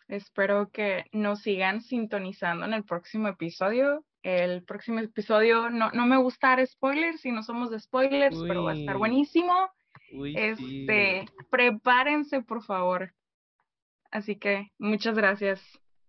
Espero 0.08 0.70
que 0.70 1.06
nos 1.12 1.40
sigan 1.40 1.80
sintonizando 1.80 2.66
en 2.66 2.74
el 2.74 2.84
próximo 2.84 3.28
episodio 3.28 4.04
el 4.22 4.62
próximo 4.64 5.00
episodio. 5.00 5.70
No, 5.70 5.90
no 5.92 6.06
me 6.06 6.16
gusta 6.16 6.48
dar 6.48 6.66
spoilers 6.66 7.20
si 7.20 7.32
no 7.32 7.42
somos 7.42 7.70
de 7.70 7.80
spoilers, 7.80 8.38
pero 8.46 8.64
va 8.64 8.72
a 8.72 8.76
estar 8.76 8.96
buenísimo. 8.98 9.70
este, 10.34 11.26
prepárense, 11.50 12.42
por 12.42 12.62
favor. 12.62 13.14
Así 14.10 14.36
que 14.36 14.70
muchas 14.78 15.16
gracias. 15.16 15.62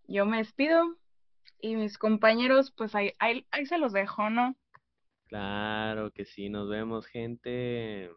Yo 0.07 0.25
me 0.25 0.37
despido 0.37 0.97
y 1.61 1.75
mis 1.75 1.97
compañeros, 1.97 2.71
pues 2.71 2.95
ahí, 2.95 3.13
ahí, 3.19 3.45
se 3.65 3.77
los 3.77 3.93
dejo, 3.93 4.29
¿no? 4.29 4.55
Claro 5.27 6.11
que 6.11 6.25
sí, 6.25 6.49
nos 6.49 6.69
vemos, 6.69 7.05
gente. 7.05 8.09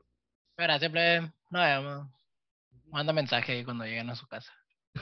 Espera, 0.50 0.78
siempre 0.78 1.20
nos 1.50 1.62
vemos. 1.62 2.21
Manda 2.92 3.14
mensaje 3.14 3.64
cuando 3.64 3.84
lleguen 3.84 4.10
a 4.10 4.14
su 4.14 4.26
casa. 4.26 4.52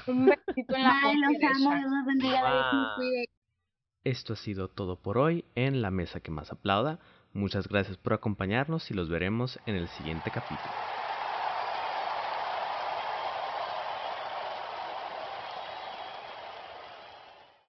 Un 0.07 0.27
besito 0.27 0.77
en 0.77 0.83
la 0.85 1.01
Bye, 1.03 1.17
los 1.17 1.67
amo, 1.67 1.77
Dios 1.77 2.07
bendiga, 2.07 2.97
esto 4.05 4.33
ha 4.33 4.37
sido 4.37 4.69
todo 4.69 4.97
por 4.97 5.19
hoy 5.19 5.45
en 5.57 5.83
La 5.83 5.91
Mesa 5.91 6.21
que 6.21 6.31
más 6.31 6.53
aplauda. 6.53 7.01
Muchas 7.35 7.69
gracias 7.69 7.99
por 7.99 8.15
acompañarnos 8.15 8.91
y 8.91 8.95
los 8.95 9.11
veremos 9.11 9.59
en 9.67 9.75
el 9.75 9.89
siguiente 9.89 10.31
capítulo. 10.31 11.00